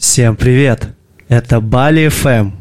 Всем 0.00 0.34
привет! 0.34 0.88
Это 1.28 1.60
Бали 1.60 2.08
ФМ. 2.08 2.52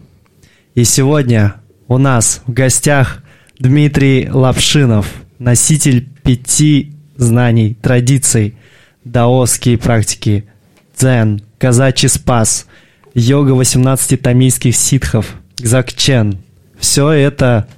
И 0.76 0.84
сегодня 0.84 1.56
у 1.88 1.98
нас 1.98 2.42
в 2.46 2.52
гостях 2.52 3.24
Дмитрий 3.58 4.30
Лапшинов, 4.30 5.10
носитель 5.40 6.06
пяти 6.22 6.92
знаний, 7.16 7.78
традиций, 7.82 8.58
даосские 9.06 9.78
практики, 9.78 10.50
дзен, 11.00 11.42
казачий 11.58 12.10
спас, 12.10 12.68
йога 13.14 13.52
18 13.52 14.22
тамильских 14.22 14.76
ситхов, 14.76 15.36
гзакчен. 15.58 16.40
Все 16.78 17.10
это 17.10 17.70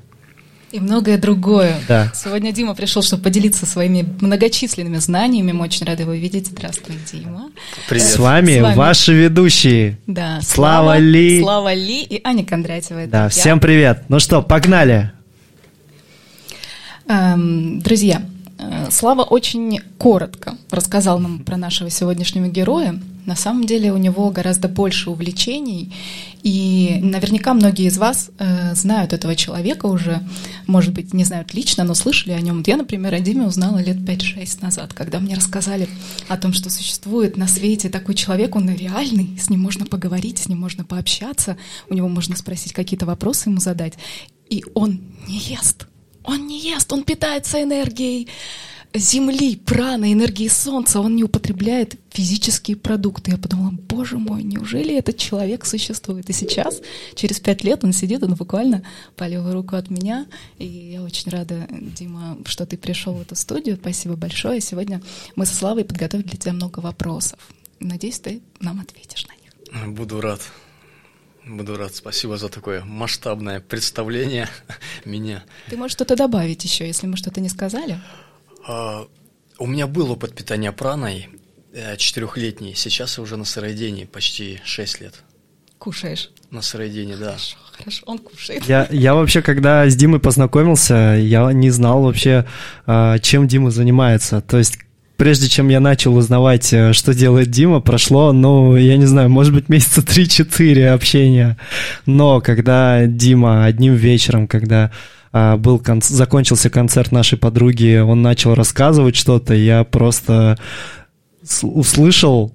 и 0.72 0.80
многое 0.80 1.18
другое. 1.18 1.76
Да. 1.88 2.12
Сегодня 2.16 2.52
Дима 2.52 2.74
пришел, 2.76 3.02
чтобы 3.02 3.24
поделиться 3.24 3.66
своими 3.66 4.06
многочисленными 4.22 4.98
знаниями. 4.98 5.52
Мы 5.52 5.66
очень 5.66 5.86
рады 5.86 6.04
его 6.04 6.14
видеть. 6.14 6.48
Здравствуй, 6.48 6.96
Дима. 7.12 7.52
Привет. 7.90 8.06
С 8.06 8.18
вами, 8.18 8.60
С 8.60 8.62
вами 8.62 8.76
ваши 8.76 9.14
ведущие. 9.14 10.00
Да. 10.08 10.40
Слава, 10.42 10.86
Слава 10.86 10.98
Ли. 10.98 11.42
Слава 11.42 11.74
Ли 11.74 12.04
и 12.04 12.22
Аня 12.24 12.46
Кондратьева. 12.46 13.08
Да, 13.08 13.30
всем 13.30 13.60
привет. 13.60 14.04
Ну 14.08 14.20
что, 14.20 14.42
погнали. 14.42 15.12
Эм, 17.08 17.82
друзья, 17.82 18.22
э, 18.22 18.31
Слава 18.90 19.24
очень 19.24 19.80
коротко 19.98 20.58
рассказал 20.70 21.20
нам 21.20 21.40
про 21.40 21.58
нашего 21.58 21.90
сегодняшнего 21.90 22.48
героя. 22.48 23.00
На 23.26 23.36
самом 23.36 23.66
деле 23.66 23.94
у 23.94 23.98
него 23.98 24.32
гораздо 24.32 24.68
больше 24.68 25.12
увлечений, 25.12 25.94
и 26.42 27.00
наверняка 27.02 27.54
многие 27.54 27.86
из 27.86 27.98
вас 27.98 28.32
э, 28.40 28.74
знают 28.74 29.14
этого 29.14 29.36
человека 29.36 29.86
уже, 29.86 30.22
может 30.66 30.94
быть, 30.94 31.14
не 31.14 31.24
знают 31.24 31.54
лично, 31.54 31.84
но 31.84 31.94
слышали 31.94 32.34
о 32.34 32.42
нем. 32.42 32.64
Я, 32.66 32.78
например, 32.78 33.14
о 33.14 33.20
Диме 33.20 33.46
узнала 33.46 33.78
лет 33.78 33.98
5-6 33.98 34.64
назад, 34.64 34.94
когда 34.94 35.20
мне 35.20 35.36
рассказали 35.36 35.88
о 36.30 36.38
том, 36.38 36.52
что 36.52 36.72
существует 36.72 37.38
на 37.38 37.48
свете 37.48 37.90
такой 37.90 38.16
человек, 38.16 38.56
он 38.56 38.70
реальный, 38.70 39.38
с 39.40 39.50
ним 39.50 39.62
можно 39.62 39.86
поговорить, 39.86 40.40
с 40.40 40.50
ним 40.50 40.60
можно 40.60 40.84
пообщаться, 40.84 41.58
у 41.90 41.94
него 41.94 42.10
можно 42.10 42.36
спросить 42.36 42.74
какие-то 42.74 43.06
вопросы 43.06 43.50
ему 43.50 43.60
задать, 43.60 43.94
и 44.50 44.66
он 44.74 45.00
не 45.28 45.38
ест. 45.38 45.86
Он 46.24 46.48
не 46.48 46.60
ест, 46.60 46.92
он 46.94 47.04
питается 47.04 47.62
энергией 47.62 48.28
земли, 48.94 49.56
праны, 49.56 50.12
энергии 50.12 50.48
солнца, 50.48 51.00
он 51.00 51.16
не 51.16 51.24
употребляет 51.24 51.96
физические 52.10 52.78
продукты. 52.78 53.32
Я 53.32 53.38
подумала, 53.38 53.72
боже 53.72 54.18
мой, 54.18 54.44
неужели 54.44 54.96
этот 54.98 55.18
человек 55.18 55.66
существует? 55.66 56.30
И 56.30 56.34
сейчас, 56.34 56.82
через 57.16 57.40
пять 57.40 57.64
лет, 57.64 57.84
он 57.84 57.94
сидит, 57.94 58.24
он 58.24 58.36
буквально 58.36 58.84
по 59.16 59.28
левую 59.28 59.54
руку 59.54 59.76
от 59.76 59.90
меня. 59.90 60.26
И 60.58 60.66
я 60.66 61.04
очень 61.04 61.32
рада, 61.32 61.68
Дима, 61.70 62.38
что 62.46 62.66
ты 62.66 62.78
пришел 62.78 63.14
в 63.14 63.22
эту 63.22 63.36
студию. 63.36 63.78
Спасибо 63.78 64.16
большое. 64.16 64.60
Сегодня 64.62 65.02
мы 65.36 65.46
со 65.46 65.56
Славой 65.56 65.86
подготовили 65.86 66.28
для 66.28 66.38
тебя 66.38 66.54
много 66.54 66.80
вопросов. 66.80 67.40
Надеюсь, 67.80 68.20
ты 68.20 68.42
нам 68.60 68.80
ответишь 68.80 69.26
на 69.28 69.34
них. 69.34 69.96
Буду 69.96 70.20
рад. 70.22 70.42
Буду 71.46 71.76
рад. 71.76 71.96
Спасибо 71.96 72.38
за 72.38 72.50
такое 72.50 72.84
масштабное 72.84 73.60
представление 73.60 74.48
меня. 75.06 75.44
Ты 75.70 75.78
можешь 75.78 75.94
что-то 75.94 76.16
добавить 76.16 76.64
еще, 76.64 76.86
если 76.86 77.08
мы 77.08 77.18
что-то 77.18 77.42
не 77.42 77.50
сказали? 77.50 78.00
А, 78.68 79.08
у 79.58 79.68
меня 79.68 79.88
был 79.88 80.12
опыт 80.12 80.36
питания 80.36 80.72
праной 80.72 81.30
э, 81.74 81.98
четырехлетний. 81.98 82.76
Сейчас 82.76 83.18
я 83.18 83.24
уже 83.24 83.38
на 83.38 83.46
сыроедении 83.46 84.06
почти 84.06 84.60
шесть 84.64 85.02
лет. 85.02 85.24
Кушаешь? 85.80 86.30
На 86.52 86.62
сыроедении, 86.62 87.16
да. 87.16 87.32
Хорошо, 87.32 87.58
хорошо, 87.72 88.04
он 88.06 88.20
кушает. 88.20 88.64
Я, 88.66 88.88
я 88.92 89.16
вообще, 89.16 89.42
когда 89.42 89.90
с 89.90 89.96
Димой 89.96 90.20
познакомился, 90.20 91.18
я 91.20 91.52
не 91.54 91.72
знал 91.72 92.04
вообще, 92.04 92.46
а, 92.86 93.18
чем 93.18 93.48
Дима 93.48 93.72
занимается. 93.72 94.42
То 94.42 94.60
есть 94.60 94.78
прежде 95.22 95.50
чем 95.50 95.70
я 95.70 95.80
начал 95.80 96.16
узнавать, 96.16 96.74
э, 96.74 96.94
что 96.94 97.14
делает 97.14 97.52
Дима, 97.52 97.80
прошло, 97.80 98.34
ну, 98.34 98.76
я 98.76 98.98
не 98.98 99.06
знаю, 99.06 99.30
может 99.30 99.54
быть, 99.54 99.70
месяца 99.70 100.02
3-4 100.02 100.88
общения. 100.88 101.60
Но 102.08 102.42
когда 102.42 103.06
Дима 103.06 103.66
одним 103.66 103.94
вечером, 103.94 104.48
когда 104.48 104.90
а, 105.32 105.58
был 105.58 105.78
кон- 105.78 106.02
закончился 106.02 106.72
концерт 106.72 107.12
нашей 107.12 107.38
подруги, 107.38 108.00
он 108.00 108.24
начал 108.24 108.56
рассказывать 108.56 109.16
что-то, 109.16 109.54
я 109.54 109.84
просто 109.84 110.58
услышал, 111.62 112.52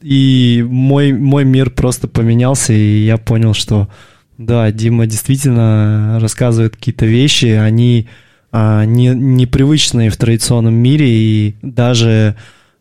и 0.00 0.64
мой, 0.68 1.12
мой 1.12 1.44
мир 1.44 1.70
просто 1.70 2.06
поменялся, 2.06 2.72
и 2.74 3.06
я 3.06 3.16
понял, 3.16 3.54
что 3.54 3.88
да, 4.36 4.70
Дима 4.70 5.08
действительно 5.08 6.20
рассказывает 6.20 6.76
какие-то 6.76 7.06
вещи, 7.06 7.46
они 7.46 8.06
не, 8.52 9.08
непривычные 9.08 10.10
в 10.10 10.16
традиционном 10.16 10.74
мире, 10.74 11.08
и 11.08 11.56
даже 11.62 12.36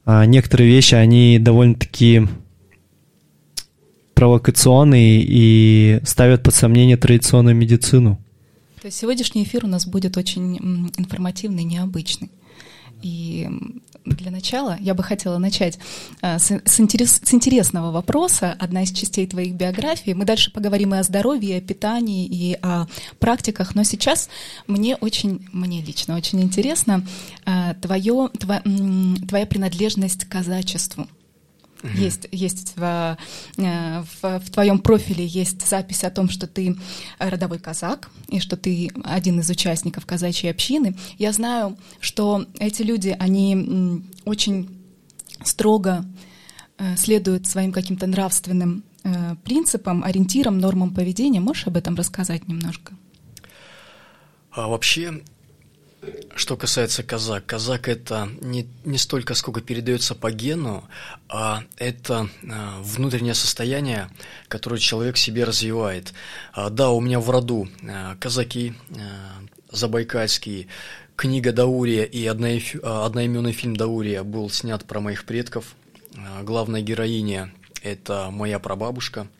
а, 0.05 0.25
некоторые 0.25 0.69
вещи, 0.69 0.95
они 0.95 1.37
довольно-таки 1.39 2.27
провокационные 4.13 5.21
и 5.21 5.99
ставят 6.05 6.43
под 6.43 6.55
сомнение 6.55 6.97
традиционную 6.97 7.55
медицину. 7.55 8.19
То 8.81 8.87
есть 8.87 8.97
сегодняшний 8.97 9.43
эфир 9.43 9.65
у 9.65 9.67
нас 9.67 9.85
будет 9.85 10.17
очень 10.17 10.57
информативный, 10.97 11.63
необычный. 11.63 12.31
И 13.01 13.47
для 14.09 14.31
начала 14.31 14.77
я 14.79 14.93
бы 14.93 15.03
хотела 15.03 15.37
начать 15.37 15.79
э, 16.21 16.39
с, 16.39 16.51
с, 16.51 16.79
интерес, 16.79 17.19
с 17.23 17.33
интересного 17.33 17.91
вопроса, 17.91 18.55
одна 18.59 18.83
из 18.83 18.91
частей 18.91 19.27
твоих 19.27 19.53
биографий. 19.53 20.13
Мы 20.13 20.25
дальше 20.25 20.51
поговорим 20.51 20.93
и 20.95 20.97
о 20.97 21.03
здоровье, 21.03 21.55
и 21.55 21.57
о 21.59 21.61
питании, 21.61 22.25
и 22.25 22.57
о 22.61 22.87
практиках, 23.19 23.75
но 23.75 23.83
сейчас 23.83 24.29
мне 24.67 24.95
очень, 24.95 25.47
мне 25.51 25.81
лично 25.81 26.15
очень 26.15 26.41
интересно 26.41 27.05
э, 27.45 27.73
твое, 27.81 28.29
тво, 28.39 28.61
твоя 29.27 29.45
принадлежность 29.45 30.25
к 30.25 30.29
казачеству. 30.29 31.07
Угу. 31.83 31.93
Есть, 31.95 32.27
есть 32.31 32.73
в, 32.75 33.17
э, 33.57 34.03
в, 34.21 34.39
в 34.39 34.51
твоем 34.51 34.79
профиле 34.79 35.25
есть 35.25 35.67
запись 35.67 36.03
о 36.03 36.09
том, 36.09 36.29
что 36.29 36.47
ты 36.47 36.75
родовой 37.19 37.59
казак 37.59 38.09
и 38.29 38.39
что 38.39 38.57
ты 38.57 38.91
один 39.03 39.39
из 39.39 39.49
участников 39.49 40.05
казачьей 40.05 40.51
общины. 40.51 40.95
Я 41.17 41.31
знаю, 41.31 41.77
что 41.99 42.45
эти 42.59 42.81
люди, 42.81 43.15
они 43.19 44.03
очень 44.25 44.69
строго 45.43 46.05
э, 46.77 46.95
следуют 46.97 47.47
своим 47.47 47.71
каким-то 47.71 48.07
нравственным 48.07 48.83
э, 49.03 49.35
принципам, 49.43 50.03
ориентирам, 50.03 50.57
нормам 50.59 50.93
поведения. 50.93 51.39
Можешь 51.39 51.67
об 51.67 51.77
этом 51.77 51.95
рассказать 51.95 52.47
немножко? 52.47 52.93
А 54.51 54.67
вообще 54.67 55.21
что 56.35 56.55
касается 56.55 57.03
казак, 57.03 57.45
казак 57.45 57.87
это 57.87 58.29
не, 58.41 58.67
не 58.85 58.97
столько, 58.97 59.33
сколько 59.33 59.61
передается 59.61 60.15
по 60.15 60.31
гену, 60.31 60.83
а 61.29 61.63
это 61.77 62.29
а, 62.49 62.81
внутреннее 62.81 63.33
состояние, 63.33 64.09
которое 64.47 64.79
человек 64.79 65.17
себе 65.17 65.43
развивает. 65.43 66.13
А, 66.53 66.69
да, 66.69 66.91
у 66.91 67.01
меня 67.01 67.19
в 67.19 67.29
роду 67.29 67.67
а, 67.83 68.15
казаки, 68.15 68.73
а, 68.91 69.41
забайкальские, 69.71 70.67
книга 71.15 71.51
Даурия 71.51 72.03
и 72.03 72.25
однои, 72.25 72.63
одноименный 72.83 73.51
фильм 73.51 73.75
Даурия 73.75 74.23
был 74.23 74.49
снят 74.49 74.85
про 74.85 74.99
моих 74.99 75.25
предков. 75.25 75.75
Главная 76.43 76.81
героиня– 76.81 77.51
это 77.83 78.29
моя 78.31 78.59
прабабушка– 78.59 79.27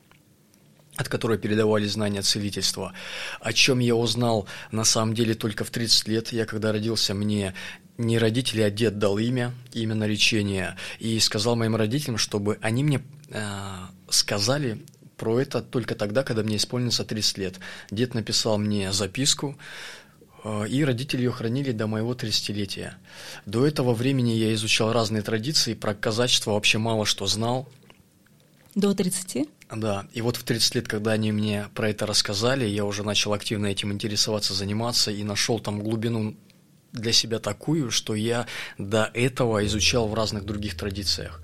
от 0.98 1.08
которой 1.08 1.38
передавали 1.38 1.86
знания 1.86 2.22
целительства, 2.22 2.94
о 3.40 3.54
чем 3.54 3.80
я 3.80 3.96
узнал 3.96 4.48
на 4.72 4.84
самом 4.84 5.14
деле 5.14 5.36
только 5.36 5.64
в 5.64 5.70
30 5.70 6.08
лет. 6.08 6.32
Я 6.34 6.46
когда 6.46 6.72
родился, 6.72 7.14
мне 7.14 7.54
не 7.98 8.18
родители, 8.18 8.62
а 8.62 8.70
дед 8.70 8.98
дал 8.98 9.18
имя, 9.18 9.54
имя 9.74 9.96
наречения, 9.96 10.76
и 11.00 11.20
сказал 11.20 11.56
моим 11.56 11.76
родителям, 11.76 12.18
чтобы 12.18 12.58
они 12.62 12.84
мне 12.84 13.02
э, 13.30 13.42
сказали 14.10 14.84
про 15.18 15.40
это 15.40 15.62
только 15.62 15.96
тогда, 15.96 16.24
когда 16.24 16.44
мне 16.44 16.58
исполнится 16.58 17.04
30 17.04 17.38
лет. 17.38 17.56
Дед 17.90 18.14
написал 18.14 18.58
мне 18.58 18.92
записку, 18.92 19.58
э, 20.44 20.68
и 20.68 20.84
родители 20.84 21.24
ее 21.24 21.32
хранили 21.32 21.72
до 21.72 21.88
моего 21.88 22.14
30-летия. 22.14 22.94
До 23.46 23.66
этого 23.66 23.94
времени 23.94 24.32
я 24.32 24.54
изучал 24.54 24.94
разные 24.94 25.22
традиции, 25.22 25.74
про 25.74 25.94
казачество 25.94 26.52
вообще 26.52 26.78
мало 26.78 27.06
что 27.06 27.26
знал. 27.26 27.68
До 28.76 28.94
30? 28.94 29.57
Да, 29.70 30.08
и 30.14 30.22
вот 30.22 30.38
в 30.38 30.44
30 30.44 30.76
лет, 30.76 30.88
когда 30.88 31.12
они 31.12 31.32
мне 31.32 31.68
про 31.76 31.90
это 31.90 32.06
рассказали, 32.06 32.66
я 32.66 32.86
уже 32.86 33.04
начал 33.04 33.34
активно 33.34 33.68
этим 33.68 33.92
интересоваться, 33.92 34.54
заниматься 34.54 35.12
и 35.12 35.24
нашел 35.24 35.60
там 35.60 35.82
глубину 35.82 36.36
для 36.94 37.12
себя 37.12 37.40
такую, 37.40 37.92
что 37.92 38.16
я 38.16 38.48
до 38.78 39.12
этого 39.14 39.66
изучал 39.66 40.08
в 40.08 40.14
разных 40.14 40.46
других 40.46 40.78
традициях. 40.78 41.42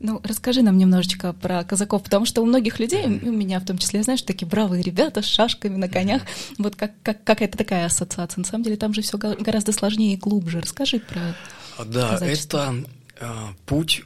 Ну, 0.00 0.20
расскажи 0.24 0.62
нам 0.62 0.78
немножечко 0.78 1.32
про 1.32 1.62
казаков, 1.62 2.02
потому 2.02 2.26
что 2.26 2.42
у 2.42 2.44
многих 2.44 2.80
людей, 2.80 3.04
у 3.04 3.30
меня 3.30 3.60
в 3.60 3.64
том 3.64 3.78
числе, 3.78 4.02
знаешь, 4.02 4.22
такие 4.22 4.48
бравые 4.48 4.82
ребята 4.82 5.22
с 5.22 5.26
шашками 5.26 5.76
на 5.76 5.88
конях. 5.88 6.22
Вот 6.58 6.74
как, 6.74 6.92
как, 7.04 7.22
какая-то 7.22 7.56
такая 7.56 7.86
ассоциация. 7.86 8.40
На 8.40 8.44
самом 8.44 8.64
деле 8.64 8.76
там 8.76 8.94
же 8.94 9.02
все 9.02 9.16
гораздо 9.16 9.70
сложнее 9.70 10.14
и 10.14 10.16
глубже. 10.16 10.60
Расскажи 10.60 10.98
про 10.98 11.36
Да, 11.84 12.18
это 12.20 12.74
э, 13.20 13.32
путь 13.64 14.04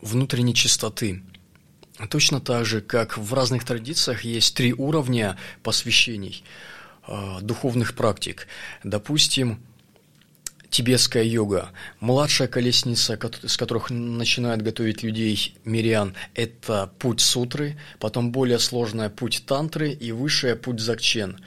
внутренней 0.00 0.54
чистоты. 0.54 1.22
Точно 2.06 2.40
так 2.40 2.64
же, 2.64 2.80
как 2.80 3.18
в 3.18 3.34
разных 3.34 3.64
традициях 3.64 4.22
есть 4.22 4.54
три 4.54 4.72
уровня 4.72 5.36
посвящений, 5.62 6.44
э, 7.06 7.38
духовных 7.40 7.94
практик. 7.96 8.46
Допустим, 8.84 9.60
тибетская 10.70 11.24
йога. 11.24 11.70
Младшая 12.00 12.48
колесница, 12.48 13.18
с 13.46 13.56
которых 13.56 13.90
начинают 13.90 14.62
готовить 14.62 15.02
людей 15.02 15.56
мирян, 15.64 16.14
это 16.34 16.90
путь 16.98 17.20
сутры, 17.20 17.76
потом 17.98 18.30
более 18.30 18.58
сложная 18.58 19.10
путь 19.10 19.44
тантры 19.46 19.90
и 19.90 20.12
высшая 20.12 20.54
путь 20.54 20.76
дзакчен. 20.76 21.40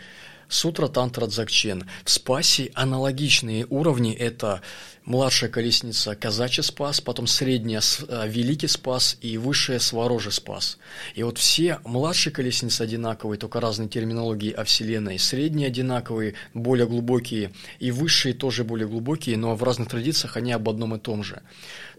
Сутра 0.52 0.90
Тантра 0.90 1.28
Дзакчен. 1.28 1.86
В 2.04 2.12
Спасе 2.12 2.72
аналогичные 2.76 3.66
уровни– 3.70 4.14
это 4.20 4.62
младшая 5.06 5.50
колесница 5.50 6.14
Казачий 6.14 6.62
Спас, 6.62 7.00
потом 7.00 7.26
средняя 7.26 7.82
э, 7.82 8.28
Великий 8.28 8.68
Спас 8.68 9.18
и 9.22 9.38
высшая 9.38 9.80
Сворожий 9.80 10.34
Спас. 10.34 10.78
И 11.16 11.24
вот 11.24 11.38
все 11.38 11.80
младшие 11.86 12.34
колесницы 12.34 12.82
одинаковые, 12.82 13.40
только 13.40 13.62
разные 13.62 13.88
терминологии 13.88 14.52
о 14.52 14.66
Вселенной, 14.66 15.20
средние 15.20 15.68
одинаковые, 15.68 16.34
более 16.54 16.86
глубокие, 16.86 17.54
и 17.80 17.92
высшие 17.92 18.34
тоже 18.34 18.66
более 18.66 18.90
глубокие, 18.90 19.38
но 19.38 19.56
в 19.56 19.64
разных 19.64 19.88
традициях 19.88 20.36
они 20.36 20.52
об 20.52 20.68
одном 20.68 20.96
и 20.96 21.00
том 21.00 21.24
же. 21.24 21.42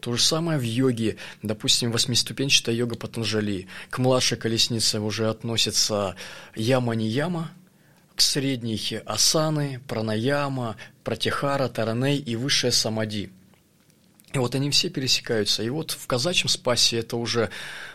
То 0.01 0.15
же 0.15 0.23
самое 0.23 0.59
в 0.59 0.63
йоге, 0.63 1.17
допустим, 1.43 1.91
восьмиступенчатая 1.91 2.75
йога 2.75 2.97
Патанжали. 2.97 3.67
К 3.89 3.99
младшей 3.99 4.37
колеснице 4.37 5.01
уже 5.01 5.31
относится 5.31 6.17
яма-не-яма, 6.55 7.51
к 7.62 7.62
средней 8.17 9.01
асаны, 9.07 9.81
пранаяма, 9.89 10.77
пратихара, 11.05 11.69
тараней 11.69 12.19
и 12.19 12.37
высшая 12.37 12.71
самади. 12.73 13.31
И 14.33 14.39
вот 14.39 14.55
они 14.55 14.71
все 14.71 14.89
пересекаются. 14.89 15.63
И 15.63 15.69
вот 15.69 15.91
в 15.91 16.07
казачьем 16.07 16.49
спасе 16.49 16.99
это 16.99 17.17
уже 17.17 17.51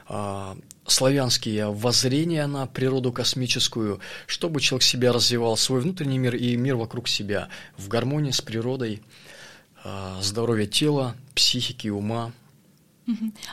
э, 0.08 0.56
славянские 0.86 1.72
воззрения 1.72 2.46
на 2.46 2.68
природу 2.68 3.12
космическую, 3.12 4.00
чтобы 4.28 4.62
человек 4.62 4.84
себя 4.84 5.12
развивал, 5.12 5.58
свой 5.58 5.82
внутренний 5.82 6.20
мир 6.20 6.36
и 6.36 6.56
мир 6.56 6.76
вокруг 6.76 7.08
себя 7.08 7.50
в 7.76 7.88
гармонии 7.88 8.32
с 8.32 8.42
природой, 8.42 9.02
э, 9.84 10.18
здоровье 10.22 10.68
тела, 10.68 11.16
психики, 11.34 11.88
ума. 11.88 12.32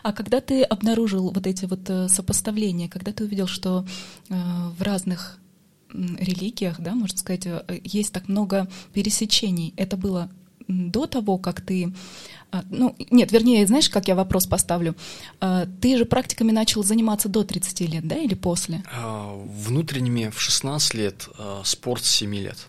А 0.02 0.12
когда 0.12 0.40
ты 0.40 0.62
обнаружил 0.62 1.30
вот 1.30 1.46
эти 1.46 1.64
вот 1.64 1.88
э, 1.88 2.08
сопоставления, 2.08 2.88
когда 2.88 3.12
ты 3.12 3.24
увидел, 3.24 3.46
что 3.46 3.86
э, 4.28 4.34
в 4.34 4.82
разных 4.82 5.38
религиях, 5.94 6.80
да, 6.80 6.94
можно 6.94 7.16
сказать, 7.16 7.46
э, 7.46 7.62
есть 7.84 8.12
так 8.12 8.28
много 8.28 8.68
пересечений. 8.92 9.72
Это 9.76 9.96
было 9.96 10.30
до 10.68 11.06
того, 11.06 11.38
как 11.38 11.60
ты... 11.60 11.92
А, 12.50 12.62
ну, 12.70 12.94
нет, 13.10 13.32
вернее, 13.32 13.66
знаешь, 13.66 13.88
как 13.88 14.08
я 14.08 14.14
вопрос 14.14 14.46
поставлю? 14.46 14.94
А, 15.40 15.66
ты 15.80 15.96
же 15.96 16.04
практиками 16.04 16.52
начал 16.52 16.82
заниматься 16.82 17.28
до 17.28 17.44
30 17.44 17.80
лет, 17.80 18.06
да, 18.06 18.16
или 18.16 18.34
после? 18.34 18.82
А, 18.92 19.34
внутренними 19.46 20.30
в 20.30 20.40
16 20.40 20.94
лет, 20.94 21.28
спорт 21.64 22.04
с 22.04 22.10
7 22.10 22.34
лет. 22.34 22.68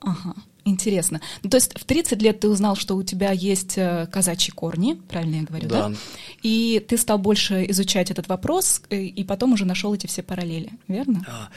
Ага, 0.00 0.34
интересно. 0.64 1.20
Ну, 1.42 1.50
то 1.50 1.56
есть 1.56 1.78
в 1.78 1.84
30 1.84 2.22
лет 2.22 2.40
ты 2.40 2.48
узнал, 2.48 2.76
что 2.76 2.94
у 2.96 3.02
тебя 3.02 3.32
есть 3.32 3.76
э, 3.76 4.06
казачьи 4.10 4.52
корни, 4.52 4.94
правильно 4.94 5.36
я 5.36 5.42
говорю, 5.42 5.68
да? 5.68 5.88
да? 5.88 5.94
И 6.42 6.84
ты 6.86 6.96
стал 6.96 7.18
больше 7.18 7.64
изучать 7.70 8.10
этот 8.10 8.28
вопрос, 8.28 8.82
э, 8.90 9.02
и 9.02 9.24
потом 9.24 9.54
уже 9.54 9.64
нашел 9.64 9.92
эти 9.94 10.06
все 10.06 10.22
параллели, 10.22 10.70
верно? 10.86 11.24
А, 11.26 11.48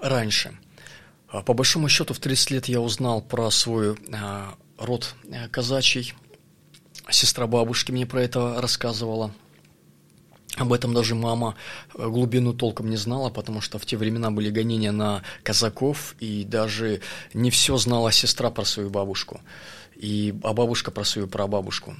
раньше. 0.00 0.58
А, 1.28 1.42
по 1.42 1.54
большому 1.54 1.88
счету, 1.88 2.14
в 2.14 2.18
30 2.18 2.50
лет 2.50 2.66
я 2.66 2.80
узнал 2.80 3.20
про 3.20 3.50
свой 3.50 3.96
а, 4.12 4.54
род 4.78 5.14
э, 5.30 5.48
казачий. 5.48 6.14
Сестра 7.10 7.46
бабушки 7.46 7.92
мне 7.92 8.06
про 8.06 8.22
это 8.22 8.60
рассказывала. 8.60 9.32
Об 10.56 10.72
этом 10.72 10.94
даже 10.94 11.14
мама 11.14 11.54
э, 11.94 12.08
глубину 12.08 12.54
толком 12.54 12.88
не 12.88 12.96
знала, 12.96 13.30
потому 13.30 13.60
что 13.60 13.78
в 13.78 13.84
те 13.84 13.96
времена 13.96 14.30
были 14.30 14.50
гонения 14.50 14.92
на 14.92 15.22
казаков, 15.42 16.14
и 16.18 16.44
даже 16.44 17.00
не 17.34 17.50
все 17.50 17.76
знала 17.76 18.10
сестра 18.10 18.50
про 18.50 18.64
свою 18.64 18.88
бабушку, 18.88 19.40
и, 19.94 20.34
а 20.42 20.54
бабушка 20.54 20.90
про 20.90 21.04
свою 21.04 21.28
прабабушку. 21.28 21.94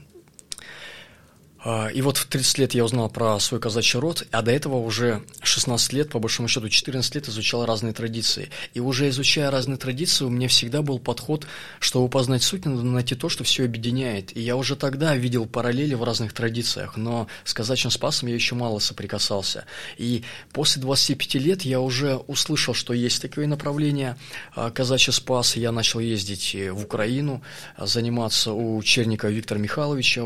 А, 1.68 1.88
и 1.88 2.00
вот 2.00 2.16
в 2.16 2.26
30 2.26 2.58
лет 2.58 2.74
я 2.74 2.84
узнал 2.84 3.10
про 3.10 3.40
свой 3.40 3.60
казачий 3.60 3.98
род, 3.98 4.24
а 4.30 4.42
до 4.42 4.52
этого 4.52 4.76
уже 4.76 5.24
16 5.42 5.92
лет, 5.94 6.10
по 6.10 6.20
большому 6.20 6.46
счету 6.46 6.68
14 6.68 7.16
лет 7.16 7.28
изучал 7.28 7.66
разные 7.66 7.92
традиции. 7.92 8.50
И 8.74 8.78
уже 8.78 9.08
изучая 9.08 9.50
разные 9.50 9.76
традиции, 9.76 10.24
у 10.24 10.28
меня 10.28 10.46
всегда 10.46 10.82
был 10.82 11.00
подход, 11.00 11.44
чтобы 11.80 12.08
познать 12.08 12.44
суть, 12.44 12.66
надо 12.66 12.84
найти 12.84 13.16
то, 13.16 13.28
что 13.28 13.42
все 13.42 13.64
объединяет. 13.64 14.36
И 14.36 14.40
я 14.40 14.54
уже 14.54 14.76
тогда 14.76 15.16
видел 15.16 15.44
параллели 15.46 15.94
в 15.94 16.04
разных 16.04 16.34
традициях, 16.34 16.96
но 16.96 17.26
с 17.42 17.52
казачьим 17.52 17.90
спасом 17.90 18.28
я 18.28 18.36
еще 18.36 18.54
мало 18.54 18.78
соприкасался. 18.78 19.64
И 19.98 20.22
после 20.52 20.80
25 20.82 21.34
лет 21.34 21.62
я 21.62 21.80
уже 21.80 22.14
услышал, 22.14 22.74
что 22.74 22.92
есть 22.92 23.20
такое 23.20 23.48
направление 23.48 24.16
а, 24.54 24.70
казачий 24.70 25.12
спас, 25.12 25.56
я 25.56 25.72
начал 25.72 25.98
ездить 25.98 26.56
в 26.70 26.84
Украину, 26.84 27.42
заниматься 27.76 28.52
у 28.52 28.80
Черника 28.84 29.26
Виктора 29.26 29.60
Михайловича, 29.60 30.22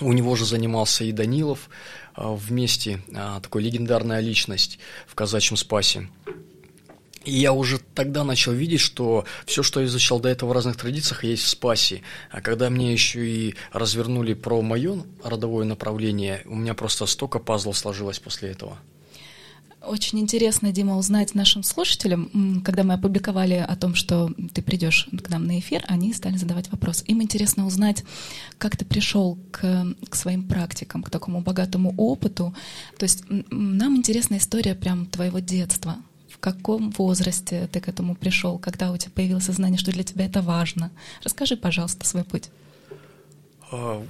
у 0.00 0.12
него 0.12 0.34
же 0.36 0.44
занимался 0.44 1.04
и 1.04 1.12
Данилов 1.12 1.70
а, 2.14 2.32
вместе, 2.34 3.02
а, 3.14 3.40
такой 3.40 3.62
легендарная 3.62 4.20
личность 4.20 4.78
в 5.06 5.14
казачьем 5.14 5.56
спасе. 5.56 6.08
И 7.24 7.32
я 7.32 7.52
уже 7.52 7.78
тогда 7.78 8.22
начал 8.22 8.52
видеть, 8.52 8.80
что 8.80 9.24
все, 9.46 9.62
что 9.62 9.80
я 9.80 9.86
изучал 9.86 10.20
до 10.20 10.28
этого 10.28 10.50
в 10.50 10.52
разных 10.52 10.76
традициях, 10.76 11.24
есть 11.24 11.44
в 11.44 11.48
спасе. 11.48 12.02
А 12.30 12.42
когда 12.42 12.68
мне 12.68 12.92
еще 12.92 13.26
и 13.26 13.54
развернули 13.72 14.34
про 14.34 14.60
мое 14.60 15.04
родовое 15.22 15.64
направление, 15.64 16.42
у 16.44 16.54
меня 16.54 16.74
просто 16.74 17.06
столько 17.06 17.38
пазлов 17.38 17.78
сложилось 17.78 18.18
после 18.18 18.50
этого. 18.50 18.78
Очень 19.86 20.20
интересно, 20.20 20.72
Дима, 20.72 20.96
узнать 20.96 21.34
нашим 21.34 21.62
слушателям, 21.62 22.62
когда 22.64 22.84
мы 22.84 22.94
опубликовали 22.94 23.54
о 23.54 23.76
том, 23.76 23.94
что 23.94 24.30
ты 24.52 24.62
придешь 24.62 25.08
к 25.22 25.28
нам 25.28 25.46
на 25.46 25.58
эфир, 25.58 25.84
они 25.88 26.12
стали 26.12 26.36
задавать 26.36 26.70
вопрос. 26.70 27.04
Им 27.06 27.22
интересно 27.22 27.66
узнать, 27.66 28.04
как 28.58 28.76
ты 28.76 28.84
пришел 28.84 29.38
к, 29.50 29.86
к 30.08 30.14
своим 30.14 30.48
практикам, 30.48 31.02
к 31.02 31.10
такому 31.10 31.40
богатому 31.40 31.94
опыту. 31.96 32.54
То 32.98 33.04
есть 33.04 33.24
нам 33.28 33.96
интересна 33.96 34.38
история 34.38 34.74
прям 34.74 35.06
твоего 35.06 35.38
детства. 35.38 35.96
В 36.28 36.38
каком 36.38 36.90
возрасте 36.90 37.68
ты 37.70 37.80
к 37.80 37.88
этому 37.88 38.14
пришел, 38.14 38.58
когда 38.58 38.92
у 38.92 38.96
тебя 38.96 39.12
появилось 39.14 39.44
сознание, 39.44 39.78
что 39.78 39.92
для 39.92 40.02
тебя 40.02 40.26
это 40.26 40.42
важно? 40.42 40.90
Расскажи, 41.22 41.56
пожалуйста, 41.56 42.06
свой 42.06 42.24
путь. 42.24 42.50
А, 43.70 44.04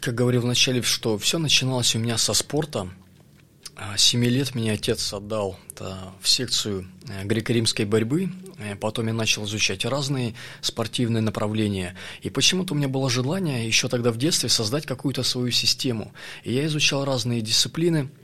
как 0.00 0.14
говорил 0.14 0.42
вначале, 0.42 0.82
что 0.82 1.18
все 1.18 1.38
начиналось 1.38 1.94
у 1.94 1.98
меня 1.98 2.18
со 2.18 2.34
спорта. 2.34 2.88
А, 3.78 3.98
семи 3.98 4.30
лет 4.30 4.54
меня 4.54 4.72
отец 4.72 5.12
отдал 5.12 5.58
в 6.22 6.26
секцию 6.26 6.88
э, 7.08 7.24
греко-римской 7.24 7.84
борьбы, 7.84 8.30
э, 8.58 8.74
потом 8.74 9.08
я 9.08 9.12
начал 9.12 9.44
изучать 9.44 9.84
разные 9.84 10.34
спортивные 10.62 11.20
направления, 11.20 11.94
и 12.22 12.30
почему-то 12.30 12.72
у 12.72 12.76
меня 12.76 12.88
было 12.88 13.10
желание 13.10 13.66
еще 13.66 13.88
тогда 13.88 14.12
в 14.12 14.16
детстве 14.16 14.48
создать 14.48 14.86
какую-то 14.86 15.22
свою 15.22 15.50
систему, 15.50 16.12
и 16.42 16.54
я 16.54 16.64
изучал 16.64 17.04
разные 17.04 17.42
дисциплины– 17.42 18.08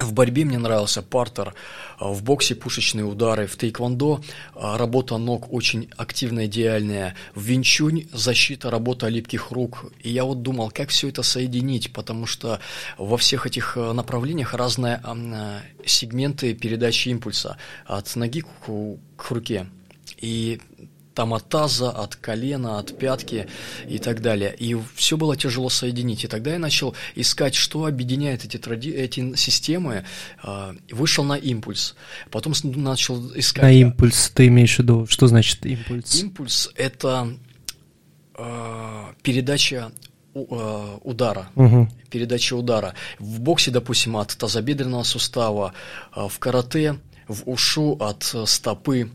в 0.00 0.12
борьбе 0.12 0.44
мне 0.44 0.58
нравился 0.58 1.02
партер, 1.02 1.54
а, 1.98 2.08
в 2.08 2.22
боксе 2.22 2.54
пушечные 2.54 3.04
удары, 3.04 3.46
в 3.46 3.56
тейквондо 3.56 4.20
а, 4.54 4.78
работа 4.78 5.18
ног 5.18 5.52
очень 5.52 5.90
активная, 5.96 6.46
идеальная, 6.46 7.14
в 7.34 7.42
винчунь 7.42 8.08
защита, 8.12 8.70
работа 8.70 9.08
липких 9.08 9.50
рук. 9.50 9.92
И 10.02 10.10
я 10.10 10.24
вот 10.24 10.42
думал, 10.42 10.70
как 10.70 10.88
все 10.88 11.08
это 11.08 11.22
соединить, 11.22 11.92
потому 11.92 12.26
что 12.26 12.60
во 12.98 13.16
всех 13.16 13.46
этих 13.46 13.76
а, 13.76 13.92
направлениях 13.92 14.54
разные 14.54 15.00
сегменты 15.84 16.54
передачи 16.54 17.08
импульса 17.08 17.56
от 17.86 18.14
ноги 18.16 18.42
к, 18.42 18.46
к 19.16 19.30
руке. 19.30 19.66
И 20.18 20.60
там 21.14 21.34
от 21.34 21.48
таза, 21.48 21.90
от 21.90 22.16
колена, 22.16 22.78
от 22.78 22.96
пятки 22.96 23.46
и 23.88 23.98
так 23.98 24.22
далее. 24.22 24.54
И 24.56 24.76
все 24.94 25.16
было 25.16 25.36
тяжело 25.36 25.68
соединить. 25.68 26.24
И 26.24 26.28
тогда 26.28 26.52
я 26.52 26.58
начал 26.58 26.94
искать, 27.14 27.54
что 27.54 27.86
объединяет 27.86 28.44
эти, 28.44 28.56
тради... 28.56 28.90
эти 28.90 29.34
системы. 29.36 30.04
А, 30.42 30.74
вышел 30.90 31.24
на 31.24 31.34
импульс. 31.34 31.96
Потом 32.30 32.52
начал 32.62 33.32
искать... 33.34 33.62
На 33.62 33.72
импульс 33.72 34.30
ты 34.34 34.46
имеешь 34.46 34.76
в 34.76 34.78
виду? 34.80 35.06
Что 35.08 35.26
значит 35.26 35.64
импульс? 35.66 36.22
Импульс– 36.22 36.70
это 36.76 37.36
э, 38.36 39.04
передача 39.22 39.92
удара, 40.32 41.50
угу. 41.56 41.88
передача 42.08 42.54
удара. 42.54 42.94
В 43.18 43.40
боксе, 43.40 43.72
допустим, 43.72 44.16
от 44.16 44.28
тазобедренного 44.28 45.02
сустава, 45.02 45.74
в 46.14 46.38
карате, 46.38 47.00
в 47.26 47.42
ушу 47.50 47.96
от 47.98 48.32
стопы, 48.46 49.10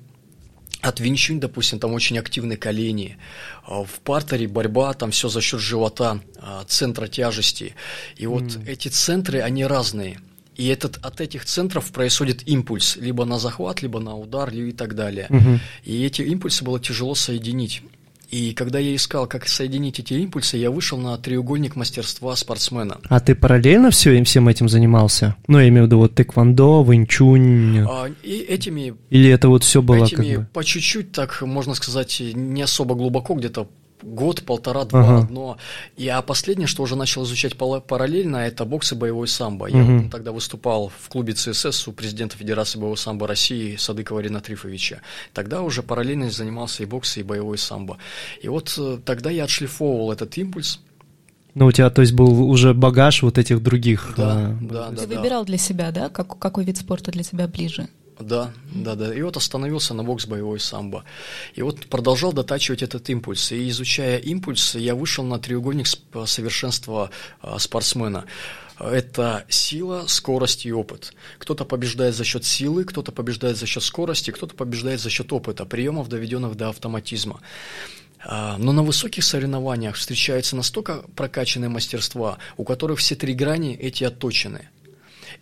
от 0.82 1.00
винчунь, 1.00 1.40
допустим, 1.40 1.80
там 1.80 1.94
очень 1.94 2.18
активны 2.18 2.58
колени, 2.58 3.18
а 3.64 3.84
в 3.84 4.00
партере 4.04 4.48
борьба, 4.48 4.94
там 4.94 5.12
все 5.12 5.30
за 5.30 5.42
счет 5.42 5.60
живота, 5.60 6.22
а, 6.38 6.64
центра 6.68 7.08
тяжести. 7.08 7.76
И 8.18 8.28
вот 8.28 8.44
mm. 8.44 8.70
эти 8.70 8.88
центры, 8.88 9.42
они 9.42 9.66
разные. 9.66 10.20
И 10.56 10.68
этот, 10.68 10.98
от 11.04 11.20
этих 11.20 11.46
центров 11.46 11.92
происходит 11.92 12.48
импульс, 12.48 12.96
либо 12.96 13.26
на 13.26 13.40
захват, 13.40 13.82
либо 13.82 14.00
на 14.00 14.16
удар, 14.16 14.50
и 14.54 14.72
так 14.72 14.96
далее. 14.96 15.28
Mm-hmm. 15.30 15.60
И 15.84 16.06
эти 16.06 16.22
импульсы 16.22 16.64
было 16.64 16.80
тяжело 16.80 17.14
соединить. 17.14 17.82
И 18.30 18.54
когда 18.54 18.80
я 18.80 18.96
искал, 18.96 19.28
как 19.28 19.48
соединить 19.48 20.00
эти 20.00 20.14
импульсы, 20.14 20.58
я 20.58 20.72
вышел 20.72 20.98
на 20.98 21.18
треугольник 21.18 21.76
мастерства 21.76 22.36
спортсмена. 22.36 23.00
А 23.08 23.20
ты 23.20 23.36
параллельно 23.36 23.92
все, 23.92 24.24
всем 24.24 24.48
этим 24.48 24.70
занимался? 24.70 25.36
Ну, 25.48 25.60
я 25.60 25.68
имею 25.70 25.84
в 25.84 25.88
виду 25.88 26.00
вот 26.00 26.16
тэквондо, 26.16 26.84
вэньчунь. 26.84 27.80
А, 27.88 28.10
и 28.24 28.38
этими... 28.40 28.96
Или 29.10 29.30
это 29.30 29.50
вот 29.50 29.64
все 29.64 29.82
было 29.82 30.06
этими 30.06 30.34
как 30.34 30.40
бы... 30.42 30.48
по 30.54 30.64
чуть-чуть, 30.64 31.12
так 31.12 31.42
можно 31.42 31.74
сказать, 31.76 32.22
не 32.34 32.62
особо 32.62 32.96
глубоко, 32.96 33.36
где-то 33.36 33.70
год, 34.02 34.44
полтора, 34.44 34.86
два, 34.86 35.02
Ага. 35.02 35.18
одно. 35.20 35.58
И 35.98 36.08
а 36.08 36.22
последнее, 36.22 36.68
что 36.68 36.84
уже 36.84 36.96
начал 36.96 37.24
изучать 37.24 37.56
параллельно, 37.58 38.38
это 38.38 38.66
бокс 38.66 38.92
и 38.92 38.96
боевой 38.96 39.28
самбо. 39.28 39.68
Я 39.68 40.10
тогда 40.12 40.32
выступал 40.32 40.92
в 40.98 41.10
клубе 41.10 41.34
ЦСС 41.34 41.88
у 41.88 41.92
президента 41.92 42.38
Федерации 42.38 42.78
боевого 42.78 42.96
самбо 42.96 43.28
России 43.28 43.76
Садыкова 43.76 44.20
Рина 44.20 44.42
Трифовича. 44.42 45.02
Тогда 45.34 45.62
уже 45.62 45.84
параллельно 45.84 46.30
занимался 46.30 46.84
и 46.84 46.86
боксом, 46.86 47.22
и 47.22 47.26
боевой 47.26 47.58
самбо. 47.58 47.98
И 48.42 48.48
вот 48.48 48.74
э, 48.78 48.98
тогда 49.06 49.30
я 49.30 49.46
отшлифовывал 49.46 50.12
этот 50.12 50.38
импульс. 50.38 50.80
Ну, 51.54 51.68
у 51.68 51.72
тебя, 51.72 51.90
то 51.90 52.02
есть, 52.02 52.14
был 52.14 52.50
уже 52.50 52.74
багаж 52.74 53.24
вот 53.24 53.38
этих 53.38 53.64
других. 53.64 54.14
Да, 54.18 54.52
э, 54.52 54.66
да, 54.66 54.90
Ты 54.90 54.96
да, 54.96 55.06
да. 55.08 55.16
выбирал 55.16 55.46
для 55.46 55.58
себя, 55.58 55.92
да, 55.92 56.10
как, 56.10 56.38
какой 56.38 56.66
вид 56.66 56.78
спорта 56.78 57.12
для 57.12 57.24
тебя 57.24 57.48
ближе? 57.48 57.88
Да, 58.20 58.54
да, 58.74 58.96
да. 58.96 59.14
И 59.14 59.22
вот 59.22 59.36
остановился 59.36 59.94
на 59.94 60.04
бокс 60.04 60.26
боевой 60.26 60.60
самбо. 60.60 61.04
И 61.54 61.62
вот 61.62 61.86
продолжал 61.88 62.32
дотачивать 62.32 62.82
этот 62.82 63.10
импульс. 63.10 63.52
И 63.52 63.70
изучая 63.70 64.18
импульс, 64.20 64.76
я 64.76 64.96
вышел 64.96 65.24
на 65.26 65.38
треугольник 65.38 65.88
совершенства 66.26 67.10
спортсмена. 67.58 68.26
Это 68.80 69.46
сила, 69.50 70.06
скорость 70.08 70.66
и 70.66 70.74
опыт. 70.74 71.14
Кто-то 71.40 71.66
побеждает 71.66 72.16
за 72.16 72.24
счет 72.24 72.46
силы, 72.46 72.84
кто-то 72.84 73.12
побеждает 73.12 73.58
за 73.58 73.66
счет 73.66 73.84
скорости, 73.84 74.32
кто-то 74.32 74.56
побеждает 74.56 75.00
за 75.00 75.10
счет 75.10 75.32
опыта, 75.32 75.66
приемов, 75.66 76.10
доведенных 76.10 76.56
до 76.56 76.70
автоматизма. 76.70 77.42
А, 78.24 78.58
Но 78.58 78.72
на 78.74 78.84
высоких 78.84 79.24
соревнованиях 79.24 79.96
встречаются 79.96 80.56
настолько 80.56 81.04
прокачанные 81.16 81.70
мастерства, 81.70 82.38
у 82.58 82.64
которых 82.64 83.00
все 83.00 83.16
три 83.16 83.34
грани 83.34 83.76
эти 83.76 84.04
отточены 84.04 84.70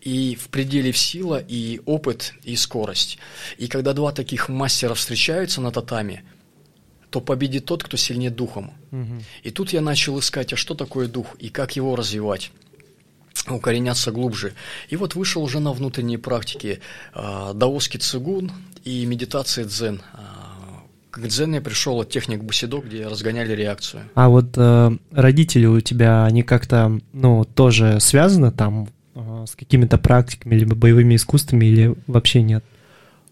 и 0.01 0.35
в 0.35 0.49
пределе 0.49 0.91
в 0.91 0.97
сила, 0.97 1.43
и 1.47 1.81
опыт, 1.85 2.33
и 2.43 2.55
скорость. 2.55 3.17
И 3.57 3.67
когда 3.67 3.93
два 3.93 4.11
таких 4.11 4.49
мастера 4.49 4.93
встречаются 4.93 5.61
на 5.61 5.71
татами, 5.71 6.23
то 7.09 7.21
победит 7.21 7.65
тот, 7.65 7.83
кто 7.83 7.97
сильнее 7.97 8.31
духом. 8.31 8.73
мгм. 8.91 9.23
И 9.43 9.51
тут 9.51 9.73
я 9.73 9.81
начал 9.81 10.17
искать, 10.19 10.53
а 10.53 10.55
что 10.55 10.73
такое 10.73 11.07
дух, 11.07 11.35
и 11.39 11.49
как 11.49 11.75
его 11.75 11.95
развивать 11.95 12.51
укореняться 13.49 14.11
глубже. 14.11 14.53
И 14.89 14.95
вот 14.95 15.15
вышел 15.15 15.43
уже 15.43 15.59
на 15.59 15.73
внутренние 15.73 16.17
практики 16.17 16.79
э, 17.13 17.51
даосский 17.53 17.99
цигун 17.99 18.51
и 18.83 19.05
медитация 19.05 19.65
дзен. 19.65 20.01
А, 20.13 20.83
К 21.11 21.27
дзену 21.27 21.55
я 21.55 21.61
пришел 21.61 21.99
от 21.99 22.09
техник 22.09 22.43
бусидо, 22.43 22.77
где 22.77 23.07
разгоняли 23.07 23.53
реакцию. 23.53 24.03
А 24.15 24.29
вот 24.29 24.53
э, 24.55 24.91
родители 25.11 25.65
у 25.65 25.79
тебя, 25.81 26.25
они 26.25 26.43
как-то, 26.43 26.99
ну, 27.11 27.43
тоже 27.43 27.99
связаны 27.99 28.51
там 28.51 28.83
э, 28.83 28.87
с 29.15 29.55
какими-то 29.55 29.97
практиками, 29.97 30.55
либо 30.55 30.75
боевыми 30.75 31.15
искусствами, 31.15 31.65
или 31.65 31.95
вообще 32.07 32.41
нет? 32.41 32.63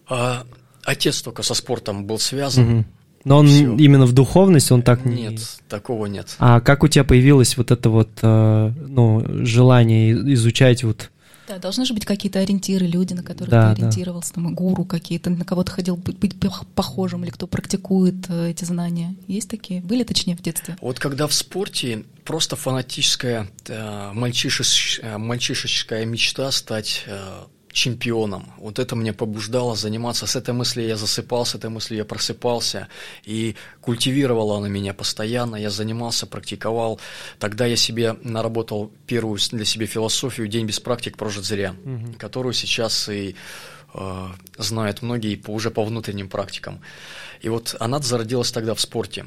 А, 0.08 0.44
отец 0.84 1.22
только 1.22 1.42
со 1.42 1.54
спортом 1.54 2.06
был 2.06 2.18
связан. 2.18 2.64
Мгм. 2.64 2.86
Но 3.24 3.38
он 3.38 3.46
Всё. 3.46 3.76
именно 3.76 4.04
в 4.04 4.12
духовность, 4.12 4.72
он 4.72 4.82
так 4.82 5.04
не... 5.04 5.28
Нет, 5.28 5.40
такого 5.68 6.06
нет. 6.06 6.34
А 6.38 6.60
как 6.60 6.82
у 6.82 6.88
тебя 6.88 7.04
появилось 7.04 7.56
вот 7.56 7.70
это 7.70 7.88
вот, 7.88 8.08
э, 8.20 8.72
ну, 8.88 9.24
желание 9.44 10.12
изучать 10.34 10.82
вот... 10.84 11.10
Да, 11.52 11.58
должны 11.58 11.84
же 11.84 11.92
быть 11.92 12.06
какие-то 12.06 12.38
ориентиры, 12.38 12.86
люди, 12.86 13.12
на 13.12 13.22
которых 13.22 13.50
Да, 13.50 13.74
ты 13.74 13.80
да. 13.80 13.86
ориентировался, 13.86 14.32
там, 14.34 14.54
гуру 14.54 14.84
какие-то, 14.84 15.28
на 15.28 15.44
кого 15.44 15.62
ты 15.64 15.72
хотел 15.72 15.96
быть, 15.96 16.18
быть 16.18 16.32
пох- 16.34 16.64
похожим, 16.74 17.24
или 17.24 17.30
кто 17.30 17.46
практикует 17.46 18.14
э, 18.28 18.50
эти 18.50 18.64
знания. 18.64 19.14
Есть 19.28 19.50
такие? 19.50 19.82
Были, 19.82 20.04
точнее, 20.04 20.34
в 20.36 20.40
детстве? 20.42 20.76
Вот 20.80 20.98
когда 20.98 21.26
в 21.26 21.34
спорте 21.34 22.04
просто 22.24 22.56
фанатическая 22.56 23.50
э, 23.68 24.12
мальчишеш- 24.14 25.00
э, 25.02 25.18
мальчишеческая 25.18 26.06
мечта 26.06 26.50
стать 26.52 27.04
э, 27.06 27.20
чемпионом. 27.72 28.52
Вот 28.58 28.78
это 28.78 28.94
меня 28.94 29.12
побуждало 29.12 29.74
заниматься. 29.74 30.26
С 30.26 30.36
этой 30.36 30.54
мыслью 30.54 30.86
я 30.86 30.96
засыпал, 30.96 31.44
с 31.44 31.54
этой 31.54 31.70
мыслью 31.70 31.98
я 31.98 32.04
просыпался. 32.04 32.88
И 33.24 33.56
культивировала 33.80 34.58
она 34.58 34.68
меня 34.68 34.94
постоянно. 34.94 35.56
Я 35.56 35.70
занимался, 35.70 36.26
практиковал. 36.26 37.00
Тогда 37.38 37.66
я 37.66 37.76
себе 37.76 38.16
наработал 38.22 38.92
первую 39.06 39.38
для 39.50 39.64
себя 39.64 39.86
философию 39.86 40.48
«День 40.48 40.66
без 40.66 40.80
практик 40.80 41.16
прожит 41.16 41.44
зря», 41.44 41.74
которую 42.18 42.52
сейчас 42.52 43.08
и 43.08 43.34
э, 43.94 44.28
знают 44.58 45.02
многие 45.02 45.36
по, 45.36 45.50
уже 45.50 45.70
по 45.70 45.84
внутренним 45.84 46.28
практикам. 46.28 46.80
И 47.40 47.48
вот 47.48 47.74
она 47.80 47.98
зародилась 48.00 48.52
тогда 48.52 48.74
в 48.74 48.80
спорте. 48.80 49.26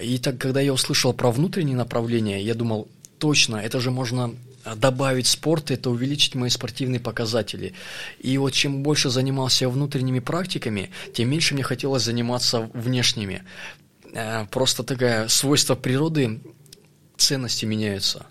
И 0.00 0.18
так, 0.18 0.38
когда 0.38 0.60
я 0.60 0.72
услышал 0.72 1.12
про 1.12 1.30
внутренние 1.30 1.76
направления, 1.76 2.40
я 2.40 2.54
думал, 2.54 2.88
точно, 3.18 3.56
это 3.56 3.80
же 3.80 3.90
можно 3.90 4.34
добавить 4.76 5.26
спорт, 5.26 5.70
это 5.70 5.90
увеличить 5.90 6.34
мои 6.34 6.50
спортивные 6.50 7.00
показатели. 7.00 7.74
И 8.18 8.36
вот 8.38 8.52
чем 8.52 8.82
больше 8.82 9.10
занимался 9.10 9.68
внутренними 9.68 10.20
практиками, 10.20 10.90
тем 11.12 11.30
меньше 11.30 11.54
мне 11.54 11.62
хотелось 11.62 12.02
заниматься 12.02 12.70
внешними. 12.72 13.44
Э, 14.12 14.46
Просто 14.50 14.82
такое 14.82 15.28
свойство 15.28 15.74
природы, 15.74 16.40
ценности 17.16 17.64
меняются 17.64 18.26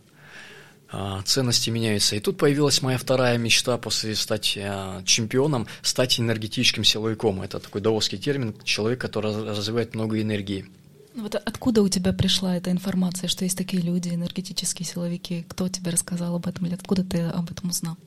а, 0.94 1.24
ценности 1.24 1.72
меняются. 1.72 2.16
И 2.16 2.20
тут 2.20 2.38
появилась 2.38 2.84
моя 2.84 3.00
вторая 3.00 3.38
мечта 3.40 3.78
после 3.80 4.16
стать 4.16 4.58
а, 4.62 5.02
чемпионом, 5.04 5.68
стать 5.82 6.20
энергетическим 6.20 6.84
силовиком. 6.84 7.42
Это 7.42 7.60
такой 7.60 7.82
даосский 7.82 8.20
термин, 8.20 8.56
человек, 8.63 9.02
который 9.02 9.34
раз- 9.34 9.58
развивает 9.58 9.96
много 9.96 10.22
энергии. 10.22 10.68
Вот 11.15 11.36
откуда 11.36 11.82
у 11.84 11.89
тебя 11.89 12.12
пришла 12.12 12.58
эта 12.58 12.72
информация, 12.72 13.27
что 13.27 13.43
есть 13.43 13.58
такие 13.58 13.84
люди, 13.84 14.10
энергетические 14.10 14.86
силовики? 14.86 15.46
Кто 15.48 15.70
тебе 15.70 15.91
рассказал 15.91 16.36
об 16.36 16.48
этом 16.48 16.65
или 16.65 16.74
откуда 16.74 17.03
ты 17.03 17.22
об 17.22 17.51
этом 17.51 17.70
узнал? 17.70 17.98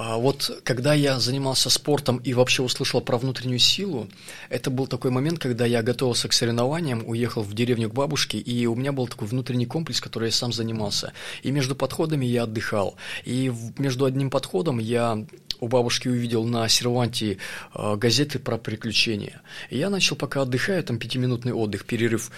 А 0.00 0.16
Вот 0.16 0.60
когда 0.62 0.94
я 0.94 1.18
занимался 1.18 1.70
спортом 1.70 2.18
и 2.18 2.32
вообще 2.32 2.62
услышал 2.62 3.00
про 3.00 3.18
внутреннюю 3.18 3.58
силу, 3.58 4.06
это 4.48 4.70
был 4.70 4.86
такой 4.86 5.10
момент, 5.10 5.40
когда 5.40 5.66
я 5.66 5.82
готовился 5.82 6.28
к 6.28 6.32
соревнованиям, 6.32 7.02
уехал 7.04 7.42
в 7.42 7.52
деревню 7.52 7.90
к 7.90 7.94
бабушке, 7.94 8.38
и 8.38 8.64
у 8.66 8.76
меня 8.76 8.92
был 8.92 9.08
такой 9.08 9.26
внутренний 9.26 9.66
комплекс, 9.66 10.00
который 10.00 10.26
я 10.26 10.32
сам 10.32 10.52
занимался. 10.52 11.12
И 11.42 11.50
между 11.50 11.74
подходами 11.74 12.24
я 12.24 12.44
отдыхал. 12.44 12.94
И 13.24 13.52
между 13.76 14.04
одним 14.04 14.30
подходом 14.30 14.78
я 14.78 15.26
у 15.58 15.66
бабушки 15.66 16.06
увидел 16.06 16.44
на 16.44 16.68
серванте 16.68 17.38
э, 17.74 17.96
газеты 17.96 18.38
про 18.38 18.56
приключения. 18.56 19.42
И 19.70 19.78
я 19.78 19.90
начал, 19.90 20.14
пока 20.14 20.42
отдыхаю, 20.42 20.84
там 20.84 20.98
пятиминутный 20.98 21.52
отдых, 21.52 21.84
перерыв, 21.84 22.30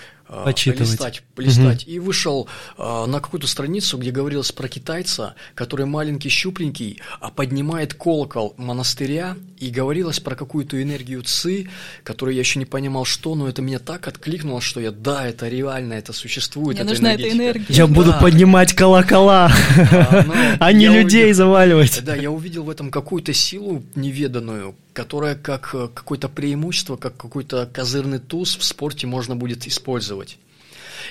Почитывать. 0.44 0.90
листать, 0.92 1.22
листать. 1.36 1.84
И 1.88 1.98
вышел 1.98 2.48
э, 2.78 3.04
на 3.06 3.20
какую-то 3.20 3.46
страницу, 3.46 3.98
где 3.98 4.10
говорилось 4.10 4.52
про 4.52 4.68
китайца, 4.68 5.34
который 5.54 5.86
маленький, 5.86 6.28
щупленький, 6.28 7.00
а 7.20 7.30
поднимает 7.30 7.94
колокол 7.94 8.54
монастыря, 8.56 9.36
и 9.58 9.70
говорилось 9.70 10.20
про 10.20 10.34
какую-то 10.36 10.80
энергию 10.82 11.22
ци, 11.22 11.68
которую 12.04 12.34
я 12.34 12.40
еще 12.40 12.58
не 12.58 12.64
понимал, 12.64 13.04
что, 13.04 13.34
но 13.34 13.48
это 13.48 13.60
меня 13.60 13.78
так 13.78 14.06
откликнуло, 14.08 14.60
что 14.60 14.80
я, 14.80 14.90
да, 14.90 15.26
это 15.26 15.48
реально, 15.48 15.94
это 15.94 16.12
существует, 16.12 16.76
Мне 16.78 16.82
это 16.82 16.90
нужна 16.90 17.12
эта 17.12 17.22
энергетика». 17.24 17.42
энергия. 17.44 17.74
Я 17.74 17.86
буду 17.86 18.10
Да. 18.12 18.18
поднимать 18.18 18.72
колокола, 18.72 19.50
А, 19.50 20.24
ну, 20.26 20.34
а 20.60 20.72
не 20.72 20.86
людей 20.88 21.24
увидел- 21.24 21.34
заваливать. 21.36 22.02
Да, 22.04 22.14
я 22.14 22.30
увидел 22.30 22.62
в 22.64 22.70
этом 22.70 22.90
какую-то 22.90 23.32
силу 23.34 23.82
неведанную, 23.94 24.74
которая 24.92 25.34
как 25.34 25.74
э, 25.74 25.88
какое-то 25.88 26.28
преимущество, 26.28 26.96
как 26.96 27.16
какой-то 27.16 27.66
козырный 27.66 28.18
туз 28.18 28.56
в 28.56 28.64
спорте 28.64 29.06
можно 29.06 29.36
будет 29.36 29.66
использовать. 29.66 30.38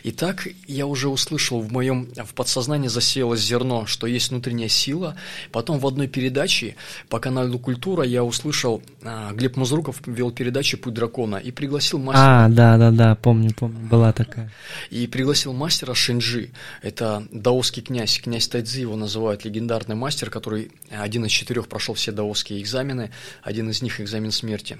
И 0.03 0.11
так 0.11 0.47
я 0.67 0.85
уже 0.85 1.09
услышал 1.09 1.61
в 1.61 1.71
моем 1.71 2.07
в 2.15 2.33
подсознании 2.33 2.87
засеялось 2.87 3.41
зерно, 3.41 3.85
что 3.85 4.07
есть 4.07 4.29
внутренняя 4.29 4.69
сила. 4.69 5.15
Потом 5.51 5.79
в 5.79 5.87
одной 5.87 6.07
передаче 6.07 6.75
по 7.09 7.19
каналу 7.19 7.59
Культура 7.59 8.03
я 8.03 8.23
услышал, 8.23 8.81
а, 9.03 9.31
Глеб 9.33 9.55
Мазруков 9.57 10.01
вел 10.05 10.31
передачу 10.31 10.77
Путь 10.77 10.93
дракона 10.93 11.37
и 11.37 11.51
пригласил 11.51 11.99
мастера 11.99 12.45
А, 12.45 12.49
да, 12.49 12.77
да, 12.77 12.91
да, 12.91 13.15
помню, 13.15 13.53
помню, 13.53 13.79
была 13.79 14.11
такая. 14.11 14.51
и 14.89 15.07
пригласил 15.07 15.53
мастера 15.53 15.93
Шинджи. 15.93 16.51
Это 16.81 17.27
даосский 17.31 17.81
князь, 17.81 18.19
князь 18.19 18.47
Тайцзи 18.47 18.81
его 18.81 18.95
называют 18.95 19.45
легендарный 19.45 19.95
мастер, 19.95 20.29
который 20.29 20.71
один 20.89 21.25
из 21.25 21.31
четырех 21.31 21.67
прошел 21.67 21.95
все 21.95 22.11
даосские 22.11 22.61
экзамены, 22.61 23.11
один 23.43 23.69
из 23.69 23.81
них 23.81 23.99
экзамен 24.01 24.31
смерти. 24.31 24.77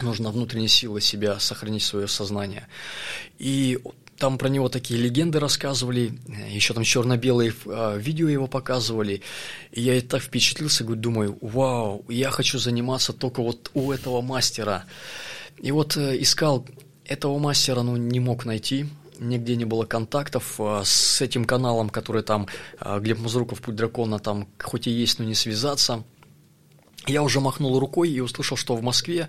Нужно 0.00 0.30
внутренней 0.30 0.68
силой 0.68 1.00
себя 1.00 1.38
сохранить 1.38 1.82
свое 1.82 2.08
сознание. 2.08 2.66
И 3.38 3.78
там 4.22 4.38
про 4.38 4.48
него 4.48 4.68
такие 4.68 5.00
легенды 5.00 5.40
рассказывали, 5.40 6.18
еще 6.48 6.74
там 6.74 6.84
черно-белые 6.84 7.52
э, 7.66 7.98
видео 7.98 8.28
его 8.28 8.46
показывали. 8.46 9.22
И 9.72 9.82
я 9.82 9.96
и 9.96 10.00
так 10.00 10.22
впечатлился, 10.22 10.84
говорю, 10.84 11.00
думаю, 11.00 11.38
вау, 11.40 12.04
я 12.08 12.30
хочу 12.30 12.58
заниматься 12.58 13.12
только 13.12 13.42
вот 13.42 13.70
у 13.74 13.90
этого 13.90 14.20
мастера. 14.20 14.84
И 15.58 15.72
вот 15.72 15.96
э, 15.96 16.20
искал 16.20 16.64
этого 17.04 17.38
мастера, 17.38 17.82
ну, 17.82 17.96
не 17.96 18.20
мог 18.20 18.44
найти, 18.44 18.86
нигде 19.18 19.56
не 19.56 19.64
было 19.64 19.84
контактов 19.86 20.54
э, 20.58 20.82
с 20.84 21.20
этим 21.20 21.44
каналом, 21.44 21.90
который 21.90 22.22
там, 22.22 22.46
э, 22.80 23.00
Глеб 23.00 23.18
Мазруков, 23.18 23.60
Путь 23.60 23.74
Дракона, 23.74 24.18
там 24.18 24.46
хоть 24.60 24.86
и 24.86 24.90
есть, 24.90 25.18
но 25.18 25.24
не 25.24 25.34
связаться. 25.34 26.04
Я 27.06 27.22
уже 27.22 27.40
махнул 27.40 27.80
рукой 27.80 28.10
и 28.10 28.20
услышал, 28.20 28.56
что 28.56 28.76
в 28.76 28.82
Москве 28.82 29.28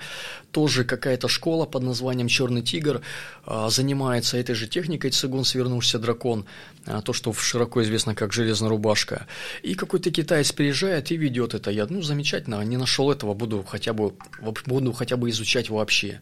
тоже 0.52 0.84
какая-то 0.84 1.28
школа 1.28 1.66
под 1.66 1.82
названием 1.82 2.28
«Черный 2.28 2.62
тигр» 2.62 3.02
а, 3.46 3.70
занимается 3.70 4.38
этой 4.38 4.54
же 4.54 4.68
техникой 4.68 5.10
«Цигун, 5.10 5.44
свернувшийся 5.44 5.98
дракон», 5.98 6.46
а, 6.86 7.02
то, 7.02 7.14
что 7.14 7.34
широко 7.34 7.82
известно 7.82 8.14
как 8.14 8.32
«Железная 8.32 8.70
рубашка». 8.70 9.26
И 9.64 9.74
какой-то 9.74 10.12
китаец 10.12 10.52
приезжает 10.52 11.12
и 11.12 11.18
ведет 11.18 11.56
это. 11.56 11.72
Я, 11.72 11.88
ну, 11.90 12.04
замечательно, 12.04 12.62
не 12.62 12.78
нашел 12.78 13.12
этого, 13.12 13.34
буду 13.34 13.66
хотя 13.68 13.94
бы, 13.94 14.14
буду 14.68 14.94
хотя 14.94 15.18
бы 15.18 15.32
изучать 15.32 15.72
вообще. 15.72 16.22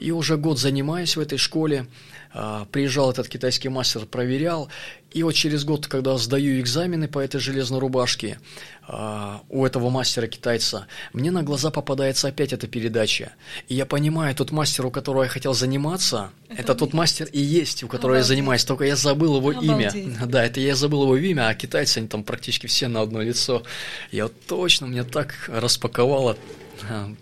И 0.00 0.10
уже 0.10 0.36
год 0.36 0.58
занимаюсь 0.58 1.16
в 1.16 1.20
этой 1.20 1.38
школе, 1.38 1.86
а, 2.32 2.66
приезжал 2.72 3.10
этот 3.12 3.28
китайский 3.28 3.68
мастер, 3.68 4.04
проверял, 4.04 4.68
и 5.18 5.22
вот 5.24 5.34
через 5.34 5.64
год, 5.64 5.88
когда 5.88 6.16
сдаю 6.16 6.60
экзамены 6.60 7.08
по 7.08 7.18
этой 7.18 7.40
железной 7.40 7.80
рубашке 7.80 8.38
э, 8.86 9.38
у 9.48 9.66
этого 9.66 9.90
мастера-китайца, 9.90 10.86
мне 11.12 11.32
на 11.32 11.42
глаза 11.42 11.72
попадается 11.72 12.28
опять 12.28 12.52
эта 12.52 12.68
передача. 12.68 13.32
И 13.66 13.74
я 13.74 13.84
понимаю, 13.84 14.36
тот 14.36 14.52
мастер, 14.52 14.86
у 14.86 14.92
которого 14.92 15.24
я 15.24 15.28
хотел 15.28 15.54
заниматься, 15.54 16.30
это, 16.48 16.60
это 16.60 16.74
тот 16.76 16.92
мастер 16.92 17.26
и 17.32 17.40
есть, 17.40 17.82
у 17.82 17.88
которого 17.88 18.16
Обалдеть. 18.16 18.30
я 18.30 18.34
занимаюсь, 18.36 18.64
только 18.64 18.84
я 18.84 18.94
забыл 18.94 19.38
его 19.38 19.50
Обалдеть. 19.50 19.94
имя. 19.94 20.18
Да, 20.28 20.44
это 20.44 20.60
я 20.60 20.76
забыл 20.76 21.02
его 21.02 21.16
имя, 21.16 21.48
а 21.48 21.54
китайцы, 21.56 21.98
они 21.98 22.06
там 22.06 22.22
практически 22.22 22.68
все 22.68 22.86
на 22.86 23.00
одно 23.00 23.20
лицо. 23.20 23.64
Я 24.12 24.24
вот 24.24 24.34
точно, 24.46 24.86
меня 24.86 25.02
так 25.02 25.34
распаковало 25.48 26.36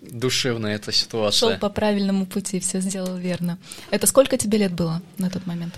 душевная 0.03 0.75
эта 0.75 0.93
ситуация. 0.93 1.51
Шел 1.51 1.59
по 1.59 1.71
правильному 1.71 2.27
пути, 2.27 2.61
все 2.61 2.81
сделал 2.81 3.17
верно. 3.17 3.57
Это 3.91 4.07
сколько 4.07 4.37
тебе 4.37 4.59
лет 4.59 4.73
было 4.73 5.01
на 5.17 5.31
тот 5.31 5.47
момент? 5.47 5.75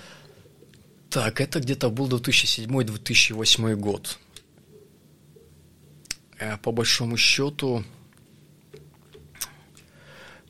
Так, 1.10 1.40
это 1.40 1.60
где-то 1.60 1.90
был 1.90 2.08
2007-2008 2.08 3.74
год. 3.76 4.18
Э, 6.38 6.56
по 6.58 6.72
большому 6.72 7.16
счету, 7.16 7.84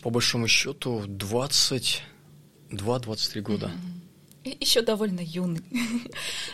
по 0.03 0.11
большому 0.11 0.49
счету, 0.49 1.05
22-23 1.07 3.41
года. 3.41 3.67
Mm-hmm 3.67 4.08
еще 4.61 4.83
довольно 4.83 5.21
юный. 5.21 5.63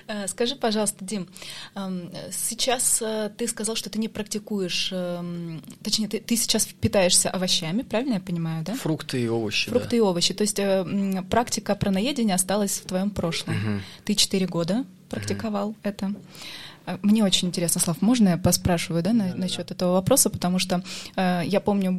Э, 0.07 0.29
скажи, 0.29 0.55
пожалуйста, 0.55 1.03
Дим, 1.03 1.27
эм, 1.75 2.11
сейчас 2.31 3.01
э, 3.01 3.31
ты 3.39 3.49
сказал, 3.49 3.75
что 3.75 3.89
ты 3.89 3.99
не 3.99 4.09
практикуешь, 4.09 4.91
эм, 4.93 5.63
точнее, 5.83 6.09
ты, 6.09 6.19
ты 6.19 6.37
сейчас 6.37 6.67
питаешься 6.67 7.31
овощами, 7.31 7.81
правильно 7.83 8.15
я 8.15 8.21
понимаю, 8.21 8.63
да? 8.65 8.75
Фрукты 8.75 9.23
и 9.23 9.29
овощи. 9.29 9.71
Фрукты 9.71 9.91
да. 9.91 9.97
и 9.97 10.01
овощи. 10.01 10.35
То 10.35 10.43
есть 10.43 10.59
э, 10.59 11.23
практика 11.31 11.75
праноедения 11.75 12.35
осталась 12.35 12.81
в 12.81 12.87
твоем 12.87 13.11
прошлом. 13.11 13.57
Угу. 13.57 13.81
Ты 14.05 14.15
четыре 14.15 14.47
года 14.47 14.85
практиковал 15.09 15.71
угу. 15.71 15.77
это. 15.83 16.15
Мне 17.03 17.25
очень 17.25 17.49
интересно, 17.49 17.81
Слав, 17.81 18.03
можно 18.03 18.31
я 18.31 18.37
поспрашиваю 18.37 19.03
да, 19.03 19.12
на, 19.12 19.31
да, 19.31 19.37
насчет 19.37 19.69
да. 19.69 19.75
этого 19.75 19.93
вопроса, 19.95 20.29
потому 20.29 20.59
что 20.59 20.83
э, 21.17 21.43
я 21.47 21.61
помню, 21.61 21.93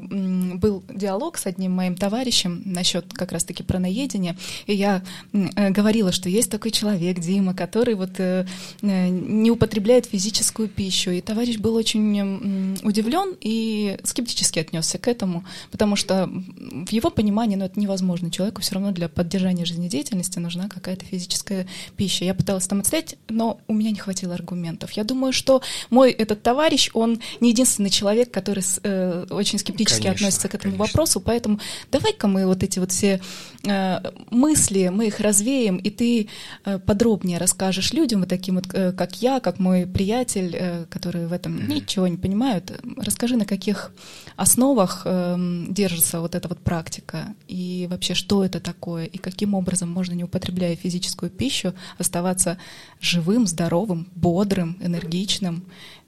был 0.58 0.84
диалог 0.94 1.38
с 1.38 1.48
одним 1.48 1.72
моим 1.72 1.96
товарищем 1.96 2.62
насчет 2.66 3.12
как 3.12 3.32
раз-таки 3.32 3.64
праноедения, 3.64 4.38
и 4.68 4.76
я 4.76 5.02
э, 5.34 5.72
говорила, 5.72 6.12
что 6.12 6.30
есть 6.30 6.52
такой 6.52 6.70
человек, 6.70 7.20
Дима, 7.20 7.56
который 7.56 7.96
вот 7.96 8.20
э, 8.20 8.46
э, 8.82 9.08
не 9.10 9.50
употребляет 9.50 10.06
физическую 10.06 10.68
пищу, 10.68 11.10
и 11.10 11.22
товарищ 11.22 11.58
был 11.58 11.74
очень 11.74 12.20
э, 12.20 12.78
удивлен 12.84 13.36
и 13.42 13.98
скептически 14.04 14.60
отнесся 14.60 15.00
к 15.00 15.08
этому, 15.08 15.46
потому 15.72 15.96
что 15.96 16.28
в 16.28 16.92
его 16.92 17.10
понимании, 17.10 17.56
ну, 17.56 17.66
это 17.66 17.80
невозможно, 17.80 18.30
человеку 18.30 18.62
все 18.62 18.76
равно 18.76 18.92
для 18.92 19.10
поддержания 19.10 19.66
жизнедеятельности 19.66 20.38
нужна 20.38 20.70
какая-то 20.70 21.06
физическая 21.06 21.66
пища. 21.98 22.24
Я 22.24 22.36
пыталась 22.36 22.68
там 22.68 22.82
отстоять, 22.82 23.16
но 23.30 23.60
у 23.68 23.74
меня 23.74 23.90
не 23.90 23.98
хватило 23.98 24.36
аргументов 24.36 24.75
моментов. 24.76 24.92
Я 24.92 25.04
думаю, 25.04 25.34
что 25.34 25.62
мой 25.90 26.12
этот 26.12 26.44
товарищ, 26.44 26.90
он 26.94 27.20
не 27.40 27.50
единственный 27.50 27.90
человек, 27.90 28.32
который 28.32 28.64
э, 28.84 29.26
очень 29.30 29.60
скептически 29.60 30.04
конечно, 30.04 30.28
относится 30.28 30.48
к 30.48 30.56
этому 30.56 30.74
конечно. 30.74 30.86
вопросу, 30.86 31.20
поэтому 31.20 31.60
давай-ка 31.92 32.28
мы 32.28 32.46
вот 32.46 32.64
эти 32.64 32.80
вот 32.80 32.92
все 32.92 33.22
э, 33.64 34.00
мысли, 34.32 34.90
мы 34.90 35.08
их 35.08 35.20
развеем, 35.20 35.78
и 35.78 35.90
ты 35.90 36.28
э, 36.66 36.80
подробнее 36.80 37.38
расскажешь 37.38 37.94
людям, 37.94 38.22
вот 38.22 38.30
таким 38.30 38.56
вот, 38.56 38.66
э, 38.74 38.92
как 38.92 39.22
я, 39.22 39.40
как 39.40 39.60
мой 39.60 39.86
приятель, 39.86 40.56
э, 40.60 40.86
которые 40.90 41.28
в 41.28 41.34
этом 41.34 41.58
mm-hmm. 41.58 41.74
ничего 41.74 42.08
не 42.08 42.18
понимают. 42.18 42.72
Расскажи, 42.98 43.36
на 43.38 43.46
каких 43.46 43.92
основах 44.36 45.04
э, 45.06 45.38
держится 45.70 46.20
вот 46.20 46.36
эта 46.36 46.48
вот 46.48 46.60
практика, 46.60 47.36
и 47.48 47.88
вообще, 47.90 48.14
что 48.14 48.44
это 48.44 48.60
такое, 48.60 49.06
и 49.06 49.18
каким 49.18 49.54
образом 49.54 49.90
можно, 49.90 50.16
не 50.16 50.24
употребляя 50.24 50.76
физическую 50.76 51.30
пищу, 51.30 51.74
оставаться 51.98 52.58
живым, 53.00 53.48
здоровым, 53.48 54.08
бодрым, 54.16 54.65
бодрым, 54.66 54.78
энергичным 54.82 55.64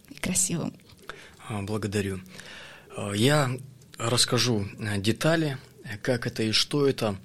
и 0.09 0.15
красивым. 0.15 0.73
А, 1.47 1.61
благодарю. 1.61 2.19
А, 2.95 3.11
я 3.13 3.51
расскажу 3.97 4.67
э, 4.79 4.99
детали, 4.99 5.57
как 6.01 6.27
это 6.27 6.43
и 6.43 6.51
что 6.51 6.87
это. 6.87 7.15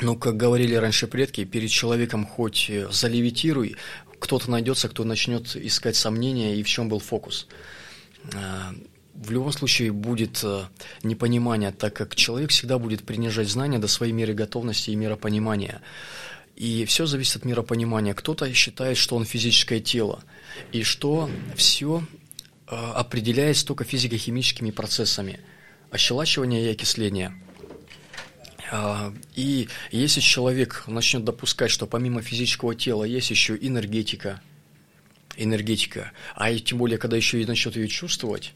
Ну, 0.00 0.16
как 0.16 0.36
говорили 0.36 0.74
раньше 0.74 1.06
предки, 1.06 1.44
перед 1.44 1.70
человеком 1.70 2.26
хоть 2.26 2.68
э, 2.68 2.88
залевитируй, 2.90 3.76
кто-то 4.18 4.50
найдется, 4.50 4.88
кто 4.88 5.04
начнет 5.04 5.56
искать 5.56 5.96
сомнения 5.96 6.56
и 6.56 6.62
в 6.62 6.68
чем 6.68 6.88
был 6.88 6.98
фокус. 6.98 7.46
А, 8.34 8.74
в 9.14 9.30
любом 9.30 9.52
случае 9.52 9.92
будет 9.92 10.40
э, 10.42 10.64
непонимание, 11.02 11.70
так 11.70 11.94
как 11.94 12.14
человек 12.16 12.50
всегда 12.50 12.78
будет 12.78 13.04
принижать 13.04 13.48
знания 13.48 13.78
до 13.78 13.88
своей 13.88 14.12
меры 14.12 14.34
готовности 14.34 14.90
и 14.90 14.96
миропонимания. 14.96 15.80
И 16.56 16.84
все 16.84 17.06
зависит 17.06 17.36
от 17.36 17.44
миропонимания. 17.44 18.14
Кто-то 18.14 18.52
считает, 18.54 18.96
что 18.96 19.16
он 19.16 19.24
физическое 19.24 19.80
тело, 19.80 20.22
и 20.70 20.84
что 20.84 21.28
все 21.56 22.06
э, 22.68 22.74
определяется 22.74 23.66
только 23.66 23.82
физико-химическими 23.84 24.70
процессами 24.70 25.40
ощелачивания 25.90 26.66
и 26.66 26.72
окисления. 26.72 27.34
Э, 28.70 29.12
и 29.34 29.68
если 29.90 30.20
человек 30.20 30.84
начнет 30.86 31.24
допускать, 31.24 31.72
что 31.72 31.86
помимо 31.86 32.22
физического 32.22 32.76
тела 32.76 33.02
есть 33.02 33.30
еще 33.30 33.58
энергетика, 33.60 34.40
энергетика, 35.36 36.12
а 36.36 36.52
и 36.52 36.60
тем 36.60 36.78
более, 36.78 36.98
когда 36.98 37.16
еще 37.16 37.42
и 37.42 37.46
начнет 37.46 37.74
ее 37.74 37.88
чувствовать, 37.88 38.54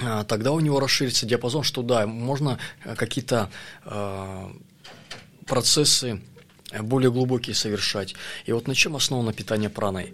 э, 0.00 0.24
тогда 0.26 0.50
у 0.50 0.58
него 0.58 0.80
расширится 0.80 1.26
диапазон, 1.26 1.62
что 1.62 1.82
да, 1.82 2.08
можно 2.08 2.58
какие-то 2.96 3.50
процессы 5.46 6.20
более 6.80 7.10
глубокие 7.10 7.54
совершать. 7.54 8.14
И 8.46 8.52
вот 8.52 8.68
на 8.68 8.74
чем 8.74 8.96
основано 8.96 9.32
питание 9.32 9.70
праной? 9.70 10.12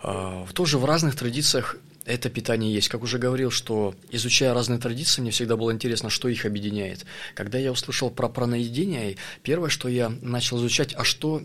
А, 0.00 0.46
тоже 0.52 0.78
в 0.78 0.84
разных 0.84 1.16
традициях 1.16 1.76
это 2.04 2.28
питание 2.28 2.72
есть. 2.72 2.88
Как 2.88 3.02
уже 3.02 3.18
говорил, 3.18 3.50
что 3.50 3.94
изучая 4.10 4.52
разные 4.52 4.78
традиции, 4.78 5.22
мне 5.22 5.30
всегда 5.30 5.56
было 5.56 5.72
интересно, 5.72 6.10
что 6.10 6.28
их 6.28 6.44
объединяет. 6.44 7.06
Когда 7.34 7.58
я 7.58 7.72
услышал 7.72 8.10
про 8.10 8.28
праноедение, 8.28 9.16
первое, 9.42 9.70
что 9.70 9.88
я 9.88 10.10
начал 10.20 10.58
изучать, 10.58 10.94
а 10.94 11.04
что 11.04 11.42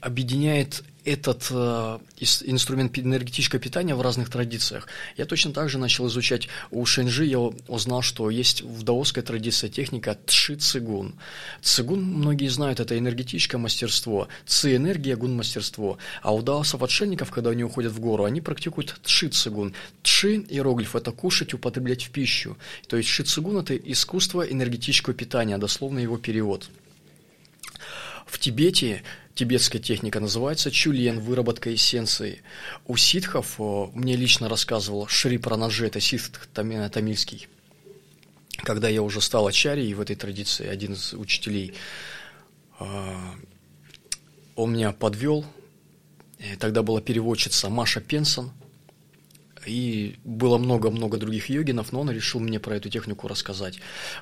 объединяет 0.00 0.84
этот 1.04 1.48
э, 1.50 1.98
инструмент 2.44 2.98
энергетического 2.98 3.60
питания 3.60 3.94
в 3.94 4.00
разных 4.00 4.30
традициях. 4.30 4.88
Я 5.16 5.26
точно 5.26 5.52
так 5.52 5.68
же 5.68 5.78
начал 5.78 6.06
изучать 6.08 6.48
у 6.70 6.84
Шенжи, 6.86 7.26
я 7.26 7.38
узнал, 7.38 8.02
что 8.02 8.30
есть 8.30 8.62
в 8.62 8.82
даосской 8.82 9.22
традиции 9.22 9.68
техника 9.68 10.18
тши 10.26 10.56
цигун. 10.56 11.14
Цигун, 11.60 12.02
многие 12.02 12.48
знают, 12.48 12.80
это 12.80 12.98
энергетическое 12.98 13.60
мастерство, 13.60 14.28
ци– 14.46 14.76
энергия, 14.76 15.16
гун– 15.16 15.34
мастерство. 15.36 15.98
А 16.22 16.34
у 16.34 16.42
даосов-отшельников, 16.42 17.30
когда 17.30 17.50
они 17.50 17.64
уходят 17.64 17.92
в 17.92 18.00
гору, 18.00 18.24
они 18.24 18.40
практикуют 18.40 18.98
тши 19.04 19.28
цигун. 19.28 19.74
Тши– 20.02 20.44
иероглиф– 20.48 20.96
это 20.96 21.12
кушать, 21.12 21.54
употреблять 21.54 22.04
в 22.04 22.10
пищу. 22.10 22.56
То 22.88 22.96
есть 22.96 23.08
ши 23.08 23.24
цигун– 23.24 23.56
это 23.58 23.76
искусство 23.76 24.42
энергетического 24.42 25.14
питания, 25.14 25.58
дословно 25.58 25.98
его 25.98 26.16
перевод. 26.16 26.70
В 28.26 28.38
Тибете 28.38 29.02
тибетская 29.34 29.80
техника 29.80 30.20
называется 30.20 30.70
чулен, 30.70 31.20
выработка 31.20 31.74
эссенции. 31.74 32.42
У 32.86 32.96
ситхов, 32.96 33.58
мне 33.58 34.16
лично 34.16 34.48
рассказывал 34.48 35.06
Шри 35.06 35.38
Пранажи, 35.38 35.86
это 35.86 36.00
ситх 36.00 36.46
тамильский, 36.46 37.48
когда 38.58 38.88
я 38.88 39.02
уже 39.02 39.20
стал 39.20 39.46
ачарьей 39.46 39.92
в 39.94 40.00
этой 40.00 40.16
традиции, 40.16 40.66
один 40.66 40.92
из 40.92 41.12
учителей, 41.12 41.74
а, 42.78 43.34
он 44.56 44.72
меня 44.72 44.92
подвел, 44.92 45.44
тогда 46.58 46.82
была 46.82 47.00
переводчица 47.00 47.68
Маша 47.68 48.00
Пенсон, 48.00 48.52
и 49.66 50.16
было 50.24 50.58
много-много 50.58 51.16
других 51.16 51.48
йогинов, 51.48 51.90
но 51.92 52.00
он 52.00 52.10
решил 52.10 52.38
мне 52.38 52.60
про 52.60 52.76
эту 52.76 52.90
технику 52.90 53.28
рассказать. 53.28 53.78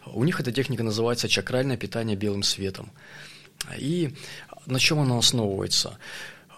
У 0.07 0.23
них 0.25 0.41
эта 0.41 0.53
техника 0.53 0.85
называется 0.85 1.29
чакральное 1.29 1.77
питание 1.77 2.17
белым 2.17 2.45
светом. 2.45 2.93
И 3.77 4.15
на 4.67 4.79
чем 4.79 5.01
оно 5.01 5.19
основывается? 5.19 5.99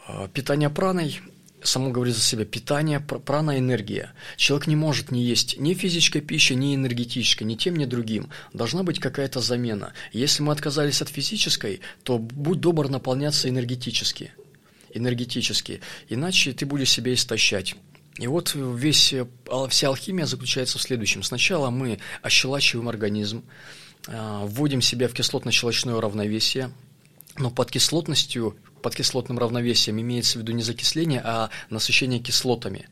А, 0.06 0.28
питание 0.28 0.70
праной 0.70 1.20
само 1.62 1.90
говорит 1.90 2.14
за 2.14 2.20
себя, 2.20 2.44
питание, 2.44 3.00
прана– 3.00 3.58
энергия. 3.58 4.12
Человек 4.36 4.66
не 4.66 4.76
может 4.76 5.10
не 5.10 5.22
есть 5.24 5.58
ни 5.58 5.74
физической 5.74 6.20
пищи, 6.20 6.52
ни 6.52 6.74
энергетической, 6.74 7.44
ни 7.44 7.54
тем, 7.54 7.76
ни 7.76 7.86
другим. 7.86 8.28
Должна 8.52 8.82
быть 8.82 9.00
какая-то 9.00 9.40
замена. 9.40 9.94
Если 10.12 10.42
мы 10.42 10.52
отказались 10.52 11.00
от 11.00 11.08
физической, 11.08 11.80
то 12.02 12.18
будь 12.18 12.60
добр 12.60 12.88
наполняться 12.88 13.48
энергетически. 13.48 14.32
Энергетически. 14.92 15.80
Иначе 16.08 16.52
ты 16.52 16.66
будешь 16.66 16.90
себя 16.90 17.14
истощать. 17.14 17.76
И 18.18 18.26
вот 18.26 18.54
весь, 18.54 19.14
вся 19.70 19.88
алхимия 19.88 20.26
заключается 20.26 20.78
в 20.78 20.82
следующем. 20.82 21.22
Сначала 21.22 21.70
мы 21.70 21.98
ощелачиваем 22.22 22.88
организм, 22.88 23.42
вводим 24.06 24.82
себя 24.82 25.08
в 25.08 25.14
кислотно-щелочное 25.14 25.98
равновесие, 25.98 26.70
но 27.36 27.50
под 27.50 27.70
кислотностью, 27.70 28.56
под 28.82 28.94
кислотным 28.94 29.38
равновесием 29.38 30.00
имеется 30.00 30.38
в 30.38 30.42
виду 30.42 30.52
не 30.52 30.62
закисление, 30.62 31.20
а 31.24 31.50
насыщение 31.70 32.20
кислотами. 32.20 32.88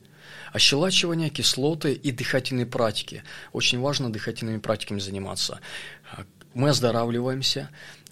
Ощелачивание, 0.52 1.31
кислоты 1.31 1.94
и 1.94 2.11
дыхательные 2.11 2.66
практики. 2.66 3.22
Очень 3.52 3.81
важно 3.81 4.12
дыхательными 4.12 4.59
практиками 4.59 4.98
заниматься. 4.98 5.61
Мы 6.55 6.68
оздоравливаемся, 6.68 7.70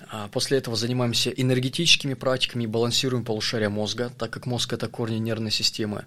а 0.09 0.29
после 0.29 0.57
этого 0.57 0.75
занимаемся 0.75 1.29
энергетическими 1.29 2.15
практиками, 2.15 2.65
балансируем 2.65 3.23
полушария 3.23 3.69
мозга, 3.69 4.11
так 4.17 4.31
как 4.31 4.47
мозг– 4.47 4.73
это 4.75 4.89
корни 4.89 5.19
нервной 5.19 5.51
системы. 5.51 6.07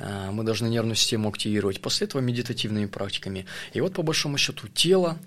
А, 0.00 0.32
мы 0.32 0.42
должны 0.42 0.66
нервную 0.66 0.96
систему 0.96 1.28
активировать. 1.28 1.80
После 1.80 2.08
этого 2.08 2.20
медитативными 2.20 2.86
практиками. 2.86 3.46
И 3.74 3.80
вот 3.80 3.92
по 3.92 4.02
большому 4.02 4.38
счету 4.38 4.66
тело, 4.66 5.18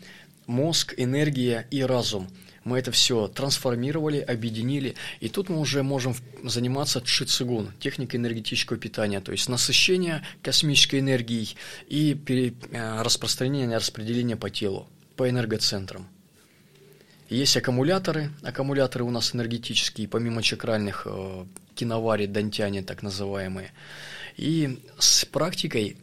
мозг, 0.46 0.94
энергия 0.98 1.68
и 1.72 1.84
разум– 1.84 2.28
мы 2.64 2.78
это 2.78 2.92
все 2.92 3.28
трансформировали, 3.28 4.20
объединили, 4.20 4.96
и 5.20 5.30
тут 5.30 5.50
мы 5.50 5.60
уже 5.60 5.84
можем 5.84 6.16
заниматься 6.44 7.02
чицигун, 7.02 7.72
техникой 7.80 8.20
энергетического 8.20 8.78
питания, 8.78 9.20
то 9.20 9.32
есть 9.32 9.50
насыщение 9.50 10.24
космической 10.44 11.00
энергией 11.00 11.56
и 11.88 12.18
э, 12.28 13.02
распространение, 13.02 13.78
распределение 13.78 14.38
по 14.38 14.50
телу, 14.50 14.88
по 15.16 15.30
энергоцентрам. 15.30 16.08
Есть 17.30 17.58
аккумуляторы, 17.58 18.32
аккумуляторы 18.44 19.06
у 19.06 19.10
нас 19.10 19.34
энергетические, 19.34 20.08
помимо 20.08 20.44
чакральных, 20.44 21.04
э, 21.06 21.46
киновари, 21.76 22.28
дантяне 22.28 22.84
так 22.84 23.02
называемые. 23.02 23.72
И 24.38 24.84
с 25.00 25.26
практикой 25.26 25.98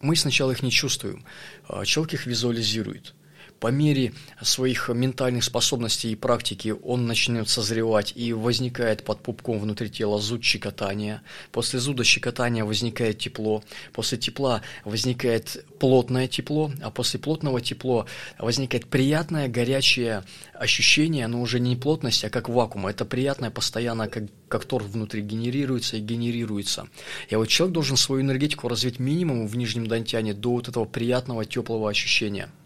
мы 0.00 0.16
сначала 0.16 0.52
их 0.52 0.62
не 0.62 0.70
чувствуем, 0.70 1.24
э, 1.68 1.84
человек 1.84 2.14
их 2.14 2.26
визуализирует– 2.26 3.14
по 3.64 3.68
мере 3.68 4.12
своих 4.42 4.90
ментальных 4.90 5.42
способностей 5.42 6.12
и 6.12 6.16
практики 6.16 6.74
он 6.82 7.06
начнет 7.06 7.48
созревать 7.48 8.12
и 8.14 8.34
возникает 8.34 9.04
под 9.04 9.22
пупком 9.22 9.58
внутри 9.58 9.88
тела 9.88 10.20
зуд 10.20 10.44
щекотания. 10.44 11.22
После 11.50 11.80
зуда 11.80 12.04
щекотания 12.04 12.62
возникает 12.62 13.20
тепло. 13.20 13.64
После 13.94 14.18
тепла 14.18 14.60
возникает 14.84 15.64
плотное 15.78 16.28
тепло, 16.28 16.72
а 16.82 16.90
после 16.90 17.18
плотного 17.18 17.62
тепла 17.62 18.04
возникает 18.38 18.86
приятное 18.86 19.48
горячее 19.48 20.24
ощущение, 20.52 21.26
но 21.26 21.40
уже 21.40 21.58
не 21.58 21.74
плотность, 21.74 22.22
а 22.22 22.28
как 22.28 22.50
вакуум. 22.50 22.88
Это 22.88 23.06
приятное 23.06 23.48
постоянно, 23.48 24.08
как, 24.08 24.24
как 24.46 24.66
торг 24.66 24.88
внутри 24.88 25.22
генерируется 25.22 25.96
и 25.96 26.00
генерируется. 26.00 26.86
И 27.30 27.36
вот 27.36 27.48
человек 27.48 27.72
должен 27.72 27.96
свою 27.96 28.20
энергетику 28.20 28.68
развить 28.68 28.98
минимум 28.98 29.46
в 29.46 29.56
нижнем 29.56 29.86
дантяне 29.86 30.34
до 30.34 30.50
вот 30.50 30.68
этого 30.68 30.84
приятного 30.84 31.46
теплого 31.46 31.88
ощущения– 31.88 32.50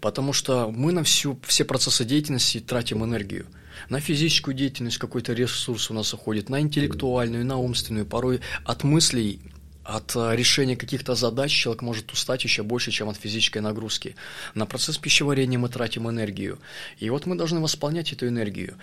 потому 0.00 0.32
что 0.32 0.70
мы 0.70 0.92
на 0.92 1.02
всю, 1.04 1.38
все 1.46 1.64
процессы 1.64 2.04
деятельности 2.04 2.60
тратим 2.60 3.04
энергию. 3.04 3.46
На 3.88 4.00
физическую 4.00 4.54
деятельность 4.54 4.98
какой-то 4.98 5.32
ресурс 5.32 5.90
у 5.90 5.94
нас 5.94 6.12
уходит, 6.12 6.48
на 6.48 6.60
интеллектуальную, 6.60 7.46
на 7.46 7.56
умственную. 7.56 8.06
Порой 8.06 8.40
от 8.64 8.84
мыслей 8.84 9.40
от 9.84 10.14
э, 10.14 10.36
решения 10.36 10.76
каких-то 10.76 11.14
задач 11.14 11.50
человек 11.50 11.82
может 11.82 12.12
устать 12.12 12.44
еще 12.44 12.62
больше, 12.62 12.90
чем 12.90 13.08
от 13.08 13.16
физической 13.16 13.58
нагрузки. 13.58 14.14
На 14.54 14.66
процесс 14.66 14.98
пищеварения 14.98 15.58
мы 15.58 15.68
тратим 15.68 16.08
энергию. 16.08 16.58
И 16.98 17.10
вот 17.10 17.26
мы 17.26 17.36
должны 17.36 17.60
восполнять 17.60 18.12
эту 18.12 18.28
энергию. 18.28 18.76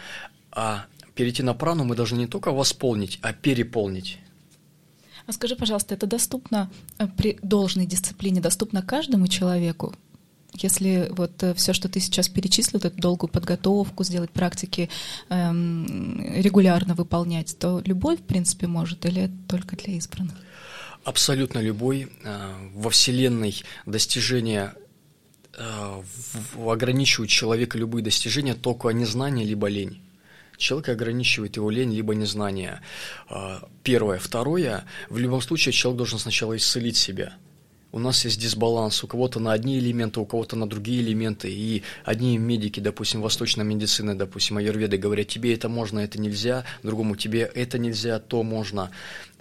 А 0.52 0.86
перейти 1.16 1.44
на 1.44 1.54
прану 1.54 1.84
мы 1.84 1.96
должны 1.96 2.18
не 2.18 2.28
только 2.28 2.52
восполнить, 2.52 3.20
а 3.22 3.34
переполнить. 3.34 4.20
А 5.28 5.34
скажи, 5.34 5.56
пожалуйста, 5.56 5.94
это 5.94 6.08
доступно 6.08 6.70
э, 6.98 7.08
при 7.08 7.38
должной 7.42 7.86
дисциплине, 7.86 8.42
доступно 8.42 8.82
каждому 8.82 9.28
человеку? 9.28 9.94
Если 10.54 11.08
вот 11.12 11.44
э, 11.44 11.54
все, 11.54 11.74
что 11.74 11.90
ты 11.90 12.00
сейчас 12.00 12.30
перечислил, 12.30 12.80
эту 12.80 12.98
долгую 12.98 13.30
подготовку, 13.30 14.04
сделать 14.04 14.32
практики 14.32 14.90
эм, 15.30 16.34
регулярно 16.36 16.96
выполнять, 16.96 17.58
то 17.60 17.82
любой, 17.86 18.18
в 18.18 18.22
принципе, 18.22 18.68
может, 18.68 19.06
или 19.06 19.24
это 19.24 19.34
только 19.48 19.76
для 19.76 19.94
избранных? 19.96 20.36
Абсолютно 21.04 21.60
любой. 21.60 22.10
Э, 22.24 22.54
во 22.74 22.90
Вселенной 22.90 23.62
достижения 23.86 24.74
э, 25.54 26.02
ограничивают 26.66 27.30
человека 27.30 27.78
любые 27.78 28.04
достижения 28.04 28.56
только 28.56 28.90
незнание 28.90 29.46
либо 29.46 29.68
лень. 29.68 30.02
Человека 30.58 30.94
ограничивает 30.94 31.56
его 31.56 31.70
лень 31.70 31.94
либо 31.94 32.16
незнание. 32.16 32.82
Первое. 33.84 34.18
Второе. 34.18 34.86
В 35.08 35.20
любом 35.20 35.40
случае 35.40 35.72
человек 35.72 36.00
должен 36.00 36.18
сначала 36.18 36.58
исцелить 36.58 36.98
себя– 36.98 37.36
у 37.92 38.00
нас 38.00 38.26
есть 38.26 38.40
дисбаланс, 38.40 39.04
у 39.04 39.08
кого-то 39.08 39.40
на 39.40 39.54
одни 39.54 39.80
элементы, 39.80 40.20
у 40.20 40.26
кого-то 40.26 40.56
на 40.56 40.68
другие 40.68 41.02
элементы, 41.02 41.50
и 41.52 41.84
одни 42.04 42.38
медики, 42.38 42.80
допустим, 42.80 43.22
восточной 43.22 43.66
медицины, 43.66 44.16
допустим, 44.16 44.58
аюрведы 44.58 44.98
говорят, 44.98 45.28
тебе 45.28 45.54
это 45.54 45.70
можно, 45.70 46.00
это 46.00 46.20
нельзя, 46.20 46.66
другому 46.84 47.16
тебе 47.16 47.42
это 47.42 47.78
нельзя, 47.78 48.20
то 48.20 48.44
можно. 48.44 48.92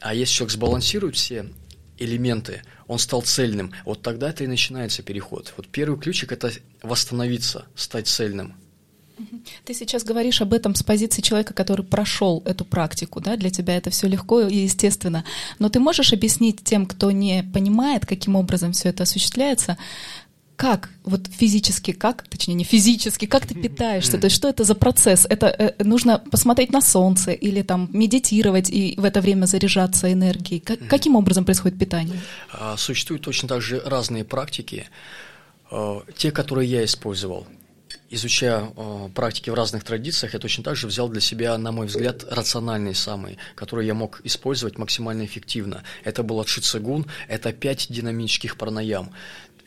А 0.00 0.14
если 0.14 0.34
человек 0.34 0.52
сбалансирует 0.52 1.16
все 1.16 1.46
элементы, 1.98 2.62
он 2.86 2.98
стал 2.98 3.22
цельным, 3.22 3.72
вот 3.84 4.02
тогда 4.02 4.30
это 4.30 4.44
и 4.44 4.46
начинается 4.46 5.02
переход. 5.02 5.52
Вот 5.56 5.66
первый 5.68 5.98
ключик– 5.98 6.32
это 6.32 6.52
восстановиться, 6.82 7.66
стать 7.74 8.06
цельным– 8.06 8.54
ты 9.64 9.74
сейчас 9.74 10.04
говоришь 10.04 10.42
об 10.42 10.52
этом 10.52 10.74
с 10.74 10.82
позиции 10.82 11.22
человека, 11.22 11.54
который 11.54 11.84
прошел 11.84 12.42
эту 12.44 12.64
практику, 12.64 13.20
да, 13.20 13.36
для 13.36 13.50
тебя 13.50 13.76
это 13.76 13.90
все 13.90 14.06
легко 14.06 14.40
и 14.42 14.56
естественно. 14.56 15.24
Но 15.58 15.68
ты 15.68 15.80
можешь 15.80 16.12
объяснить 16.12 16.62
тем, 16.62 16.86
кто 16.86 17.10
не 17.10 17.42
понимает, 17.54 18.06
каким 18.06 18.36
образом 18.36 18.72
все 18.72 18.90
это 18.90 19.04
осуществляется, 19.04 19.76
как 20.56 20.88
вот 21.04 21.26
физически, 21.26 21.92
как, 21.92 22.26
точнее 22.28 22.54
не 22.54 22.64
физически, 22.64 23.26
как 23.26 23.46
ты 23.46 23.54
питаешься, 23.54 24.18
то 24.18 24.24
есть 24.26 24.36
что 24.36 24.48
это 24.48 24.64
за 24.64 24.74
процесс? 24.74 25.26
Это 25.28 25.46
э, 25.46 25.84
нужно 25.84 26.18
посмотреть 26.18 26.72
на 26.72 26.80
солнце 26.80 27.32
или 27.32 27.62
там 27.62 27.90
медитировать 27.92 28.70
и 28.70 28.94
в 28.96 29.04
это 29.04 29.20
время 29.20 29.44
заряжаться 29.44 30.10
энергией. 30.10 30.60
Как, 30.60 30.78
каким 30.88 31.14
образом 31.14 31.44
происходит 31.44 31.78
питание? 31.78 32.18
А, 32.50 32.76
существуют 32.78 33.22
точно 33.22 33.48
так 33.48 33.60
же 33.60 33.82
разные 33.84 34.24
практики. 34.24 34.88
Э, 35.70 36.00
те, 36.16 36.32
которые 36.32 36.70
я 36.70 36.84
использовал, 36.84 37.46
изучая 38.10 38.72
э, 38.76 39.08
практики 39.14 39.50
в 39.50 39.54
разных 39.54 39.84
традициях, 39.84 40.34
я 40.34 40.40
точно 40.40 40.64
так 40.64 40.76
же 40.76 40.86
взял 40.86 41.08
для 41.08 41.20
себя, 41.20 41.56
на 41.58 41.72
мой 41.72 41.86
взгляд, 41.86 42.24
рациональный 42.30 42.94
самый, 42.94 43.38
который 43.54 43.86
я 43.86 43.94
мог 43.94 44.20
использовать 44.24 44.78
максимально 44.78 45.24
эффективно. 45.24 45.82
Это 46.04 46.22
был 46.22 46.40
Атшицегун, 46.40 47.06
это 47.28 47.52
пять 47.52 47.86
динамических 47.90 48.56
пранаям 48.56 49.12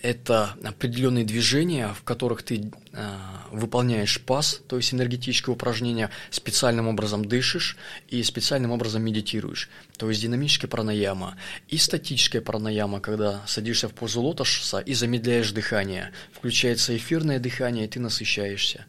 это 0.02 0.56
определенные 0.64 1.26
движения, 1.26 1.94
в 1.94 2.04
которых 2.04 2.44
ты 2.44 2.72
э, 2.94 3.16
выполняешь 3.52 4.22
пас, 4.22 4.62
то 4.68 4.78
есть 4.78 4.94
энергетическое 4.94 5.54
упражнение, 5.54 6.10
специальным 6.30 6.88
образом 6.88 7.26
дышишь 7.26 7.78
и 8.08 8.24
специальным 8.24 8.72
образом 8.72 9.04
медитируешь. 9.04 9.70
То 9.98 10.10
есть 10.10 10.22
динамическая 10.22 10.70
пранаяма 10.70 11.36
и 11.68 11.78
статическая 11.78 12.42
пранаяма, 12.42 13.00
когда 13.02 13.42
садишься 13.46 13.90
в 13.90 13.94
позу 13.94 14.22
лотоса 14.22 14.80
и 14.80 14.94
замедляешь 14.94 15.52
дыхание. 15.52 16.12
Включается 16.34 16.96
эфирное 16.96 17.40
дыхание, 17.40 17.86
и 17.86 17.90
ты 17.90 18.00
насыщаешься. 18.00 18.86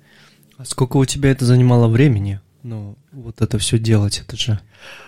А 0.56 0.64
сколько 0.64 0.98
у 0.98 1.04
тебя 1.04 1.30
это 1.30 1.44
занимало 1.44 1.88
времени? 1.88 2.40
Ну, 2.62 2.96
вот 3.20 3.40
это 3.40 3.58
все 3.58 3.78
делать, 3.78 4.20
это 4.20 4.36
же... 4.36 4.60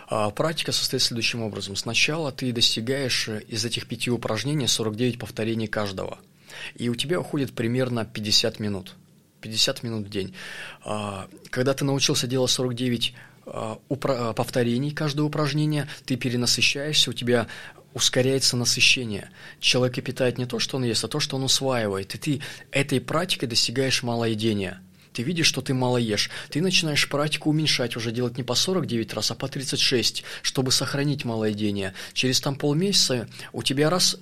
А, 0.09 0.31
практика 0.31 0.73
состоит 0.73 1.03
следующим 1.03 1.43
образом. 1.43 1.77
Сначала 1.77 2.33
ты 2.33 2.53
достигаешь 2.53 3.29
э, 3.29 3.43
из 3.49 3.65
этих 3.65 3.87
пяти 3.87 4.11
упражнений 4.11 4.67
49 4.67 5.19
повторений 5.19 5.67
каждого. 5.67 6.19
И 6.75 6.89
у 6.89 6.95
тебя 6.95 7.19
уходит 7.19 7.55
примерно 7.55 8.05
50 8.05 8.61
минут. 8.61 8.95
50 9.41 9.83
минут 9.83 10.07
в 10.07 10.11
день. 10.11 10.35
А, 10.85 11.29
когда 11.51 11.75
ты 11.75 11.85
научился 11.85 12.27
делать 12.27 12.51
49 12.51 13.15
а, 13.47 13.79
повторений 14.35 14.91
каждого 14.91 15.27
упражнения, 15.27 15.89
ты 16.05 16.17
перенасыщаешься, 16.17 17.11
у 17.11 17.15
тебя 17.15 17.47
ускоряется 17.95 18.57
насыщение. 18.57 19.31
Человек 19.61 20.03
питает 20.05 20.39
не 20.39 20.47
то, 20.47 20.59
что 20.59 20.77
он 20.77 20.85
ест, 20.85 21.05
а 21.05 21.09
то, 21.09 21.21
что 21.21 21.37
он 21.37 21.45
усваивает. 21.45 22.15
И 22.15 22.19
ты 22.19 22.43
этой 22.71 23.01
практикой 23.01 23.47
достигаешь 23.47 24.03
малоедения– 24.03 24.81
ты 25.13 25.23
видишь, 25.23 25.47
что 25.47 25.61
ты 25.61 25.75
мало 25.75 25.99
ешь, 25.99 26.31
ты 26.51 26.61
начинаешь 26.61 27.09
практику 27.09 27.51
уменьшать, 27.51 27.97
уже 27.97 28.13
делать 28.13 28.37
не 28.37 28.43
по 28.43 28.55
49 28.55 29.15
раз, 29.15 29.31
а 29.31 29.35
по 29.35 29.49
36, 29.49 30.25
чтобы 30.43 30.73
сохранить 30.73 31.25
малоедение. 31.25 31.95
Через 32.13 32.41
там 32.41 32.57
полмесяца 32.57 33.29
у 33.53 33.63
тебя 33.63 33.91
раз 33.91 34.17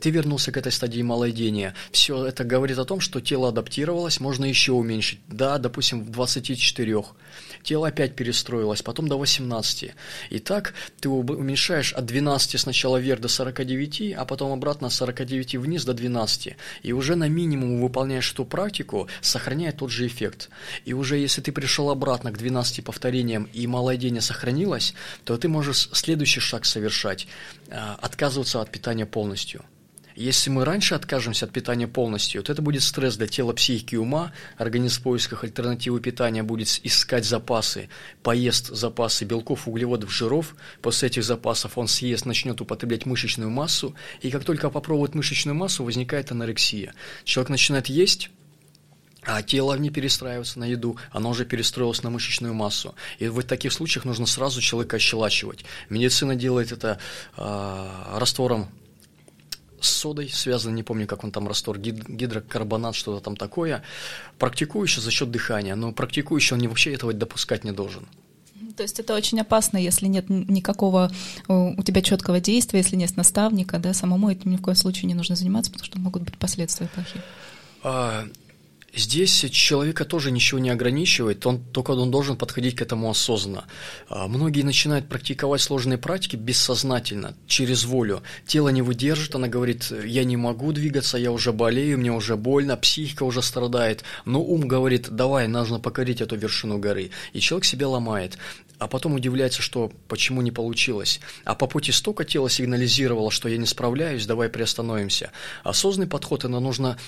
ты 0.00 0.10
вернулся 0.10 0.52
к 0.52 0.56
этой 0.56 0.72
стадии 0.72 1.02
малоедения. 1.02 1.74
Все 1.90 2.26
это 2.26 2.44
говорит 2.44 2.78
о 2.78 2.84
том, 2.84 3.00
что 3.00 3.20
тело 3.20 3.48
адаптировалось, 3.48 4.20
можно 4.20 4.44
еще 4.44 4.72
уменьшить. 4.72 5.20
Да, 5.28 5.58
допустим, 5.58 6.04
в 6.04 6.10
24. 6.10 7.04
Тело 7.66 7.88
опять 7.88 8.14
перестроилось, 8.14 8.82
потом 8.82 9.08
до 9.08 9.18
18. 9.18 9.90
И 10.30 10.38
так 10.38 10.72
ты 11.00 11.08
уменьшаешь 11.08 11.92
от 11.94 12.06
12 12.06 12.60
сначала 12.60 12.96
вверх 12.96 13.20
до 13.20 13.26
49, 13.26 14.14
а 14.16 14.24
потом 14.24 14.52
обратно 14.52 14.88
с 14.88 14.94
49 14.94 15.56
вниз 15.56 15.84
до 15.84 15.92
12. 15.92 16.54
И 16.84 16.92
уже 16.92 17.16
на 17.16 17.28
минимум 17.28 17.82
выполняешь 17.82 18.32
эту 18.32 18.44
практику, 18.44 19.08
сохраняя 19.20 19.72
тот 19.72 19.90
же 19.90 20.06
эффект. 20.06 20.48
И 20.84 20.92
уже 20.92 21.18
если 21.18 21.40
ты 21.40 21.50
пришел 21.50 21.90
обратно 21.90 22.30
к 22.30 22.38
12 22.38 22.84
повторениям 22.84 23.48
и 23.52 23.66
малоедение 23.66 24.22
сохранилось, 24.22 24.94
то 25.24 25.36
ты 25.36 25.48
можешь 25.48 25.88
следующий 25.92 26.38
шаг 26.38 26.66
совершать 26.66 27.26
а,– 27.68 27.98
отказываться 28.00 28.60
от 28.60 28.70
питания 28.70 29.06
полностью– 29.06 29.64
если 30.16 30.48
мы 30.48 30.64
раньше 30.64 30.94
откажемся 30.94 31.44
от 31.44 31.52
питания 31.52 31.86
полностью, 31.86 32.42
то 32.42 32.50
это 32.50 32.62
будет 32.62 32.82
стресс 32.82 33.16
для 33.16 33.26
тела, 33.26 33.52
психики 33.52 33.96
и 33.96 33.98
ума. 33.98 34.32
Организм 34.56 35.00
в 35.00 35.02
поисках 35.02 35.44
альтернативы 35.44 36.00
питания 36.00 36.42
будет 36.42 36.80
искать 36.82 37.26
запасы, 37.26 37.90
поест 38.22 38.68
запасы 38.68 39.26
белков, 39.26 39.68
углеводов, 39.68 40.10
жиров. 40.10 40.56
После 40.80 41.08
этих 41.08 41.22
запасов 41.22 41.76
он 41.76 41.86
съест, 41.86 42.24
начнет 42.24 42.58
употреблять 42.62 43.04
мышечную 43.04 43.50
массу. 43.50 43.94
И 44.22 44.30
как 44.30 44.44
только 44.44 44.70
попробует 44.70 45.14
мышечную 45.14 45.54
массу, 45.54 45.84
возникает 45.84 46.32
анорексия. 46.32 46.94
Человек 47.24 47.50
начинает 47.50 47.88
есть, 47.88 48.30
а 49.22 49.42
тело 49.42 49.74
не 49.74 49.90
перестраивается 49.90 50.58
на 50.58 50.64
еду, 50.64 50.96
оно 51.10 51.30
уже 51.30 51.44
перестроилось 51.44 52.02
на 52.02 52.08
мышечную 52.08 52.54
массу. 52.54 52.94
И 53.18 53.28
в 53.28 53.42
таких 53.42 53.70
случаях 53.70 54.06
нужно 54.06 54.24
сразу 54.24 54.62
человека 54.62 54.96
ощелачивать. 54.96 55.66
Медицина 55.90 56.36
делает 56.36 56.72
это 56.72 56.98
э, 57.36 58.18
раствором 58.18 58.70
с 59.86 59.90
содой 59.90 60.28
связан, 60.28 60.74
не 60.74 60.82
помню, 60.82 61.06
как 61.06 61.24
он 61.24 61.30
там 61.30 61.48
раствор, 61.48 61.78
гидрокарбонат, 61.78 62.94
что-то 62.94 63.24
там 63.24 63.36
такое, 63.36 63.82
практикующий 64.38 65.00
за 65.00 65.10
счет 65.10 65.30
дыхания, 65.30 65.74
но 65.76 65.92
практикующий 65.92 66.54
он 66.54 66.60
не 66.60 66.68
вообще 66.68 66.92
этого 66.92 67.12
допускать 67.12 67.64
не 67.64 67.72
должен. 67.72 68.06
То 68.76 68.82
есть 68.82 69.00
это 69.00 69.14
очень 69.14 69.40
опасно, 69.40 69.78
если 69.78 70.06
нет 70.06 70.28
никакого 70.28 71.10
у 71.48 71.82
тебя 71.82 72.02
четкого 72.02 72.40
действия, 72.40 72.80
если 72.80 72.96
нет 72.96 73.16
наставника, 73.16 73.78
да, 73.78 73.94
самому 73.94 74.30
этим 74.30 74.50
ни 74.50 74.56
в 74.56 74.62
коем 74.62 74.76
случае 74.76 75.08
не 75.08 75.14
нужно 75.14 75.34
заниматься, 75.34 75.70
потому 75.70 75.86
что 75.86 75.98
могут 75.98 76.22
быть 76.22 76.36
последствия 76.36 76.88
плохие. 76.88 77.22
Здесь 78.96 79.44
человека 79.50 80.06
тоже 80.06 80.30
ничего 80.30 80.58
не 80.58 80.70
ограничивает, 80.70 81.46
он, 81.46 81.62
только 81.62 81.90
он 81.90 82.10
должен 82.10 82.36
подходить 82.36 82.76
к 82.76 82.82
этому 82.82 83.10
осознанно. 83.10 83.66
А, 84.08 84.26
многие 84.26 84.62
начинают 84.62 85.06
практиковать 85.06 85.60
сложные 85.60 85.98
практики 85.98 86.36
бессознательно, 86.36 87.36
через 87.46 87.84
волю. 87.84 88.22
Тело 88.46 88.70
не 88.70 88.80
выдержит, 88.80 89.34
она 89.34 89.48
говорит, 89.48 89.92
я 90.04 90.24
не 90.24 90.38
могу 90.38 90.72
двигаться, 90.72 91.18
я 91.18 91.30
уже 91.30 91.52
болею, 91.52 91.98
мне 91.98 92.10
уже 92.10 92.36
больно, 92.36 92.78
психика 92.78 93.24
уже 93.24 93.42
страдает. 93.42 94.02
Но 94.24 94.42
ум 94.42 94.66
говорит, 94.66 95.10
давай, 95.10 95.46
нужно 95.46 95.78
покорить 95.78 96.22
эту 96.22 96.36
вершину 96.36 96.78
горы. 96.78 97.10
И 97.34 97.40
человек 97.40 97.66
себя 97.66 97.88
ломает 97.88 98.38
а 98.78 98.88
потом 98.88 99.14
удивляется, 99.14 99.62
что 99.62 99.90
почему 100.08 100.42
не 100.42 100.50
получилось. 100.50 101.20
А 101.44 101.54
по 101.54 101.66
пути 101.66 101.92
столько 101.92 102.24
тело 102.24 102.50
сигнализировало, 102.50 103.30
что 103.30 103.48
я 103.48 103.56
не 103.56 103.66
справляюсь, 103.66 104.26
давай 104.26 104.48
приостановимся. 104.48 105.32
Осознанный 105.64 106.08
подход, 106.08 106.40
это 106.40 106.60
нужно 106.60 106.98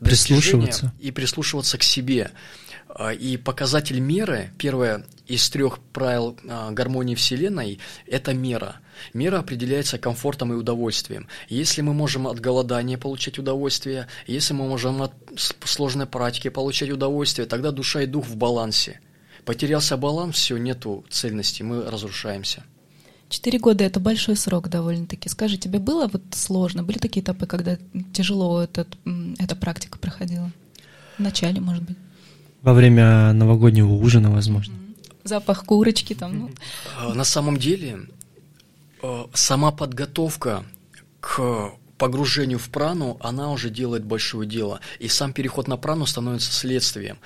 прислушиваться 0.00 0.92
и 1.00 1.10
прислушиваться 1.10 1.78
к 1.78 1.82
себе. 1.82 2.30
А, 2.88 3.12
и 3.12 3.36
показатель 3.36 4.00
меры, 4.00 4.52
первое 4.58 5.06
из 5.26 5.48
трех 5.48 5.78
правил 5.78 6.36
а, 6.48 6.70
гармонии 6.72 7.14
Вселенной, 7.14 7.78
это 8.06 8.34
мера. 8.34 8.76
Мера 9.14 9.38
определяется 9.38 9.98
комфортом 9.98 10.52
и 10.52 10.56
удовольствием. 10.56 11.28
Если 11.48 11.80
мы 11.80 11.94
можем 11.94 12.26
от 12.26 12.40
голодания 12.40 12.98
получать 12.98 13.38
удовольствие, 13.38 14.08
если 14.26 14.52
мы 14.52 14.68
можем 14.68 15.02
от 15.02 15.14
сложной 15.64 16.06
практики 16.06 16.48
получать 16.48 16.90
удовольствие, 16.90 17.46
тогда 17.46 17.70
душа 17.70 18.02
и 18.02 18.06
дух 18.06 18.26
в 18.26 18.36
балансе– 18.36 19.00
Потерялся 19.44 19.96
баланс, 19.96 20.36
все, 20.36 20.56
нету 20.56 21.04
цельности, 21.10 21.62
мы 21.62 21.82
разрушаемся. 21.90 22.62
Четыре 23.32 23.58
года— 23.58 23.82
это 23.86 23.98
большой 23.98 24.36
срок 24.36 24.68
довольно-таки. 24.68 25.26
Скажи, 25.30 25.56
тебе 25.56 25.78
было 25.78 26.06
вот 26.06 26.22
сложно? 26.32 26.82
Были 26.82 26.98
такие 26.98 27.22
этапы, 27.24 27.46
когда 27.46 27.78
тяжело 28.12 28.62
этот, 28.62 28.98
эта 29.38 29.56
практика 29.56 29.98
проходила? 29.98 30.52
В 31.16 31.20
начале, 31.20 31.58
может 31.58 31.82
быть? 31.82 31.96
Во 32.60 32.74
время 32.74 33.32
новогоднего 33.32 33.90
ужина, 33.90 34.30
возможно. 34.30 34.74
Запах 35.24 35.64
курочки 35.64 36.12
там. 36.12 36.38
Ну. 36.40 36.50
А, 36.98 37.14
на 37.14 37.24
самом 37.24 37.56
деле, 37.56 38.00
а, 39.02 39.30
сама 39.32 39.72
подготовка 39.72 40.66
к 41.20 41.72
погружению 41.96 42.58
в 42.58 42.68
прану, 42.68 43.16
она 43.20 43.50
уже 43.50 43.70
делает 43.70 44.04
большое 44.04 44.46
дело. 44.46 44.80
И 44.98 45.08
сам 45.08 45.32
переход 45.32 45.68
на 45.68 45.78
прану 45.78 46.04
становится 46.04 46.52
следствием 46.52 47.16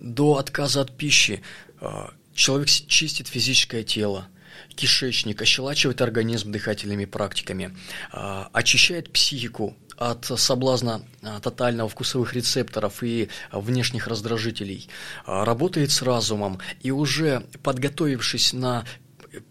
до 0.00 0.38
отказа 0.38 0.80
от 0.80 0.96
пищи 0.96 1.40
а, 1.80 2.10
человек 2.34 2.66
чистит 2.66 3.28
физическое 3.28 3.84
тело, 3.84 4.26
кишечник, 4.74 5.42
ощелачивает 5.42 6.00
организм 6.00 6.52
дыхательными 6.52 7.04
практиками, 7.04 7.76
а, 8.12 8.48
очищает 8.52 9.12
психику 9.12 9.76
от 9.96 10.24
соблазна 10.24 11.02
а, 11.22 11.40
тотального 11.40 11.88
вкусовых 11.88 12.34
рецепторов 12.34 13.02
и 13.02 13.28
внешних 13.52 14.06
раздражителей, 14.06 14.88
работает 15.26 15.90
с 15.90 16.02
разумом 16.02 16.58
и 16.80 16.90
уже 16.90 17.44
подготовившись 17.62 18.52
на 18.52 18.84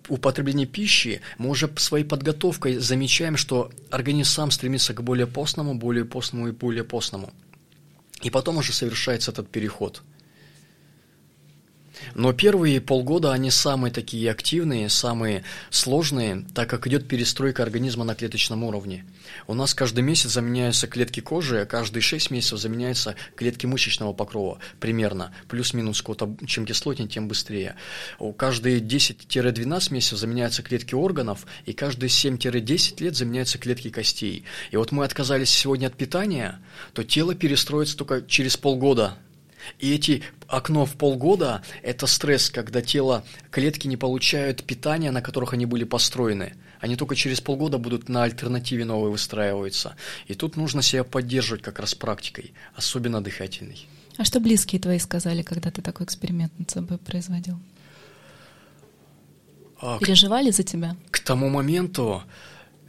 употребление 0.08 0.68
пищи, 0.68 1.22
мы 1.38 1.50
уже 1.50 1.72
своей 1.78 2.04
подготовкой 2.04 2.78
замечаем, 2.78 3.38
что 3.38 3.72
организм 3.92 4.30
сам 4.30 4.52
стремится 4.52 4.94
к 4.94 5.02
более 5.02 5.28
постному, 5.28 5.76
более 5.76 6.04
постному 6.04 6.50
и 6.50 6.52
более 6.52 6.84
постному. 6.84 7.32
И 8.22 8.30
потом 8.30 8.58
уже 8.58 8.74
совершается 8.74 9.32
этот 9.32 9.50
переход– 9.50 10.02
но 12.16 12.34
первые 12.34 12.82
полгода 12.82 13.32
они 13.32 13.52
самые 13.52 13.92
такие 13.92 14.30
активные, 14.32 14.90
самые 14.90 15.44
сложные, 15.70 16.46
так 16.54 16.70
как 16.70 16.88
идет 16.88 17.08
перестройка 17.08 17.64
организма 17.64 18.04
на 18.04 18.16
клеточном 18.16 18.64
уровне. 18.64 19.06
У 19.48 19.54
нас 19.54 19.74
каждый 19.74 20.02
месяц 20.02 20.32
заменяются 20.32 20.88
клетки 20.88 21.20
кожи, 21.20 21.62
а 21.62 21.66
каждые 21.66 22.02
6 22.02 22.32
месяцев 22.32 22.60
заменяются 22.60 23.16
клетки 23.36 23.66
мышечного 23.66 24.14
покрова, 24.14 24.60
примерно, 24.80 25.32
плюс-минус 25.48 26.04
чем 26.48 26.66
кислотнее, 26.66 27.08
тем 27.08 27.28
быстрее. 27.28 27.76
Каждые 28.38 28.80
10-12 28.80 29.94
месяцев 29.94 30.18
заменяются 30.20 30.64
клетки 30.64 30.96
органов, 30.96 31.46
и 31.66 31.74
каждые 31.74 32.10
7-10 32.10 33.04
лет 33.04 33.16
заменяются 33.16 33.58
клетки 33.58 33.90
костей. 33.90 34.44
И 34.72 34.78
вот 34.78 34.92
мы 34.92 35.04
отказались 35.04 35.50
сегодня 35.50 35.88
от 35.88 35.96
питания, 35.96 36.60
то 36.94 37.04
тело 37.04 37.36
перестроится 37.36 37.98
только 37.98 38.22
через 38.22 38.58
полгода 38.58 39.18
и 39.78 39.94
эти 39.94 40.24
окно 40.48 40.86
в 40.86 40.96
полгода– 40.96 41.62
это 41.84 42.08
стресс, 42.08 42.50
когда 42.50 42.82
тело, 42.82 43.24
клетки 43.52 43.88
не 43.88 43.98
получают 43.98 44.64
питания, 44.64 45.12
на 45.12 45.22
которых 45.22 45.54
они 45.54 45.66
были 45.66 45.84
построены. 45.84 46.54
Они 46.80 46.96
только 46.96 47.16
через 47.16 47.42
полгода 47.42 47.78
будут 47.78 48.10
на 48.10 48.24
альтернативе 48.24 48.86
новой 48.86 49.12
выстраиваться. 49.12 49.96
И 50.28 50.34
тут 50.34 50.56
нужно 50.56 50.82
себя 50.82 51.04
поддерживать 51.04 51.62
как 51.62 51.80
раз 51.80 51.94
практикой, 51.94 52.54
особенно 52.76 53.22
дыхательной. 53.22 53.88
А 54.18 54.26
что 54.26 54.40
близкие 54.40 54.82
твои 54.82 55.00
сказали, 55.00 55.44
когда 55.44 55.72
ты 55.72 55.82
такой 55.82 56.06
эксперимент 56.06 56.52
над 56.58 56.70
собой 56.70 56.98
производил? 56.98 57.60
А, 59.82 59.98
Переживали 60.00 60.52
к, 60.52 60.56
за 60.56 60.64
тебя? 60.64 60.96
К 61.12 61.20
тому 61.20 61.50
моменту 61.50 62.24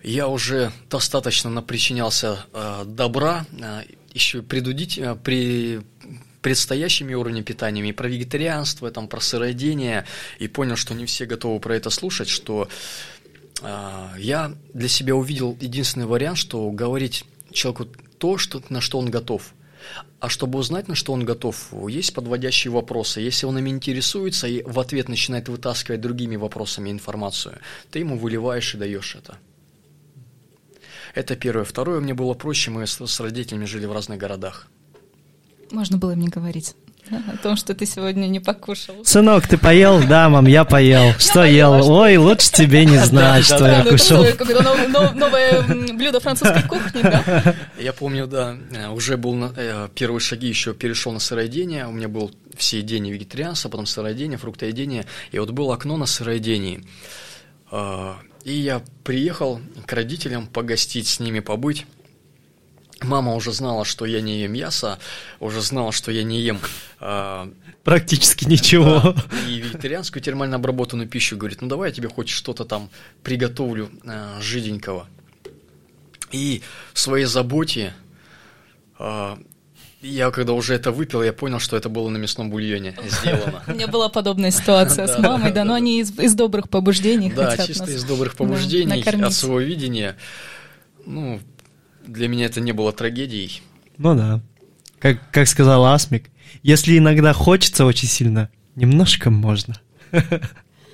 я 0.02 0.28
уже 0.28 0.72
достаточно 0.88 1.50
напричинялся 1.50 2.44
э, 2.52 2.84
добра, 2.86 3.46
э, 3.52 3.82
еще 4.12 4.42
предудить, 4.42 4.98
э, 4.98 5.14
при, 5.14 5.82
предстоящими 6.42 7.14
уровнями 7.14 7.44
питания, 7.44 7.88
и 7.88 7.92
про 7.92 8.08
вегетарианство, 8.08 8.90
там, 8.90 9.08
про 9.08 9.20
сыроедение, 9.20 10.06
и 10.38 10.48
понял, 10.48 10.76
что 10.76 10.94
не 10.94 11.06
все 11.06 11.26
готовы 11.26 11.60
про 11.60 11.76
это 11.76 11.90
слушать, 11.90 12.28
что 12.28 12.68
э, 13.62 14.08
я 14.18 14.54
для 14.72 14.88
себя 14.88 15.14
увидел 15.14 15.56
единственный 15.60 16.06
вариант, 16.06 16.38
что 16.38 16.70
говорить 16.70 17.24
человеку 17.52 17.86
то, 18.18 18.38
что, 18.38 18.62
на 18.68 18.80
что 18.80 18.98
он 18.98 19.10
готов. 19.10 19.54
А 20.18 20.28
чтобы 20.28 20.58
узнать, 20.58 20.88
на 20.88 20.94
что 20.94 21.14
он 21.14 21.24
готов, 21.24 21.72
есть 21.88 22.12
подводящие 22.12 22.70
вопросы. 22.70 23.20
Если 23.20 23.46
он 23.46 23.58
ими 23.58 23.70
интересуется 23.70 24.46
и 24.46 24.62
в 24.62 24.78
ответ 24.78 25.08
начинает 25.08 25.48
вытаскивать 25.48 26.02
другими 26.02 26.36
вопросами 26.36 26.90
информацию, 26.90 27.58
ты 27.90 28.00
ему 28.00 28.18
выливаешь 28.18 28.74
и 28.74 28.78
даешь 28.78 29.16
это. 29.16 29.38
Это 31.14 31.34
первое. 31.34 31.64
Второе, 31.64 32.00
мне 32.00 32.12
было 32.12 32.34
проще, 32.34 32.70
мы 32.70 32.86
с, 32.86 33.04
с 33.04 33.20
родителями 33.20 33.64
жили 33.64 33.86
в 33.86 33.92
разных 33.92 34.18
городах. 34.18 34.68
Можно 35.70 35.98
было 35.98 36.14
мне 36.14 36.28
говорить 36.28 36.74
о 37.10 37.36
том, 37.38 37.56
что 37.56 37.74
ты 37.74 37.86
сегодня 37.86 38.26
не 38.26 38.40
покушал. 38.40 38.94
Сынок, 39.04 39.46
ты 39.48 39.58
поел? 39.58 40.00
Да, 40.06 40.28
мам, 40.28 40.46
я 40.46 40.64
поел. 40.64 41.12
Что 41.18 41.44
ел? 41.44 41.90
Ой, 41.90 42.16
лучше 42.16 42.52
тебе 42.52 42.84
не 42.84 42.98
знать, 42.98 43.44
что 43.44 43.66
я 43.66 43.84
кушал. 43.84 44.24
Новое 45.14 45.62
блюдо 45.92 46.20
французской 46.20 46.62
кухни, 46.62 47.02
да? 47.02 47.54
Я 47.78 47.92
помню, 47.92 48.26
да, 48.26 48.56
э, 48.72 48.88
уже 48.88 49.16
был 49.16 49.36
э, 49.56 49.88
первые 49.94 50.20
шаги, 50.20 50.46
еще 50.46 50.74
перешел 50.74 51.12
на 51.12 51.18
сыроедение. 51.18 51.86
У 51.86 51.92
меня 51.92 52.08
был 52.08 52.30
все 52.56 52.78
едение 52.78 53.12
вегетарианство, 53.12 53.68
потом 53.68 53.86
сыроедение, 53.86 54.38
фруктоедение. 54.38 55.06
И 55.32 55.38
вот 55.38 55.50
было 55.50 55.74
окно 55.74 55.96
на 55.96 56.06
сыроедении. 56.06 56.84
А, 57.70 58.18
и 58.44 58.52
я 58.52 58.82
приехал 59.04 59.60
к 59.86 59.92
родителям 59.92 60.46
погостить 60.46 61.08
с 61.08 61.20
ними, 61.20 61.40
побыть. 61.40 61.86
Мама 63.02 63.34
уже 63.34 63.52
знала, 63.52 63.84
что 63.84 64.04
я 64.04 64.20
не 64.20 64.42
ем 64.42 64.52
мясо, 64.52 64.98
уже 65.38 65.62
знала, 65.62 65.92
что 65.92 66.10
я 66.10 66.22
не 66.22 66.40
ем... 66.40 66.60
Э, 67.00 67.50
Практически 67.82 68.44
ничего. 68.44 69.00
Да, 69.00 69.48
и 69.48 69.58
вегетарианскую 69.58 70.22
термально 70.22 70.56
обработанную 70.56 71.08
пищу. 71.08 71.36
Говорит, 71.36 71.62
ну 71.62 71.68
давай 71.68 71.90
я 71.90 71.94
тебе 71.94 72.08
хоть 72.08 72.28
что-то 72.28 72.64
там 72.64 72.90
приготовлю 73.22 73.90
э, 74.04 74.38
жиденького. 74.40 75.06
И 76.30 76.62
в 76.92 77.00
своей 77.00 77.24
заботе 77.24 77.94
э, 78.98 79.36
я 80.02 80.30
когда 80.30 80.54
уже 80.54 80.74
это 80.74 80.92
выпил, 80.92 81.22
я 81.22 81.32
понял, 81.32 81.58
что 81.58 81.76
это 81.76 81.88
было 81.88 82.08
на 82.08 82.16
мясном 82.16 82.50
бульоне 82.50 82.96
сделано. 83.06 83.62
У 83.66 83.72
меня 83.72 83.86
была 83.86 84.08
подобная 84.08 84.50
ситуация 84.50 85.06
с 85.06 85.18
мамой, 85.18 85.52
да, 85.52 85.64
но 85.64 85.74
они 85.74 86.00
из 86.00 86.34
добрых 86.34 86.68
побуждений 86.68 87.32
Да, 87.32 87.56
чисто 87.56 87.90
из 87.90 88.04
добрых 88.04 88.36
побуждений, 88.36 89.02
от 89.02 89.32
своего 89.32 89.60
видения. 89.60 90.16
Ну, 91.06 91.40
для 92.06 92.28
меня 92.28 92.46
это 92.46 92.60
не 92.60 92.72
было 92.72 92.92
трагедией. 92.92 93.62
Ну 93.98 94.14
да. 94.14 94.40
Как, 94.98 95.30
как 95.30 95.48
сказал 95.48 95.84
Асмик, 95.86 96.30
если 96.62 96.98
иногда 96.98 97.32
хочется 97.32 97.84
очень 97.84 98.08
сильно, 98.08 98.50
немножко 98.76 99.30
можно. 99.30 99.80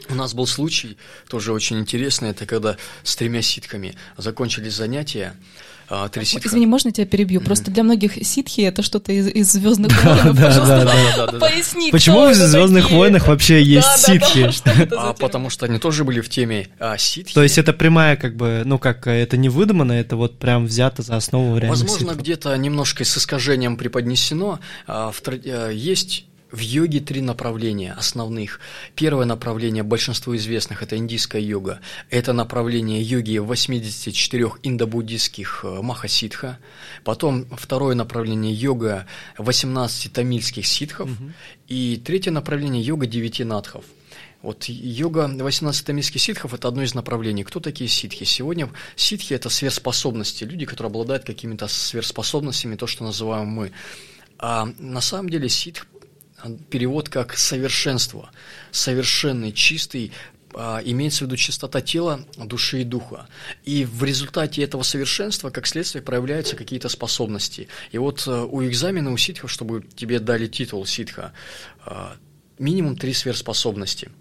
У 0.09 0.15
нас 0.15 0.35
был 0.35 0.47
случай, 0.47 0.97
тоже 1.29 1.53
очень 1.53 1.79
интересный, 1.81 2.31
это 2.31 2.47
когда 2.47 2.77
с 3.03 3.17
тремя 3.17 3.43
ситками 3.43 3.97
закончились 4.17 4.75
занятия, 4.75 5.35
а, 5.89 6.09
три 6.09 6.25
ситха. 6.25 6.49
Извини, 6.49 6.67
можно 6.67 6.91
тебя 6.91 7.07
перебью? 7.07 7.41
Просто 7.41 7.71
для 7.71 7.83
многих 7.83 8.25
ситхи 8.27 8.63
это 8.63 8.83
что-то 8.83 9.13
из, 9.13 9.29
из 9.29 9.53
Звездных 9.53 9.93
войн. 10.05 10.17
Да, 10.37 10.67
да, 10.67 10.85
да, 11.17 11.27
да. 11.27 11.39
Поясни, 11.39 11.91
Почему 11.91 12.29
в 12.29 12.35
Звездных 12.35 12.91
войнах 12.91 13.29
вообще 13.29 13.63
есть 13.63 13.89
ситхи? 13.99 14.51
А 14.97 15.13
потому 15.13 15.51
что 15.51 15.67
они 15.67 15.79
тоже 15.79 16.05
были 16.05 16.21
в 16.21 16.29
теме 16.29 16.69
а, 16.79 16.99
ситхи. 16.99 17.35
То 17.35 17.43
есть 17.43 17.59
это 17.59 17.73
прямая, 17.73 18.17
как 18.17 18.37
бы, 18.37 18.63
ну 18.65 18.79
как, 18.79 19.07
это 19.07 19.37
не 19.37 19.49
выдумано, 19.49 19.93
это 19.93 20.17
вот 20.17 20.39
прям 20.39 20.67
взято 20.67 21.03
за 21.03 21.17
основу 21.17 21.57
реально. 21.59 21.77
Возможно, 21.77 22.13
где-то 22.13 22.57
немножко 22.57 23.05
с 23.05 23.17
искажением 23.17 23.77
преподнесено. 23.77 24.61
А, 24.87 25.13
есть 25.73 26.27
в 26.51 26.61
йоге 26.61 27.01
три 27.01 27.21
направления 27.21 27.93
основных. 27.93 28.61
Первое 28.95 29.27
направление, 29.27 29.83
большинству 29.83 30.37
известных, 30.37 30.83
это 30.83 30.97
индийская 30.97 31.43
йога. 31.43 31.81
Это 32.11 32.33
направление 32.33 33.03
йоги 33.03 33.39
84 33.39 34.53
индобуддийских 34.63 35.61
э, 35.65 35.83
махасидха. 35.83 36.59
Потом 37.05 37.47
второе 37.57 37.95
направление 37.95 38.53
йога 38.53 39.07
18 39.39 40.13
тамильских 40.13 40.67
ситхов. 40.67 41.11
Угу. 41.11 41.33
И 41.69 42.01
третье 42.05 42.31
направление 42.31 42.83
йога 42.83 43.07
9 43.07 43.41
надхов. 43.41 43.85
Вот 44.43 44.67
йога 44.69 45.29
18 45.29 45.85
тамильских 45.85 46.21
ситхов– 46.21 46.55
это 46.55 46.69
одно 46.69 46.83
из 46.83 46.95
направлений. 46.95 47.43
Кто 47.43 47.59
такие 47.59 47.89
ситхи? 47.89 48.23
Сегодня 48.23 48.71
ситхи– 48.95 49.33
это 49.35 49.49
сверхспособности, 49.49 50.45
люди, 50.45 50.67
которые 50.67 50.91
обладают 50.91 51.25
какими-то 51.25 51.67
сверхспособностями, 51.67 52.77
то, 52.77 52.87
что 52.87 53.03
называем 53.03 53.49
мы. 53.49 53.73
А 54.39 54.69
на 54.79 55.01
самом 55.01 55.31
деле 55.31 55.49
ситх 55.49 55.87
перевод 56.71 57.09
как 57.09 57.37
совершенство, 57.37 58.31
совершенный, 58.71 59.53
чистый, 59.53 60.13
а, 60.55 60.81
имеется 60.85 61.25
в 61.25 61.27
виду 61.27 61.37
чистота 61.37 61.81
тела, 61.81 62.25
души 62.37 62.81
и 62.81 62.85
духа. 62.85 63.29
И 63.65 63.85
в 63.85 64.03
результате 64.05 64.63
этого 64.63 64.83
совершенства, 64.83 65.51
как 65.51 65.67
следствие, 65.67 66.03
проявляются 66.03 66.57
какие-то 66.57 66.89
способности. 66.89 67.69
И 67.93 67.99
вот 67.99 68.27
э, 68.27 68.31
у 68.31 68.65
экзамена 68.65 69.13
у 69.13 69.17
ситха, 69.17 69.49
чтобы 69.49 69.85
тебе 69.95 70.19
дали 70.19 70.47
титул 70.47 70.87
ситха, 70.87 71.33
а, 71.85 72.17
минимум 72.59 72.97
три 72.97 73.13
сверхспособности– 73.13 74.11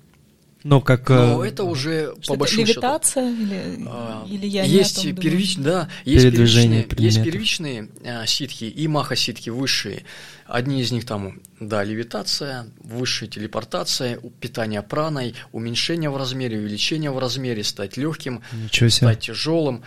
но 0.65 0.82
как... 0.82 1.10
Но 1.10 1.45
э, 1.45 1.49
это 1.49 1.63
уже 1.63 2.15
что 2.21 2.34
по 2.34 2.39
большому 2.39 2.65
левитация 2.65 3.30
счету... 3.30 3.43
или, 3.43 3.86
а, 3.88 4.25
или 4.28 4.47
я 4.47 4.63
есть 4.63 5.06
не 5.06 5.13
первич, 5.13 5.58
да, 5.58 5.89
есть 6.06 6.25
первичные, 6.25 6.88
есть 6.97 7.23
первичные 7.23 7.89
а, 8.04 8.25
ситхи 8.25 8.63
и 8.63 8.88
маха-ситхи 8.88 9.51
высшие. 9.51 10.06
Одни 10.47 10.82
из 10.82 10.91
них 10.91 11.06
там, 11.06 11.39
да, 11.60 11.84
левитация, 11.84 12.65
высшая 12.80 13.28
телепортация, 13.28 14.19
питание 14.39 14.82
праной, 14.82 15.36
уменьшение 15.51 16.10
в 16.10 16.17
размере, 16.17 16.58
увеличение 16.58 17.12
в 17.12 17.19
размере, 17.19 17.63
стать 17.63 17.95
легким, 17.95 18.41
стать 18.71 19.19
тяжелым 19.19 19.84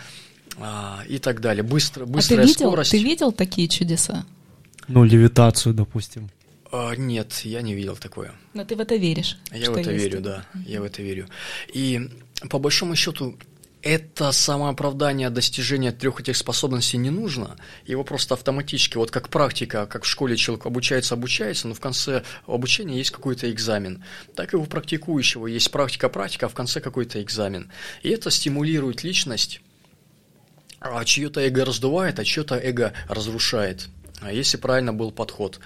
а, 0.60 1.00
и 1.08 1.18
так 1.18 1.40
далее. 1.40 1.64
Быстро, 1.64 2.06
быстрая 2.06 2.38
а 2.38 2.42
ты 2.44 2.48
видел, 2.50 2.68
скорость. 2.68 2.90
Ты 2.92 3.02
видел 3.02 3.32
такие 3.32 3.66
чудеса? 3.66 4.24
Ну, 4.86 5.02
левитацию, 5.02 5.74
допустим. 5.74 6.30
А, 6.70 6.94
нет, 6.94 7.32
я 7.44 7.62
не 7.62 7.74
видел 7.74 7.96
такое. 7.96 8.32
Но 8.54 8.64
ты 8.64 8.76
в 8.76 8.80
это 8.80 8.96
веришь? 8.96 9.38
Я 9.52 9.70
в 9.70 9.76
это 9.76 9.90
есть. 9.90 10.04
верю, 10.04 10.20
да. 10.20 10.44
Я 10.66 10.80
в 10.80 10.84
это 10.84 11.02
верю. 11.02 11.28
И 11.72 12.10
по 12.50 12.58
большому 12.58 12.94
счету 12.94 13.38
это 13.82 14.32
самооправдание 14.32 15.30
достижения 15.30 15.92
трех 15.92 16.20
этих 16.20 16.36
способностей 16.36 16.98
не 16.98 17.10
нужно. 17.10 17.56
Его 17.86 18.04
просто 18.04 18.34
автоматически, 18.34 18.96
вот 18.96 19.10
как 19.10 19.28
практика, 19.28 19.86
как 19.86 20.04
в 20.04 20.06
школе 20.06 20.36
человек 20.36 20.66
обучается, 20.66 21.14
обучается, 21.14 21.68
но 21.68 21.74
в 21.74 21.80
конце 21.80 22.24
обучения 22.46 22.98
есть 22.98 23.12
какой-то 23.12 23.50
экзамен. 23.50 24.04
Так 24.34 24.52
и 24.52 24.56
у 24.56 24.64
практикующего 24.64 25.46
есть 25.46 25.70
практика-практика, 25.70 26.46
а 26.46 26.48
в 26.48 26.54
конце 26.54 26.80
какой-то 26.80 27.22
экзамен. 27.22 27.70
И 28.02 28.10
это 28.10 28.30
стимулирует 28.30 29.04
личность, 29.04 29.60
а 30.80 31.04
чье-то 31.04 31.40
эго 31.40 31.64
раздувает, 31.64 32.18
а 32.18 32.24
чье-то 32.24 32.56
эго 32.56 32.92
разрушает. 33.08 33.88
А 34.20 34.32
если 34.32 34.56
правильно 34.56 34.92
был 34.92 35.12
подход. 35.12 35.60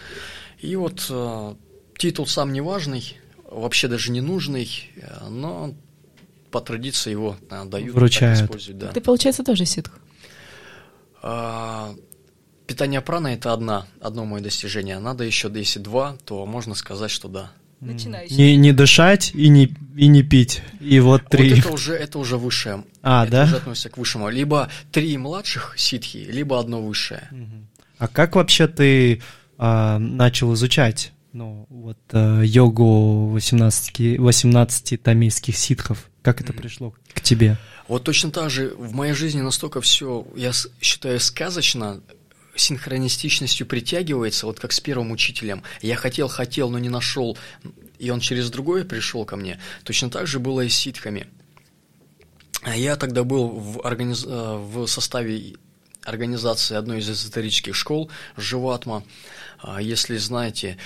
И 0.63 0.77
вот 0.77 1.07
э, 1.11 1.55
титул 1.99 2.27
сам 2.27 2.53
не 2.53 2.61
важный, 2.61 3.17
вообще 3.51 3.89
даже 3.89 4.13
не 4.13 4.21
нужный, 4.21 4.71
э, 4.97 5.29
но 5.29 5.75
по 6.53 6.61
традиции 6.61 7.11
его 7.11 7.37
э, 7.51 7.65
дают, 7.65 7.95
Вручают. 7.95 8.39
так 8.39 8.47
используют. 8.47 8.79
Да. 8.79 8.93
Ты, 8.93 9.01
получается, 9.01 9.43
тоже 9.43 9.67
ситх? 9.67 9.91
А, 11.21 11.93
питание 12.69 13.01
прана– 13.01 13.27
это 13.35 13.53
одна, 13.53 13.87
одно 14.01 14.25
мое 14.25 14.41
достижение. 14.41 15.01
Надо 15.01 15.25
еще, 15.25 15.51
если 15.53 15.81
два, 15.81 16.17
то 16.25 16.47
можно 16.47 16.77
сказать, 16.77 17.11
что 17.11 17.27
да. 17.27 17.51
Начинающий. 17.81 18.37
Не, 18.37 18.57
не 18.57 18.71
дышать 18.71 19.33
и 19.35 19.49
не, 19.49 19.75
и 19.97 20.07
не 20.07 20.23
пить. 20.23 20.63
И 20.79 21.01
вот 21.01 21.25
три. 21.29 21.55
Вот 21.55 21.59
это 21.59 21.73
уже, 21.73 21.95
это 21.95 22.19
уже 22.21 22.37
высшее. 22.37 22.85
А, 23.03 23.25
это 23.25 23.33
да? 23.33 23.45
уже 23.45 23.57
относится 23.57 23.91
к 23.91 23.99
высшему. 23.99 24.29
Либо 24.29 24.71
три 24.93 25.19
младших 25.19 25.75
ситхи, 25.77 26.19
либо 26.19 26.61
одно 26.61 26.81
высшее. 26.81 27.29
А 27.99 28.07
как 28.07 28.37
вообще 28.37 28.69
ты 28.69 29.21
а, 29.65 30.01
начал 30.01 30.53
изучать 30.55 31.13
ну, 31.33 31.67
вот, 31.71 31.97
а, 32.11 32.43
йогу 32.43 33.29
18, 33.29 34.19
18 34.19 35.01
тамильских 35.01 35.57
ситхов. 35.57 36.11
Как 36.21 36.41
это 36.41 36.53
пришло 36.53 36.93
к 37.15 37.21
тебе? 37.21 37.57
Вот 37.87 38.03
точно 38.03 38.33
так 38.33 38.51
же 38.51 38.75
в 38.77 38.93
моей 38.93 39.13
жизни 39.13 39.41
настолько 39.41 39.81
все, 39.81 40.27
я 40.35 40.51
считаю, 40.81 41.21
сказочно, 41.21 42.01
синхронистичностью 42.57 43.65
притягивается, 43.65 44.47
вот 44.47 44.59
как 44.59 44.73
с 44.73 44.81
первым 44.81 45.13
учителем. 45.13 45.63
Я 45.81 45.95
хотел, 45.95 46.27
хотел, 46.27 46.69
но 46.69 46.81
не 46.81 46.89
нашел, 46.89 47.39
и 48.01 48.11
он 48.11 48.19
через 48.19 48.51
другое 48.51 48.85
пришел 48.85 49.25
ко 49.25 49.37
мне. 49.37 49.61
Точно 49.85 50.11
так 50.11 50.27
же 50.27 50.41
было 50.41 50.63
и 50.63 50.69
с 50.69 50.75
ситхами. 50.75 51.29
Я 52.67 52.97
тогда 52.97 53.23
был 53.23 53.49
в, 53.49 53.87
организ... 53.87 54.25
Э, 54.27 54.57
в 54.57 54.89
составе 54.89 55.55
организации 56.05 56.77
одной 56.77 56.99
из 56.99 57.11
эзотерических 57.11 57.75
школ 57.75 58.11
Живатма. 58.37 59.05
А 59.61 59.81
если 59.81 60.17
знаете 60.17 60.77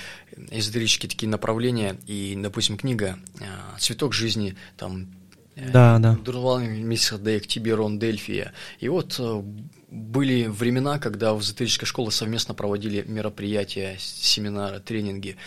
эзотерические 0.51 1.09
такие 1.09 1.29
направления, 1.29 1.97
и, 2.05 2.35
допустим, 2.37 2.77
книга 2.77 3.17
а, 3.41 3.77
«Цветок 3.79 4.13
жизни», 4.13 4.55
там 4.77 5.07
э, 5.55 5.71
да, 5.71 5.97
да. 5.97 6.15
Дурвал 6.15 6.59
Мисхадек, 6.59 7.47
Тиберон, 7.47 7.97
Дельфия. 7.97 8.53
И 8.79 8.87
вот 8.87 9.15
э, 9.17 9.41
были 9.89 10.45
времена, 10.45 10.99
когда 10.99 11.33
в 11.33 11.41
эзотерической 11.41 11.87
школе 11.87 12.11
совместно 12.11 12.53
проводили 12.53 13.03
мероприятия, 13.07 13.97
семинары, 13.99 14.79
тренинги. 14.79 15.37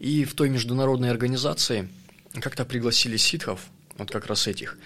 И 0.00 0.24
в 0.24 0.34
той 0.34 0.48
международной 0.48 1.10
организации 1.10 1.88
как-то 2.40 2.64
пригласили 2.64 3.16
ситхов, 3.16 3.60
вот 3.98 4.10
как 4.10 4.26
раз 4.26 4.48
этих. 4.48 4.78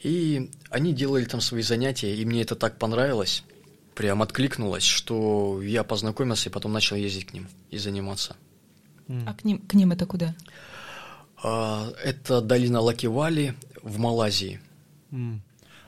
И 0.00 0.50
они 0.68 0.92
делали 0.92 1.24
там 1.24 1.40
свои 1.40 1.62
занятия, 1.62 2.14
и 2.14 2.24
мне 2.26 2.42
это 2.42 2.54
так 2.54 2.78
понравилось 2.78 3.44
прям 3.96 4.22
откликнулось, 4.22 4.84
что 4.84 5.60
я 5.62 5.82
познакомился 5.82 6.50
и 6.50 6.52
потом 6.52 6.72
начал 6.72 6.96
ездить 6.96 7.26
к 7.26 7.32
ним 7.32 7.48
и 7.70 7.78
заниматься. 7.78 8.36
А 9.08 9.34
к 9.34 9.44
ним, 9.44 9.58
к 9.58 9.74
ним 9.74 9.92
это 9.92 10.04
куда? 10.06 10.34
А, 11.42 11.88
это 12.04 12.40
долина 12.40 12.80
Лакивали 12.80 13.54
в 13.82 13.98
Малайзии. 13.98 14.60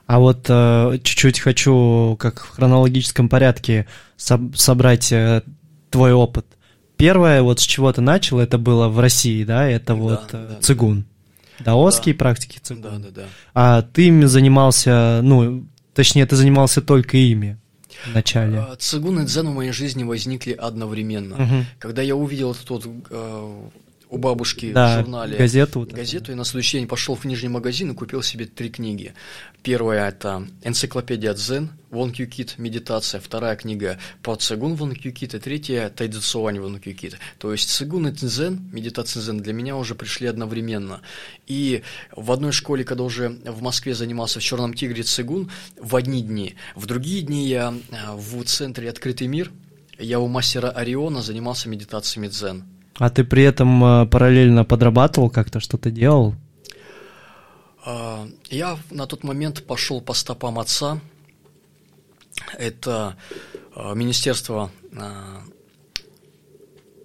А 0.06 0.18
вот 0.18 0.46
э, 0.48 0.98
чуть-чуть 1.02 1.38
хочу, 1.38 2.16
как 2.18 2.42
в 2.42 2.48
хронологическом 2.48 3.28
порядке, 3.28 3.86
соб- 4.16 4.56
собрать 4.56 5.12
э, 5.12 5.42
твой 5.90 6.14
опыт. 6.14 6.46
Первое, 6.96 7.42
вот 7.42 7.60
с 7.60 7.64
чего 7.64 7.92
ты 7.92 8.00
начал, 8.00 8.38
это 8.38 8.56
было 8.56 8.88
в 8.88 8.98
России, 9.00 9.44
да? 9.44 9.68
Это 9.68 9.94
вот 9.94 10.28
да, 10.32 10.38
э, 10.38 10.48
да, 10.52 10.60
цигун. 10.62 11.04
Даосские 11.58 12.14
да. 12.14 12.18
практики 12.20 12.58
цигун. 12.62 12.82
Да, 12.82 12.98
да, 12.98 13.08
да. 13.10 13.24
А 13.52 13.82
ты 13.82 14.06
ими 14.06 14.24
занимался, 14.24 15.20
ну, 15.22 15.66
точнее, 15.92 16.24
ты 16.24 16.36
занимался 16.36 16.80
только 16.80 17.18
ими 17.18 17.58
в 18.06 18.14
начале? 18.14 18.58
А, 18.58 18.76
цигун 18.76 19.20
и 19.20 19.24
дзен 19.24 19.48
в 19.48 19.54
моей 19.54 19.72
жизни 19.72 20.04
возникли 20.04 20.52
одновременно. 20.52 21.37
Угу. 21.37 21.64
Когда 21.78 22.02
я 22.02 22.16
увидел 22.16 22.56
вот, 22.68 22.87
э, 23.11 23.68
у 24.10 24.18
бабушки 24.18 24.72
да, 24.72 24.94
в 24.94 25.00
журнале 25.00 25.36
газету, 25.36 25.80
вот 25.80 25.92
газету 25.92 26.32
и 26.32 26.34
на 26.34 26.44
следующий 26.44 26.78
день 26.78 26.88
пошел 26.88 27.14
в 27.14 27.20
книжный 27.20 27.50
магазин 27.50 27.90
и 27.90 27.94
купил 27.94 28.22
себе 28.22 28.46
три 28.46 28.70
книги. 28.70 29.14
Первая– 29.62 30.08
это 30.10 30.46
«Энциклопедия 30.62 31.34
Дзен», 31.34 31.70
Вон 31.90 32.12
Кюкит, 32.12 32.58
«Медитация». 32.58 33.20
Вторая 33.20 33.56
книга 33.56 33.98
по 34.22 34.34
цигун 34.36 34.74
Вон 34.74 34.94
Кюкит, 34.94 35.34
и 35.34 35.38
третья– 35.38 35.88
Тайдзуань 35.96 36.61
Вон 36.61 36.78
Кюкит. 36.80 37.18
То 37.38 37.52
есть 37.52 37.70
цигун 37.70 38.09
и 38.09 38.11
дзен, 38.11 38.68
медитация 38.72 39.22
дзен 39.22 39.38
для 39.38 39.52
меня 39.52 39.76
уже 39.76 39.94
пришли 39.94 40.26
одновременно. 40.26 41.00
И 41.46 41.82
в 42.14 42.30
одной 42.30 42.52
школе, 42.52 42.84
когда 42.84 43.04
уже 43.04 43.38
в 43.44 43.62
Москве 43.62 43.94
занимался 43.94 44.40
в 44.40 44.42
«Черном 44.42 44.74
тигре» 44.74 45.02
цигун, 45.02 45.50
в 45.80 45.96
одни 45.96 46.22
дни. 46.22 46.56
В 46.74 46.86
другие 46.86 47.22
дни 47.22 47.48
я 47.48 47.74
э, 47.90 48.14
в 48.14 48.42
центре 48.44 48.90
«Открытый 48.90 49.26
мир», 49.26 49.50
я 49.98 50.20
у 50.20 50.28
мастера 50.28 50.70
Ориона 50.70 51.22
занимался 51.22 51.68
медитациями 51.68 52.28
дзен. 52.28 52.64
А 52.99 53.11
ты 53.11 53.24
при 53.24 53.44
этом 53.44 53.84
э, 53.84 54.07
параллельно 54.07 54.64
подрабатывал 54.64 55.30
как-то, 55.30 55.61
что-то 55.61 55.90
делал? 55.90 56.34
А, 57.84 58.28
я 58.51 58.78
на 58.90 59.07
тот 59.07 59.24
момент 59.24 59.64
пошел 59.64 60.01
по 60.01 60.14
стопам 60.14 60.59
отца. 60.59 61.01
Это 62.59 63.16
а, 63.74 63.94
Министерство 63.94 64.70
а, 64.96 65.42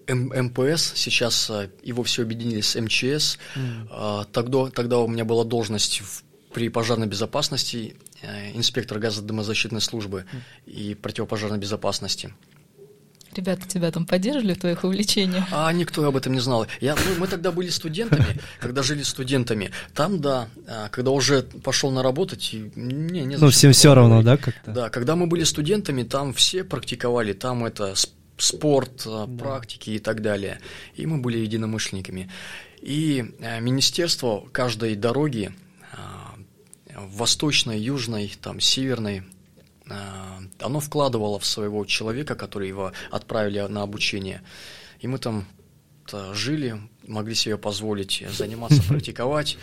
МПС, 0.08 0.94
сейчас 0.96 1.50
его 1.82 2.04
все 2.04 2.24
объединили 2.24 2.62
с 2.62 2.80
МЧС. 2.80 3.38
Mm. 3.56 4.28
Тогда, 4.34 4.70
тогда 4.70 5.00
у 5.00 5.08
меня 5.08 5.24
была 5.24 5.46
должность 5.46 6.02
в, 6.02 6.24
при 6.52 6.68
пожарной 6.68 7.08
безопасности, 7.08 7.96
э, 8.22 8.52
инспектор 8.54 9.00
газодымозащитной 9.00 9.80
службы 9.80 10.26
mm. 10.30 10.72
и 10.72 10.96
противопожарной 10.96 11.58
безопасности. 11.58 12.34
Ребята 13.36 13.68
тебя 13.68 13.92
там 13.92 14.06
поддерживали 14.06 14.54
в 14.54 14.60
твоих 14.60 14.84
увлечениях? 14.84 15.46
А 15.52 15.72
никто 15.74 16.06
об 16.06 16.16
этом 16.16 16.34
не 16.34 16.40
знал. 16.40 16.68
Я, 16.82 16.96
ну, 16.96 17.02
мы 17.20 17.28
тогда 17.28 17.52
были 17.52 17.70
студентами, 17.70 18.40
когда 18.60 18.84
жили 18.84 19.04
студентами. 19.04 19.72
Там, 19.94 20.20
да, 20.20 20.48
а, 20.68 20.90
когда 20.90 21.12
уже 21.12 21.44
пошел 21.44 21.92
на 21.92 22.04
работать, 22.04 22.52
не, 22.54 23.22
не 23.26 23.38
Ну, 23.38 23.50
всем 23.50 23.72
все 23.72 23.94
равно, 23.94 24.22
да, 24.22 24.38
как-то? 24.38 24.72
Да, 24.72 24.90
когда 24.90 25.16
мы 25.16 25.28
были 25.28 25.44
студентами, 25.44 26.04
там 26.04 26.34
все 26.34 26.64
практиковали, 26.64 27.34
там 27.34 27.66
это 27.66 27.96
спорт, 28.38 29.04
а, 29.06 29.26
да. 29.26 29.44
практики 29.44 29.92
и 29.92 30.00
так 30.00 30.22
далее. 30.22 30.60
И 30.96 31.06
мы 31.06 31.18
были 31.18 31.38
единомышленниками. 31.38 32.30
И 32.82 33.34
а, 33.42 33.60
министерство 33.60 34.44
каждой 34.52 34.96
дороги, 34.96 35.54
восточной, 36.96 37.80
южной, 37.80 38.32
там, 38.42 38.60
северной, 38.60 39.24
оно 39.88 40.80
вкладывало 40.80 41.40
в 41.40 41.46
своего 41.46 41.86
человека, 41.86 42.36
который 42.36 42.68
его 42.68 42.92
отправили 43.12 43.60
на 43.60 43.84
обучение. 43.84 44.42
И 45.00 45.08
мы 45.08 45.18
там 45.18 45.46
жили, 46.34 46.80
могли 47.08 47.36
себе 47.36 47.58
позволить 47.58 48.24
заниматься, 48.30 48.82
практиковать. 48.88 49.58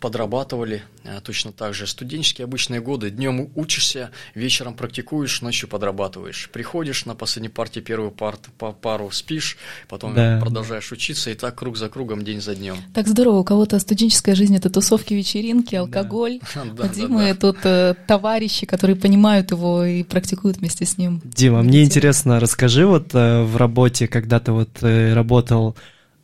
Подрабатывали 0.00 0.82
э, 1.02 1.20
точно 1.22 1.50
так 1.50 1.74
же. 1.74 1.86
Студенческие 1.86 2.44
обычные 2.44 2.80
годы. 2.80 3.10
Днем 3.10 3.50
учишься, 3.56 4.10
вечером 4.34 4.74
практикуешь, 4.74 5.42
ночью 5.42 5.68
подрабатываешь. 5.68 6.50
Приходишь 6.52 7.04
на 7.04 7.16
последней 7.16 7.48
партии 7.48 7.80
первую 7.80 8.12
пар, 8.12 8.36
пару 8.80 9.10
спишь, 9.10 9.58
потом 9.88 10.14
да. 10.14 10.38
продолжаешь 10.40 10.92
учиться, 10.92 11.30
и 11.30 11.34
так 11.34 11.56
круг 11.56 11.76
за 11.76 11.88
кругом, 11.88 12.24
день 12.24 12.40
за 12.40 12.54
днем. 12.54 12.76
Так 12.94 13.08
здорово, 13.08 13.38
у 13.38 13.44
кого-то 13.44 13.78
студенческая 13.80 14.34
жизнь– 14.34 14.56
это 14.58 14.70
тусовки, 14.70 15.14
вечеринки, 15.14 15.74
алкоголь. 15.74 16.40
Да. 16.74 16.84
У 16.84 16.88
Димы 16.88 17.34
тут 17.34 17.58
э, 17.64 17.94
товарищи, 18.06 18.66
которые 18.66 18.96
понимают 18.96 19.50
его 19.52 19.84
и 19.84 20.02
практикуют 20.02 20.58
вместе 20.58 20.84
с 20.84 20.98
ним. 20.98 21.20
Дима, 21.24 21.62
мне 21.62 21.82
интересно, 21.82 22.40
расскажи 22.40 22.86
вот 22.86 23.14
э, 23.14 23.42
в 23.42 23.56
работе, 23.56 24.06
когда 24.06 24.40
ты 24.40 24.52
вот 24.52 24.82
работал 24.82 25.76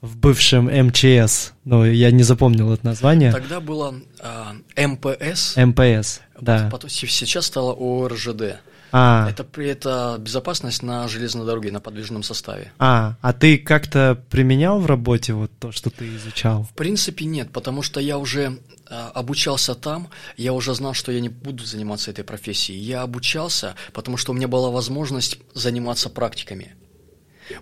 в 0.04 0.18
бывшем 0.18 0.66
МЧС. 0.66 1.52
Ну, 1.64 1.84
я 1.84 2.10
не 2.10 2.22
запомнил 2.22 2.72
это 2.72 2.84
название. 2.84 3.32
Тогда 3.32 3.60
было 3.60 3.94
э, 4.20 4.86
МПС. 4.86 5.56
МПС, 5.56 6.20
да. 6.40 6.68
Потом, 6.70 6.90
сейчас 6.90 7.46
стало 7.46 7.72
ОРЖД. 7.72 8.60
А. 8.96 9.28
Это, 9.28 9.44
это 9.60 10.16
безопасность 10.20 10.82
на 10.82 11.08
железной 11.08 11.46
дороге, 11.46 11.72
на 11.72 11.80
подвижном 11.80 12.22
составе. 12.22 12.70
А, 12.78 13.16
а 13.22 13.32
ты 13.32 13.58
как-то 13.58 14.22
применял 14.30 14.78
в 14.78 14.86
работе 14.86 15.32
вот 15.32 15.50
то, 15.58 15.72
что 15.72 15.90
ты 15.90 16.14
изучал? 16.14 16.62
В 16.62 16.74
принципе, 16.74 17.24
нет, 17.24 17.50
потому 17.50 17.82
что 17.82 17.98
я 17.98 18.18
уже 18.18 18.58
а, 18.88 19.10
обучался 19.12 19.74
там, 19.74 20.10
я 20.36 20.52
уже 20.52 20.74
знал, 20.74 20.94
что 20.94 21.10
я 21.10 21.20
не 21.20 21.28
буду 21.28 21.64
заниматься 21.64 22.12
этой 22.12 22.22
профессией. 22.22 22.78
Я 22.78 23.02
обучался, 23.02 23.74
потому 23.92 24.16
что 24.16 24.30
у 24.30 24.34
меня 24.36 24.46
была 24.46 24.70
возможность 24.70 25.38
заниматься 25.54 26.08
практиками. 26.08 26.76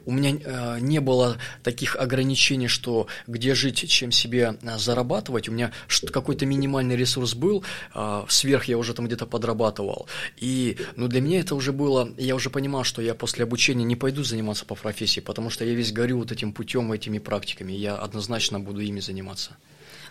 У 0.05 0.13
меня 0.13 0.37
э, 0.37 0.79
не 0.81 1.01
было 1.01 1.39
таких 1.63 1.97
ограничений, 1.97 2.69
что 2.69 3.07
где 3.27 3.55
жить, 3.55 3.89
чем 3.89 4.13
себе 4.13 4.57
э, 4.63 4.79
зарабатывать. 4.79 5.49
У 5.49 5.53
меня 5.53 5.73
какой-то 6.13 6.47
минимальный 6.47 6.97
ресурс 6.97 7.35
был, 7.35 7.65
э, 7.95 8.25
сверх 8.29 8.65
я 8.65 8.79
уже 8.79 8.95
там 8.95 9.07
где-то 9.07 9.27
подрабатывал. 9.27 10.07
И 10.37 10.77
ну, 10.97 11.09
для 11.09 11.21
меня 11.21 11.41
это 11.41 11.55
уже 11.55 11.73
было, 11.73 12.13
я 12.17 12.35
уже 12.35 12.51
понимал, 12.51 12.85
что 12.85 13.03
я 13.03 13.15
после 13.15 13.45
обучения 13.45 13.85
не 13.85 13.97
пойду 13.97 14.25
заниматься 14.25 14.65
по 14.65 14.75
профессии, 14.75 15.21
потому 15.21 15.51
что 15.51 15.65
я 15.65 15.75
весь 15.75 15.93
горю 15.93 16.19
вот 16.19 16.33
этим 16.33 16.53
путем, 16.53 16.93
этими 16.93 17.19
практиками. 17.19 17.73
Я 17.73 17.97
однозначно 17.97 18.61
буду 18.61 18.81
ими 18.81 19.01
заниматься. 19.01 19.57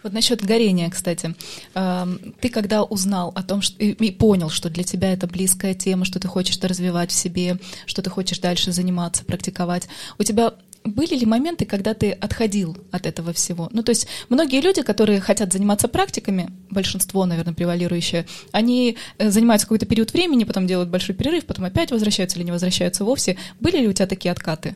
Вот 0.04 0.14
насчет 0.14 0.43
горения, 0.43 0.89
кстати. 0.89 1.36
Ты 1.74 2.49
когда 2.49 2.84
узнал 2.84 3.32
о 3.36 3.43
том, 3.43 3.62
что, 3.62 3.78
и 3.84 4.12
понял, 4.12 4.49
что 4.49 4.70
для 4.70 4.84
тебя 4.84 5.14
это 5.14 5.28
близкая 5.28 5.74
тема, 5.74 6.06
что 6.06 6.20
ты 6.20 6.28
хочешь 6.28 6.58
это 6.58 6.68
развивать 6.68 7.12
в 7.12 7.16
себе, 7.16 7.60
что 7.86 8.02
ты 8.02 8.10
хочешь 8.10 8.39
дальше 8.39 8.72
заниматься, 8.72 9.24
практиковать, 9.26 9.88
у 10.18 10.24
тебя 10.24 10.54
были 10.84 11.16
ли 11.16 11.26
моменты, 11.26 11.66
когда 11.66 11.93
ты 11.93 12.12
отходил 12.12 12.78
от 12.91 13.06
этого 13.06 13.34
всего? 13.34 13.70
Ну, 13.72 13.84
то 13.84 13.91
есть 13.91 14.08
многие 14.30 14.62
люди, 14.62 14.82
которые 14.82 15.20
хотят 15.20 15.54
заниматься 15.54 15.88
практиками, 15.88 16.49
большинство, 16.70 17.26
наверное, 17.26 17.54
превалирующее, 17.54 18.26
они 18.52 18.97
э, 19.18 19.30
занимаются 19.30 19.68
какой-то 19.68 19.86
период 19.86 20.12
времени, 20.14 20.43
потом 20.43 20.66
делают 20.66 20.89
большой 20.89 21.14
перерыв, 21.14 21.45
потом 21.45 21.66
опять 21.66 21.91
возвращаются 21.91 22.38
или 22.38 22.45
не 22.45 22.52
возвращаются 22.52 23.04
вовсе. 23.04 23.38
Были 23.60 23.78
ли 23.78 23.88
у 23.88 23.93
тебя 23.93 24.08
такие 24.08 24.32
откаты? 24.32 24.76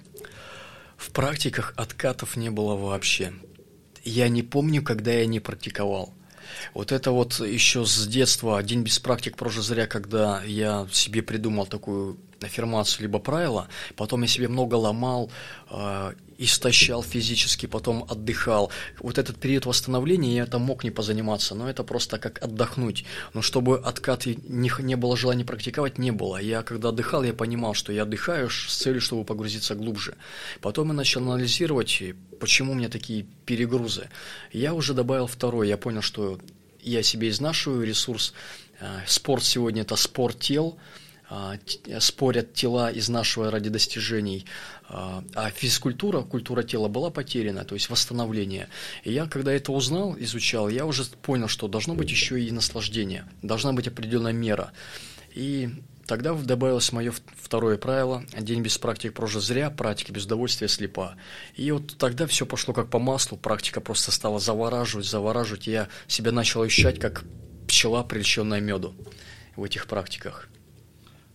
В 0.96 1.12
практиках 1.12 1.74
откатов 1.76 2.38
не 2.38 2.52
было 2.52 2.76
вообще 2.76 3.34
я 4.06 4.30
не 4.30 4.43
помню, 4.43 4.82
когда 4.84 5.12
я 5.12 5.26
не 5.26 5.39
практиковал. 5.39 6.14
Вот 6.74 6.91
это 6.91 7.12
вот 7.12 7.39
еще 7.39 7.86
с 7.86 8.08
детства, 8.08 8.62
день 8.64 8.84
без 8.84 8.99
практик 8.99 9.36
прожил 9.36 9.64
зря, 9.64 9.88
когда 9.88 10.43
я 10.43 10.88
себе 10.91 11.22
придумал 11.22 11.66
такую 11.66 12.18
аффирмацию 12.41 13.03
либо 13.03 13.20
правило, 13.20 13.68
потом 13.95 14.22
я 14.22 14.28
себе 14.28 14.47
много 14.47 14.76
ломал, 14.76 15.32
э, 15.70 16.14
истощал 16.38 17.04
физически, 17.04 17.66
потом 17.66 18.06
отдыхал. 18.10 18.72
Вот 19.00 19.18
этот 19.18 19.38
период 19.38 19.66
восстановления 19.66 20.36
я 20.36 20.46
там 20.46 20.62
мог 20.62 20.84
не 20.84 20.92
позаниматься, 20.92 21.56
но 21.56 21.70
это 21.70 21.84
просто 21.84 22.18
как 22.18 22.44
отдохнуть. 22.44 23.06
Но 23.34 23.42
чтобы 23.42 23.78
откат 23.80 24.26
не, 24.26 24.72
не 24.80 24.96
было 24.96 25.16
желания 25.16 25.46
практиковать, 25.46 25.98
не 25.98 26.12
было. 26.12 26.38
Я 26.38 26.64
когда 26.64 26.90
отдыхал, 26.90 27.24
я 27.24 27.34
понимал, 27.34 27.74
что 27.74 27.94
я 27.94 28.04
отдыхаю 28.04 28.50
с 28.50 28.76
целью, 28.76 29.02
чтобы 29.02 29.24
погрузиться 29.24 29.76
глубже. 29.76 30.16
Потом 30.62 30.90
я 30.90 30.94
начал 30.94 31.22
анализировать, 31.22 32.02
почему 32.40 32.74
у 32.74 32.76
меня 32.76 32.90
такие 32.90 33.26
перегрузы. 33.46 34.10
Я 34.52 34.74
уже 34.74 34.94
добавил 34.94 35.28
второй, 35.28 35.68
я 35.68 35.78
понял, 35.78 36.02
что 36.02 36.40
я 36.82 37.02
себе 37.04 37.30
изнашиваю 37.30 37.86
ресурс. 37.86 38.34
Э, 38.80 39.00
спорт 39.08 39.44
сегодня– 39.44 39.82
это 39.84 39.96
спорт 39.96 40.40
тел, 40.40 40.78
спорят 42.00 42.54
тела 42.54 42.92
из 42.92 43.10
нашего 43.10 43.50
ради 43.50 43.70
достижений, 43.70 44.46
а, 44.88 45.24
а 45.34 45.50
физкультура, 45.50 46.22
культура 46.22 46.64
тела 46.64 46.88
была 46.88 47.10
потеряна, 47.10 47.66
то 47.66 47.76
есть 47.76 47.90
восстановление. 47.90 48.70
И 49.04 49.12
я, 49.12 49.26
когда 49.26 49.52
это 49.52 49.72
узнал, 49.72 50.16
изучал, 50.20 50.70
я 50.70 50.86
уже 50.86 51.04
понял, 51.06 51.48
что 51.48 51.68
должно 51.68 51.96
быть 51.96 52.12
еще 52.12 52.40
и 52.42 52.52
наслаждение, 52.52 53.26
должна 53.42 53.74
быть 53.74 53.88
определенная 53.88 54.34
мера. 54.34 54.72
И 55.34 55.70
Тогда 56.06 56.36
добавилось 56.36 56.92
мое 56.92 57.12
второе 57.36 57.78
правило– 57.78 58.24
день 58.40 58.62
без 58.62 58.78
практики 58.78 59.10
прожит 59.10 59.42
зря, 59.42 59.72
практика 59.72 60.14
без 60.14 60.26
удовольствия 60.26 60.68
слепа. 60.68 61.16
И 61.56 61.72
вот 61.72 61.98
тогда 61.98 62.28
все 62.28 62.46
пошло 62.46 62.76
как 62.76 62.92
по 62.92 63.00
маслу, 63.00 63.38
практика 63.38 63.82
просто 63.82 64.12
стала 64.12 64.40
завораживать, 64.40 65.08
завораживать, 65.08 65.68
и 65.68 65.72
я 65.72 65.88
себя 66.08 66.32
начал 66.32 66.62
ощущать 66.62 67.00
как 67.00 67.24
пчела, 67.68 68.04
прельщенная 68.04 68.60
меду 68.60 68.96
в 69.56 69.64
этих 69.64 69.88
практиках. 69.88 70.48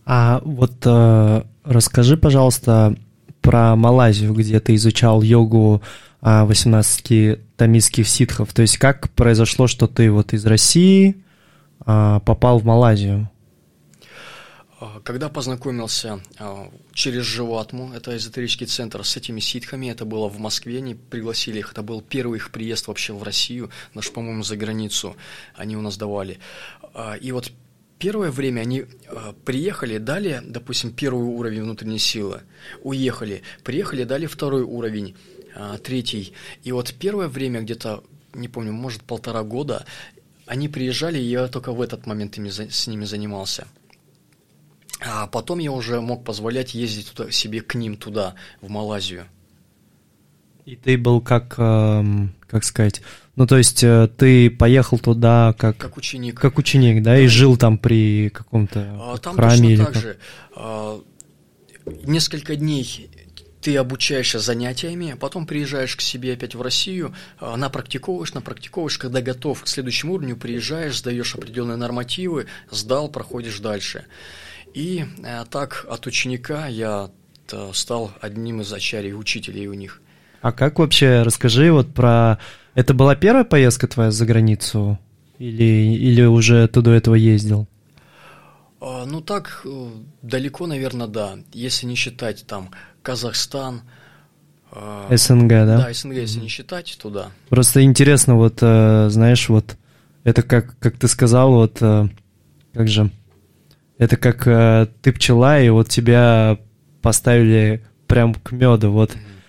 А 0.05 0.41
вот 0.43 0.73
э, 0.85 1.43
расскажи, 1.63 2.17
пожалуйста, 2.17 2.95
про 3.41 3.75
Малайзию, 3.75 4.33
где 4.33 4.59
ты 4.59 4.75
изучал 4.75 5.21
йогу 5.21 5.81
18 6.21 7.11
э, 7.11 7.39
тамильских 7.57 8.07
ситхов. 8.07 8.53
То 8.53 8.61
есть 8.61 8.77
как 8.77 9.09
произошло, 9.11 9.67
что 9.67 9.87
ты 9.87 10.11
вот 10.11 10.33
из 10.33 10.45
России 10.45 11.23
э, 11.85 12.19
попал 12.25 12.59
в 12.59 12.65
Малайзию? 12.65 13.29
А, 14.79 14.99
когда 15.03 15.29
познакомился 15.29 16.19
через 16.93 17.23
Живатму, 17.23 17.93
это 17.93 18.17
эзотерический 18.17 18.65
центр, 18.65 19.03
с 19.03 19.15
этими 19.15 19.39
ситхами, 19.39 19.91
это 19.91 20.05
было 20.05 20.27
в 20.27 20.39
Москве, 20.39 20.79
они 20.79 20.95
пригласили 20.95 21.59
их, 21.59 21.71
это 21.73 21.83
был 21.83 22.01
первый 22.01 22.37
их 22.37 22.51
приезд 22.51 22.87
вообще 22.87 23.13
в 23.13 23.21
Россию, 23.21 23.69
наш, 23.93 24.11
по-моему, 24.11 24.41
за 24.41 24.57
границу 24.57 25.15
они 25.55 25.77
у 25.77 25.81
нас 25.81 25.97
давали. 25.97 26.39
И 27.21 27.31
вот 27.31 27.51
первое 28.01 28.31
время 28.31 28.61
они 28.61 28.79
э, 28.79 29.33
приехали, 29.45 29.99
дали, 29.99 30.41
допустим, 30.43 30.91
первый 30.91 31.23
уровень 31.23 31.61
внутренней 31.61 31.99
силы, 31.99 32.41
уехали, 32.81 33.43
приехали, 33.63 34.05
дали 34.05 34.25
второй 34.25 34.63
уровень, 34.63 35.15
э, 35.55 35.77
третий. 35.83 36.33
И 36.63 36.71
вот 36.71 36.95
первое 36.99 37.27
время, 37.27 37.61
где-то, 37.61 38.03
не 38.33 38.47
помню, 38.47 38.73
может, 38.73 39.03
полтора 39.03 39.43
года, 39.43 39.85
они 40.47 40.67
приезжали, 40.67 41.19
и 41.19 41.29
я 41.29 41.47
только 41.47 41.73
в 41.73 41.81
этот 41.81 42.07
момент 42.07 42.37
ими, 42.37 42.49
с 42.49 42.87
ними 42.87 43.05
занимался. 43.05 43.67
А 44.99 45.27
потом 45.27 45.59
я 45.59 45.71
уже 45.71 46.01
мог 46.01 46.23
позволять 46.23 46.73
ездить 46.73 47.11
туда, 47.11 47.29
себе 47.31 47.61
к 47.61 47.75
ним 47.75 47.97
туда, 47.97 48.33
в 48.61 48.69
Малайзию. 48.69 49.25
И 50.65 50.75
ты 50.75 50.97
был 50.97 51.21
как, 51.21 51.55
э, 51.59 52.03
как 52.51 52.65
сказать, 52.65 53.01
ну 53.37 53.47
то 53.47 53.57
есть 53.57 53.81
э, 53.81 54.09
ты 54.17 54.49
поехал 54.49 54.99
туда 54.99 55.55
как... 55.57 55.77
Как 55.77 55.95
ученик. 55.95 56.39
Как 56.39 56.57
ученик, 56.57 57.01
да, 57.01 57.11
да. 57.11 57.19
и 57.19 57.27
жил 57.27 57.55
там 57.55 57.77
при 57.77 58.29
каком-то 58.29 58.85
а, 58.99 59.17
там 59.17 59.35
храме 59.35 59.55
точно 59.55 59.65
или 59.67 59.77
так 59.77 59.93
как? 59.93 60.01
же. 60.01 60.17
А, 60.53 61.01
несколько 62.03 62.57
дней 62.57 63.09
ты 63.61 63.77
обучаешься 63.77 64.39
занятиями, 64.39 65.11
а 65.11 65.15
потом 65.15 65.47
приезжаешь 65.47 65.95
к 65.95 66.01
себе 66.01 66.33
опять 66.33 66.55
в 66.55 66.61
Россию, 66.61 67.15
а, 67.39 67.55
напрактиковываешь, 67.55 68.33
напрактиковываешь, 68.33 68.97
когда 68.97 69.21
готов 69.21 69.63
к 69.63 69.67
следующему 69.67 70.15
уровню, 70.15 70.35
приезжаешь, 70.35 70.97
сдаешь 70.97 71.33
определенные 71.33 71.77
нормативы, 71.77 72.47
сдал, 72.69 73.07
проходишь 73.07 73.59
дальше. 73.59 74.05
И 74.73 75.05
а, 75.23 75.45
так 75.45 75.85
от 75.89 76.05
ученика 76.05 76.67
я 76.67 77.11
стал 77.73 78.11
одним 78.21 78.61
из 78.61 78.71
очарей 78.71 79.13
учителей 79.13 79.67
у 79.67 79.73
них. 79.73 80.00
А 80.41 80.51
как 80.51 80.79
вообще, 80.79 81.21
расскажи 81.21 81.71
вот 81.71 81.93
про... 81.93 82.39
Это 82.73 82.93
была 82.93 83.15
первая 83.15 83.43
поездка 83.43 83.87
твоя 83.87 84.11
за 84.11 84.25
границу? 84.25 84.97
Или, 85.37 85.95
или 85.95 86.23
уже 86.23 86.67
ты 86.67 86.81
до 86.81 86.91
этого 86.91 87.15
ездил? 87.15 87.67
А, 88.79 89.05
ну 89.05 89.21
так, 89.21 89.61
э, 89.65 89.87
далеко, 90.21 90.65
наверное, 90.65 91.07
да. 91.07 91.37
Если 91.53 91.85
не 91.85 91.95
считать 91.95 92.45
там 92.47 92.71
Казахстан, 93.03 93.81
а, 94.71 95.15
СНГ, 95.15 95.49
да? 95.49 95.77
Да, 95.77 95.93
СНГ, 95.93 96.13
если 96.13 96.39
не 96.39 96.47
считать, 96.47 96.97
туда. 96.99 97.31
Просто 97.49 97.83
интересно, 97.83 98.35
вот, 98.35 98.59
э, 98.61 99.09
знаешь, 99.09 99.49
вот, 99.49 99.77
это 100.23 100.41
как, 100.41 100.77
как 100.79 100.97
ты 100.97 101.07
сказал, 101.07 101.51
вот, 101.51 101.77
э, 101.81 102.07
как 102.73 102.87
же, 102.87 103.11
это 103.97 104.17
как 104.17 104.45
ты 105.01 105.11
пчела, 105.11 105.61
и 105.61 105.69
вот 105.69 105.89
тебя 105.89 106.57
поставили 107.03 107.83
прям 108.07 108.33
к 108.33 108.51
меду, 108.51 108.91
вот. 108.91 109.11
Mm-hmm 109.11 109.40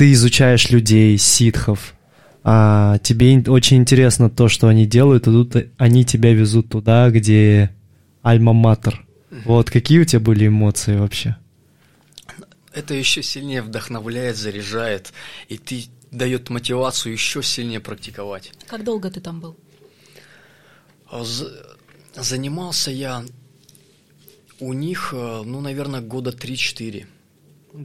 ты 0.00 0.12
изучаешь 0.12 0.70
людей, 0.70 1.18
ситхов, 1.18 1.94
а 2.42 2.96
тебе 3.00 3.38
очень 3.48 3.76
интересно 3.76 4.30
то, 4.30 4.48
что 4.48 4.68
они 4.68 4.86
делают, 4.86 5.28
и 5.28 5.30
тут 5.30 5.54
они 5.76 6.06
тебя 6.06 6.32
везут 6.32 6.70
туда, 6.70 7.10
где 7.10 7.76
альма-матер. 8.22 9.04
Вот 9.44 9.68
какие 9.68 9.98
у 9.98 10.06
тебя 10.06 10.20
были 10.20 10.46
эмоции 10.46 10.96
вообще? 10.96 11.36
Это 12.72 12.94
еще 12.94 13.22
сильнее 13.22 13.60
вдохновляет, 13.60 14.38
заряжает, 14.38 15.12
и 15.50 15.58
ты 15.58 15.84
дает 16.10 16.48
мотивацию 16.48 17.12
еще 17.12 17.42
сильнее 17.42 17.80
практиковать. 17.80 18.52
Как 18.68 18.84
долго 18.84 19.10
ты 19.10 19.20
там 19.20 19.40
был? 19.40 19.58
А, 21.10 21.22
занимался 22.16 22.90
я 22.90 23.22
у 24.60 24.72
них, 24.72 25.10
э, 25.12 25.42
ну, 25.44 25.60
наверное, 25.60 26.00
года 26.00 26.30
3-4. 26.30 27.04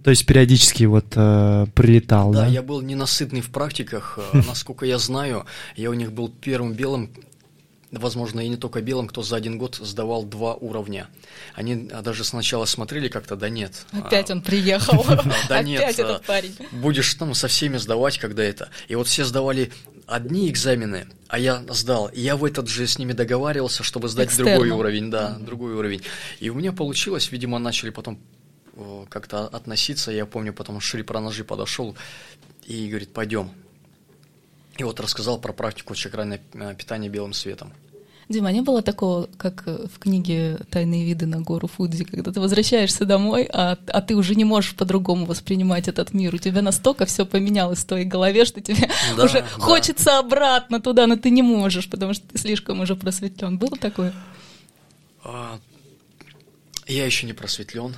То 0.04 0.10
есть 0.10 0.26
периодически 0.26 0.86
вот 0.86 1.06
э, 1.16 1.68
прилетал, 1.76 2.32
да? 2.32 2.42
Да, 2.42 2.48
я 2.48 2.62
был 2.62 2.82
ненасытный 2.82 3.42
в 3.42 3.52
практиках. 3.52 4.18
Э, 4.34 4.42
насколько 4.48 4.86
я 4.86 4.98
знаю, 4.98 5.46
я 5.76 5.90
у 5.92 5.94
них 5.94 6.12
был 6.12 6.30
первым 6.30 6.74
белым, 6.74 7.12
возможно, 7.92 8.40
и 8.40 8.48
не 8.48 8.58
только 8.58 8.82
белым, 8.82 9.08
кто 9.08 9.22
за 9.22 9.36
один 9.36 9.58
год 9.58 9.76
сдавал 9.76 10.24
два 10.24 10.56
уровня. 10.56 11.08
Они 11.54 11.88
а, 11.92 12.02
даже 12.02 12.24
сначала 12.24 12.66
смотрели 12.66 13.10
как-то, 13.10 13.36
да 13.36 13.50
нет. 13.50 13.86
Опять 13.92 14.32
он 14.32 14.42
приехал. 14.42 15.06
Да 15.50 15.62
нет. 15.64 15.82
Опять 15.82 16.00
этот 16.00 16.26
парень. 16.26 16.56
Будешь 16.72 17.14
там 17.14 17.34
со 17.34 17.48
всеми 17.48 17.78
сдавать, 17.78 18.18
когда 18.18 18.44
это. 18.44 18.70
И 18.88 18.96
вот 18.96 19.08
все 19.08 19.24
сдавали 19.24 19.72
одни 20.08 20.50
экзамены, 20.50 21.08
а 21.28 21.40
я 21.40 21.64
сдал. 21.70 22.08
И 22.08 22.22
я 22.22 22.36
в 22.38 22.46
этот 22.46 22.68
же 22.70 22.88
с 22.88 22.98
ними 22.98 23.14
договаривался, 23.14 23.84
чтобы 23.84 24.10
сдать 24.10 24.36
другой 24.36 24.70
уровень, 24.70 25.10
да, 25.12 25.38
другой 25.40 25.74
уровень. 25.74 26.02
И 26.40 26.50
у 26.50 26.56
меня 26.56 26.72
получилось, 26.72 27.32
видимо, 27.32 27.60
начали 27.60 27.92
потом 27.92 28.20
как-то 29.10 29.48
относиться. 29.48 30.12
Я 30.12 30.26
помню, 30.26 30.54
потом 30.54 30.80
Шри 30.80 31.04
Пранажи 31.04 31.44
подошел 31.44 31.96
и 32.66 32.88
говорит, 32.88 33.14
пойдем. 33.14 33.52
И 34.78 34.84
вот 34.84 35.00
рассказал 35.00 35.40
про 35.40 35.54
практику 35.54 35.96
чакральное 35.96 36.42
э, 36.54 36.76
питание 36.76 37.10
белым 37.10 37.34
светом. 37.34 37.72
Дима, 38.28 38.52
не 38.52 38.62
было 38.62 38.82
такого, 38.82 39.30
как 39.38 39.64
э, 39.68 39.88
в 39.88 40.00
книге 40.00 40.58
«Тайные 40.72 41.06
виды 41.06 41.28
на 41.28 41.42
гору 41.42 41.68
Фудзи», 41.68 42.06
когда 42.06 42.32
ты 42.32 42.42
возвращаешься 42.42 43.06
домой, 43.06 43.48
а, 43.54 43.78
а 43.88 44.02
ты 44.02 44.16
уже 44.16 44.36
не 44.36 44.44
можешь 44.44 44.76
по-другому 44.76 45.26
воспринимать 45.26 45.88
этот 45.88 46.14
мир. 46.14 46.34
У 46.34 46.40
тебя 46.40 46.62
настолько 46.62 47.06
все 47.06 47.26
поменялось 47.26 47.80
в 47.80 47.86
твоей 47.86 48.06
голове, 48.06 48.44
что 48.46 48.62
тебе 48.62 48.90
да, 49.16 49.24
уже 49.24 49.42
да. 49.42 49.48
хочется 49.60 50.18
обратно 50.18 50.82
туда, 50.82 51.06
но 51.08 51.16
ты 51.18 51.30
не 51.30 51.44
можешь, 51.44 51.88
потому 51.88 52.14
что 52.14 52.28
ты 52.28 52.40
слишком 52.40 52.80
уже 52.82 52.96
просветлен. 52.96 53.58
Было 53.60 53.78
такое? 53.78 54.12
А, 55.24 55.60
я 56.88 57.06
еще 57.06 57.28
не 57.28 57.34
просветлен. 57.34 57.96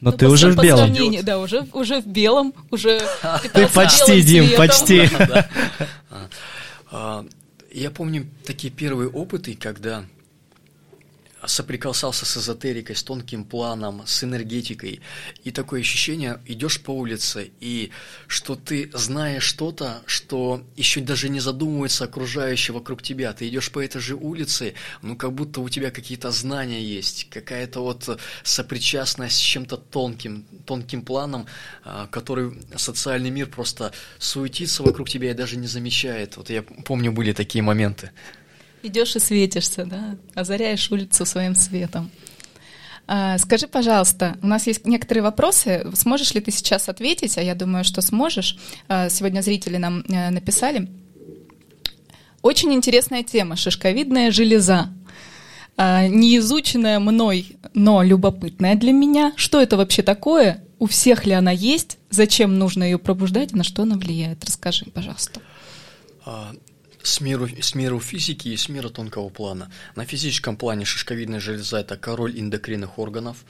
Но 0.00 0.10
ну, 0.10 0.16
ты 0.16 0.28
уже 0.28 0.50
в 0.50 0.56
белом. 0.60 0.92
Да, 1.22 1.38
уже, 1.38 1.64
уже 1.72 2.00
в 2.00 2.06
белом, 2.06 2.52
уже 2.72 3.00
Ты 3.54 3.68
почти, 3.68 4.20
Дим, 4.22 4.48
почти. 4.56 5.08
А, 6.94 7.24
я 7.70 7.90
помню 7.90 8.26
такие 8.44 8.70
первые 8.70 9.08
опыты, 9.08 9.56
когда 9.58 10.04
соприкасался 11.46 12.24
с 12.24 12.36
эзотерикой, 12.36 12.96
с 12.96 13.02
тонким 13.02 13.44
планом, 13.44 14.02
с 14.06 14.24
энергетикой. 14.24 15.00
И 15.44 15.50
такое 15.50 15.80
ощущение, 15.80 16.40
идешь 16.46 16.80
по 16.80 16.90
улице, 16.90 17.50
и 17.60 17.90
что 18.26 18.54
ты 18.54 18.90
знаешь 18.94 19.42
что-то, 19.42 20.02
что 20.06 20.62
еще 20.76 21.00
даже 21.00 21.28
не 21.28 21.40
задумывается 21.40 22.04
окружающее 22.04 22.74
вокруг 22.74 23.02
тебя. 23.02 23.32
Ты 23.32 23.48
идешь 23.48 23.70
по 23.70 23.82
этой 23.82 24.00
же 24.00 24.14
улице, 24.14 24.74
ну 25.02 25.16
как 25.16 25.32
будто 25.32 25.60
у 25.60 25.68
тебя 25.68 25.90
какие-то 25.90 26.30
знания 26.30 26.82
есть, 26.82 27.28
какая-то 27.30 27.80
вот 27.80 28.20
сопричастность 28.42 29.36
с 29.36 29.40
чем-то 29.40 29.76
тонким, 29.76 30.44
тонким 30.66 31.02
планом, 31.02 31.46
а, 31.84 32.06
который 32.06 32.52
социальный 32.76 33.30
мир 33.30 33.48
просто 33.48 33.92
суетится 34.18 34.82
вокруг 34.82 35.08
тебя 35.08 35.30
и 35.30 35.34
даже 35.34 35.56
не 35.56 35.66
замечает. 35.66 36.36
Вот 36.36 36.50
я 36.50 36.62
помню, 36.62 37.12
были 37.12 37.32
такие 37.32 37.62
моменты. 37.62 38.10
Идешь 38.82 39.16
и 39.16 39.20
светишься, 39.20 39.84
да, 39.84 40.16
озаряешь 40.34 40.90
улицу 40.90 41.24
своим 41.24 41.54
светом. 41.54 42.10
А, 43.06 43.38
скажи, 43.38 43.66
пожалуйста, 43.66 44.36
у 44.42 44.46
нас 44.46 44.66
есть 44.66 44.86
некоторые 44.86 45.22
вопросы. 45.22 45.86
Сможешь 45.94 46.34
ли 46.34 46.40
ты 46.40 46.50
сейчас 46.50 46.88
ответить? 46.88 47.36
А 47.36 47.42
я 47.42 47.54
думаю, 47.54 47.84
что 47.84 48.00
сможешь. 48.00 48.56
А, 48.88 49.08
сегодня 49.08 49.40
зрители 49.40 49.76
нам 49.76 50.00
э, 50.08 50.30
написали. 50.30 50.88
Очень 52.42 52.72
интересная 52.74 53.22
тема 53.22 53.56
шишковидная 53.56 54.30
железа. 54.30 54.88
А, 55.76 56.06
не 56.06 56.38
изученная 56.38 56.98
мной, 56.98 57.56
но 57.74 58.02
любопытная 58.02 58.76
для 58.76 58.92
меня. 58.92 59.32
Что 59.36 59.60
это 59.60 59.76
вообще 59.76 60.02
такое? 60.02 60.64
У 60.78 60.86
всех 60.86 61.26
ли 61.26 61.32
она 61.32 61.50
есть? 61.50 61.98
Зачем 62.10 62.58
нужно 62.58 62.84
ее 62.84 62.98
пробуждать? 62.98 63.52
На 63.52 63.62
что 63.62 63.82
она 63.82 63.96
влияет? 63.96 64.44
Расскажи, 64.44 64.86
пожалуйста 64.86 65.40
с 67.02 67.20
миру, 67.20 67.48
с 67.48 67.74
миру 67.74 68.00
физики 68.00 68.48
и 68.48 68.56
с 68.56 68.68
мира 68.68 68.88
тонкого 68.88 69.28
плана. 69.28 69.70
На 69.96 70.04
физическом 70.04 70.56
плане 70.56 70.84
шишковидная 70.84 71.40
железа– 71.40 71.78
это 71.80 71.96
король 71.96 72.38
эндокринных 72.38 72.98
органов. 72.98 73.44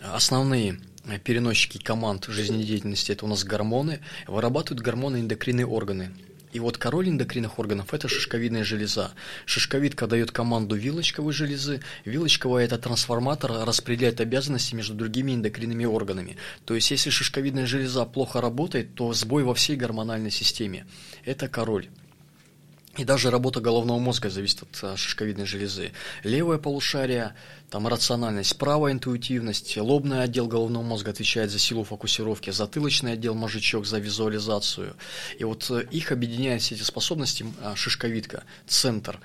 Основные 0.00 0.80
переносчики 1.24 1.78
команд 1.78 2.26
жизнедеятельности– 2.28 3.12
это 3.12 3.24
у 3.24 3.28
нас 3.28 3.44
гормоны. 3.44 4.00
Вырабатывают 4.26 4.84
гормоны 4.84 5.20
эндокринные 5.20 5.66
органы. 5.66 6.12
И 6.52 6.60
вот 6.60 6.76
король 6.76 7.08
эндокринных 7.08 7.58
органов– 7.58 7.88
это 7.94 8.08
шишковидная 8.08 8.62
железа. 8.62 9.12
Шишковидка 9.46 10.06
дает 10.06 10.32
команду 10.32 10.76
вилочковой 10.76 11.32
железы. 11.32 11.80
Вилочковая– 12.04 12.64
это 12.66 12.76
трансформатор, 12.76 13.64
распределяет 13.64 14.20
обязанности 14.20 14.74
между 14.74 14.92
другими 14.92 15.32
эндокринными 15.32 15.86
органами. 15.86 16.36
То 16.66 16.74
есть, 16.74 16.90
если 16.90 17.08
шишковидная 17.08 17.64
железа 17.64 18.04
плохо 18.04 18.42
работает, 18.42 18.94
то 18.94 19.14
сбой 19.14 19.44
во 19.44 19.54
всей 19.54 19.76
гормональной 19.76 20.30
системе. 20.30 20.86
Это 21.24 21.48
король. 21.48 21.88
И 22.98 23.04
даже 23.04 23.30
работа 23.30 23.60
головного 23.60 23.98
мозга 23.98 24.28
зависит 24.28 24.62
от 24.62 24.78
а, 24.82 24.96
шишковидной 24.98 25.46
железы. 25.46 25.92
Левое 26.24 26.58
полушарие, 26.58 27.34
там 27.70 27.88
рациональность, 27.88 28.58
правая 28.58 28.92
интуитивность, 28.92 29.78
лобный 29.78 30.22
отдел 30.22 30.46
головного 30.46 30.82
мозга 30.82 31.10
отвечает 31.10 31.50
за 31.50 31.58
силу 31.58 31.84
фокусировки, 31.84 32.50
затылочный 32.50 33.12
отдел 33.14 33.34
мозжечок 33.34 33.86
за 33.86 33.98
визуализацию. 33.98 34.94
И 35.38 35.44
вот 35.44 35.70
э, 35.70 35.86
их 35.90 36.12
объединяет 36.12 36.60
все 36.60 36.74
эти 36.74 36.82
способности 36.82 37.46
а, 37.62 37.74
шишковидка, 37.76 38.44
центр. 38.66 39.18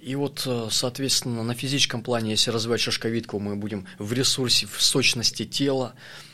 И 0.00 0.14
вот, 0.14 0.44
э, 0.46 0.68
соответственно, 0.70 1.42
на 1.42 1.54
физическом 1.54 2.02
плане, 2.02 2.30
если 2.30 2.50
развивать 2.50 2.80
шишковидку, 2.80 3.38
мы 3.40 3.56
будем 3.56 3.86
в 3.98 4.14
ресурсе, 4.14 4.66
в 4.66 4.80
сочности 4.80 5.44
тела, 5.44 5.94
э, 5.94 6.29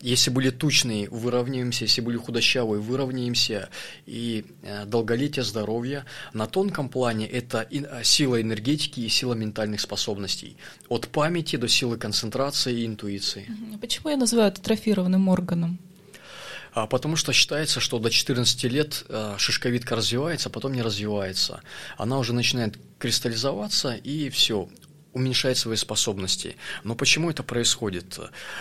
если 0.00 0.30
были 0.30 0.50
тучные, 0.50 1.08
выровняемся, 1.08 1.84
если 1.84 2.02
были 2.02 2.18
худощавые, 2.18 2.80
выровняемся, 2.80 3.70
и 4.04 4.44
э, 4.62 4.84
долголетие, 4.84 5.44
здоровье. 5.44 6.04
На 6.34 6.46
тонком 6.46 6.88
плане 6.88 7.26
это 7.26 7.66
сила 8.02 8.40
энергетики 8.40 9.00
и 9.00 9.08
сила 9.08 9.34
ментальных 9.34 9.80
способностей, 9.80 10.56
от 10.88 11.08
памяти 11.08 11.56
до 11.56 11.68
силы 11.68 11.96
концентрации 11.96 12.80
и 12.80 12.86
интуиции. 12.86 13.48
Почему 13.80 14.10
я 14.10 14.16
называю 14.16 14.48
это 14.48 14.60
трофированным 14.60 15.28
органом? 15.28 15.78
А 16.72 16.86
потому 16.86 17.16
что 17.16 17.32
считается, 17.32 17.80
что 17.80 17.98
до 17.98 18.10
14 18.10 18.64
лет 18.64 19.04
э, 19.08 19.34
шишковидка 19.38 19.96
развивается, 19.96 20.48
а 20.48 20.52
потом 20.52 20.72
не 20.72 20.82
развивается. 20.82 21.62
Она 21.96 22.18
уже 22.18 22.32
начинает 22.32 22.78
кристаллизоваться, 22.98 23.94
и 23.94 24.28
все, 24.28 24.68
уменьшает 25.12 25.58
свои 25.58 25.76
способности. 25.76 26.56
Но 26.84 26.94
почему 26.94 27.30
это 27.30 27.42
происходит? 27.42 28.18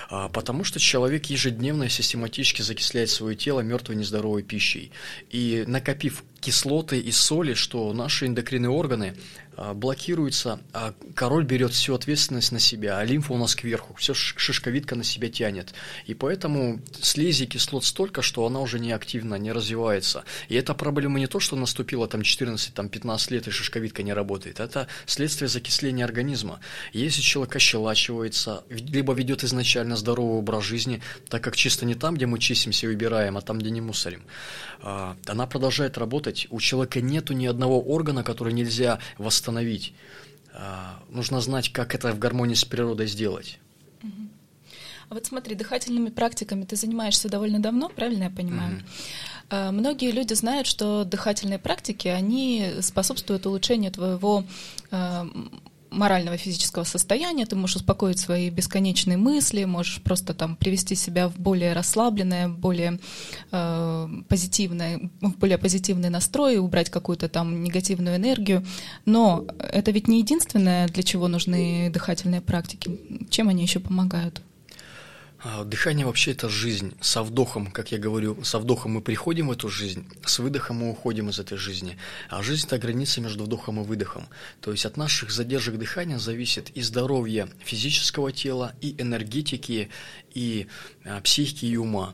А, 0.10 0.30
потому 0.30 0.64
что 0.64 0.80
человек 0.80 1.26
ежедневно 1.26 1.84
и 1.84 1.90
систематически 1.90 2.62
закисляет 2.62 3.10
свое 3.10 3.36
тело 3.36 3.62
мертвой 3.62 3.96
нездоровой 3.96 4.44
пищей. 4.44 4.92
И 5.30 5.64
накопив 5.68 6.24
кислоты 6.40 7.00
и 7.00 7.12
соли, 7.12 7.54
что 7.54 7.94
наши 7.94 8.26
эндокринные 8.26 8.70
органы 8.70 9.16
а, 9.62 9.74
блокируются, 9.74 10.62
а 10.72 10.94
король 11.16 11.44
берет 11.44 11.74
всю 11.74 11.94
ответственность 11.94 12.54
на 12.54 12.60
себя, 12.60 12.98
а 12.98 13.04
лимфа 13.04 13.34
у 13.34 13.38
нас 13.38 13.56
кверху, 13.56 13.94
все 13.96 14.14
шишковидка 14.14 14.96
на 14.96 15.04
себя 15.04 15.28
тянет. 15.28 15.74
И 16.06 16.14
поэтому 16.14 16.80
слизи 17.02 17.46
кислот 17.46 17.84
столько, 17.84 18.22
что 18.22 18.46
она 18.46 18.62
уже 18.62 18.80
не 18.80 18.94
активна, 18.94 19.36
не 19.36 19.52
развивается. 19.52 20.24
И 20.48 20.56
эта 20.56 20.74
проблема 20.74 21.20
не 21.20 21.28
то, 21.28 21.42
что 21.42 21.58
наступила 21.58 22.08
там 22.08 22.22
14-15 22.22 22.72
там, 22.74 22.90
лет 23.36 23.48
и 23.48 23.52
шишковидка 23.52 24.02
не 24.02 24.14
работает, 24.14 24.62
это 24.62 24.88
следствие 25.06 25.50
закисления 25.50 26.06
организма. 26.06 26.62
Если 26.94 27.20
человек 27.22 27.58
ощелачивается, 27.58 28.64
либо 28.70 29.14
ведет 29.14 29.44
изначально 29.44 29.98
здоровый 29.98 30.38
образ 30.38 30.64
жизни, 30.64 31.02
так 31.28 31.44
как 31.44 31.58
чисто 31.58 31.86
не 31.86 31.96
там, 31.96 32.16
где 32.16 32.28
мы 32.28 32.40
чистимся 32.40 32.86
и 32.86 32.90
выбираем, 32.90 33.36
а 33.36 33.42
там, 33.42 33.60
где 33.60 33.72
не 33.72 33.82
мусорим, 33.82 34.24
а, 34.82 35.18
она 35.28 35.48
продолжает 35.48 35.98
работать. 35.98 36.48
У 36.50 36.62
человека 36.62 37.02
нету 37.02 37.34
ни 37.34 37.46
одного 37.46 37.82
органа, 37.82 38.24
который 38.24 38.54
нельзя 38.54 39.00
восстановить. 39.18 39.49
А, 40.54 41.02
нужно 41.10 41.42
знать, 41.42 41.72
как 41.72 41.96
это 41.96 42.12
в 42.12 42.20
гармонии 42.20 42.56
с 42.56 42.66
природой 42.66 43.08
сделать. 43.08 43.60
А 45.10 45.16
вот 45.16 45.26
смотри, 45.26 45.56
дыхательными 45.56 46.10
практиками 46.10 46.66
ты 46.66 46.76
занимаешься 46.76 47.30
довольно 47.30 47.60
давно, 47.60 47.90
правильно 47.90 48.26
я 48.26 48.30
понимаю? 48.30 48.84
Mm-hmm. 49.50 49.72
Многие 49.72 50.12
люди 50.12 50.34
знают, 50.34 50.68
что 50.68 51.04
дыхательные 51.04 51.58
практики, 51.58 52.08
они 52.08 52.74
способствуют 52.82 53.48
улучшению 53.48 53.92
твоего 53.92 54.44
морального 55.92 56.38
физического 56.38 56.84
состояния, 56.84 57.46
ты 57.46 57.56
можешь 57.56 57.78
успокоить 57.78 58.20
свои 58.20 58.50
бесконечные 58.50 59.18
мысли, 59.18 59.66
можешь 59.66 60.02
просто 60.02 60.34
там 60.34 60.56
привести 60.56 60.96
себя 60.96 61.28
в 61.28 61.38
более 61.38 61.74
расслабленное, 61.74 62.48
более 62.48 63.00
э, 63.52 64.08
позитивное, 64.28 65.10
в 65.22 65.38
более 65.38 65.58
позитивный 65.58 66.10
настрой, 66.10 66.58
убрать 66.58 66.90
какую-то 66.90 67.30
там 67.30 67.64
негативную 67.64 68.18
энергию. 68.18 68.66
Но 69.06 69.46
это 69.60 69.92
ведь 69.92 70.08
не 70.08 70.20
единственное, 70.20 70.88
для 70.88 71.04
чего 71.04 71.28
нужны 71.28 71.90
дыхательные 71.92 72.42
практики. 72.42 73.00
Чем 73.30 73.50
они 73.50 73.64
еще 73.64 73.80
помогают? 73.80 74.42
А, 75.42 75.64
дыхание 75.64 76.06
вообще 76.06 76.32
это 76.32 76.50
жизнь. 76.50 76.94
Со 77.00 77.24
вдохом, 77.24 77.72
как 77.72 77.92
я 77.92 77.98
говорю, 77.98 78.44
со 78.44 78.60
вдохом 78.60 78.94
мы 78.94 79.02
приходим 79.02 79.48
в 79.48 79.52
эту 79.52 79.70
жизнь, 79.70 80.06
с 80.26 80.40
выдохом 80.40 80.78
мы 80.78 80.92
уходим 80.92 81.30
из 81.30 81.40
этой 81.40 81.58
жизни. 81.58 81.98
А 82.30 82.44
жизнь 82.44 82.68
это 82.68 82.78
граница 82.78 83.22
между 83.22 83.46
вдохом 83.46 83.80
и 83.80 83.84
выдохом. 83.84 84.28
То 84.60 84.72
есть 84.72 84.86
от 84.86 84.98
наших 84.98 85.32
задержек 85.32 85.78
дыхания 85.78 86.20
зависит 86.20 86.70
и 86.72 86.82
здоровье 86.82 87.48
физического 87.64 88.32
тела, 88.32 88.74
и 88.82 88.96
энергетики, 88.98 89.90
и 90.34 90.68
а, 91.06 91.22
психики, 91.22 91.66
и 91.66 91.78
ума. 91.78 92.14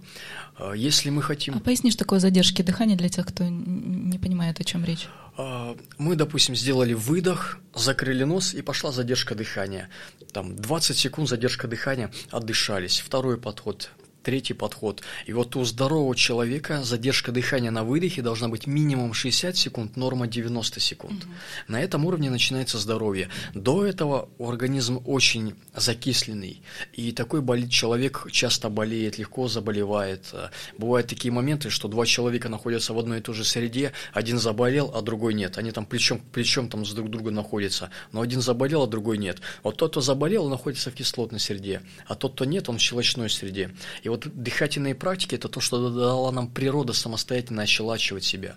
А, 0.58 0.74
если 0.74 1.10
мы 1.10 1.24
хотим... 1.24 1.56
А 1.56 1.60
пояснишь 1.60 1.96
такое 1.96 2.20
задержки 2.20 2.62
дыхания 2.62 2.96
для 2.96 3.10
тех, 3.10 3.26
кто 3.26 3.44
не 3.48 4.20
понимает, 4.20 4.60
о 4.60 4.64
чем 4.64 4.86
речь? 4.86 5.08
А, 5.38 5.76
мы, 5.98 6.16
допустим, 6.16 6.56
сделали 6.56 6.94
выдох, 6.94 7.58
закрыли 7.74 8.24
нос 8.24 8.54
и 8.54 8.62
пошла 8.62 8.92
задержка 8.92 9.36
дыхания. 9.36 9.90
Там 10.32 10.56
20 10.56 10.98
секунд 10.98 11.30
задержка 11.30 11.68
дыхания, 11.68 12.12
отдышались. 12.32 13.00
Второй 13.00 13.38
подход, 13.38 13.90
третий 14.26 14.56
подход. 14.56 15.04
И 15.28 15.34
вот 15.34 15.56
у 15.56 15.64
здорового 15.64 16.16
человека 16.16 16.84
задержка 16.84 17.32
дыхания 17.32 17.70
на 17.70 17.84
выдохе 17.84 18.24
должна 18.24 18.50
быть 18.50 18.66
минимум 18.66 19.14
60 19.14 19.56
секунд, 19.56 19.96
норма 19.96 20.26
90 20.26 20.80
секунд. 20.80 21.24
Угу. 21.24 21.34
На 21.68 21.82
этом 21.82 22.06
уровне 22.06 22.32
начинается 22.32 22.80
здоровье. 22.80 23.30
До 23.54 23.86
этого 23.86 24.28
организм 24.40 25.00
очень 25.06 25.54
закисленный, 25.76 26.64
и 26.94 27.12
такой 27.12 27.42
болит 27.42 27.70
человек 27.70 28.28
часто 28.32 28.70
болеет, 28.70 29.20
легко 29.20 29.48
заболевает. 29.48 30.34
Бывают 30.78 31.08
такие 31.08 31.32
моменты, 31.32 31.70
что 31.70 31.88
два 31.88 32.08
человека 32.08 32.50
находятся 32.50 32.94
в 32.94 33.00
одной 33.00 33.20
и 33.20 33.22
той 33.22 33.36
же 33.36 33.46
среде, 33.46 33.94
один 34.12 34.40
заболел, 34.40 34.92
а 34.96 35.02
другой 35.02 35.36
нет. 35.36 35.60
Они 35.60 35.72
там 35.72 35.86
плечом 35.86 36.20
к 36.20 36.24
плечом 36.32 36.68
там 36.68 36.84
с 36.84 36.94
друг 36.94 37.12
другом 37.12 37.36
находятся, 37.36 37.92
но 38.12 38.22
один 38.22 38.42
заболел, 38.42 38.82
а 38.84 38.88
другой 38.88 39.20
нет. 39.20 39.40
Вот 39.62 39.78
тот, 39.78 39.92
кто 39.92 40.02
заболел, 40.02 40.50
находится 40.50 40.90
в 40.90 40.96
кислотной 40.96 41.40
среде, 41.40 41.84
а 42.08 42.16
тот, 42.16 42.34
кто 42.34 42.46
нет, 42.46 42.70
он 42.70 42.80
в 42.80 42.82
щелочной 42.82 43.30
среде. 43.30 43.70
И 44.02 44.10
вот 44.10 44.15
вот 44.16 44.28
дыхательные 44.34 44.96
практики– 44.96 45.36
это 45.36 45.50
то, 45.50 45.60
что 45.60 45.90
дала 45.90 46.32
нам 46.32 46.50
природа 46.50 46.94
самостоятельно 46.94 47.64
ощелачивать 47.64 48.24
себя. 48.24 48.56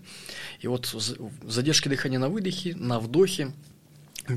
И 0.61 0.67
вот 0.67 0.87
задержки 1.43 1.89
дыхания 1.89 2.19
на 2.19 2.29
выдохе, 2.29 2.75
на 2.77 3.01
вдохе, 3.01 3.53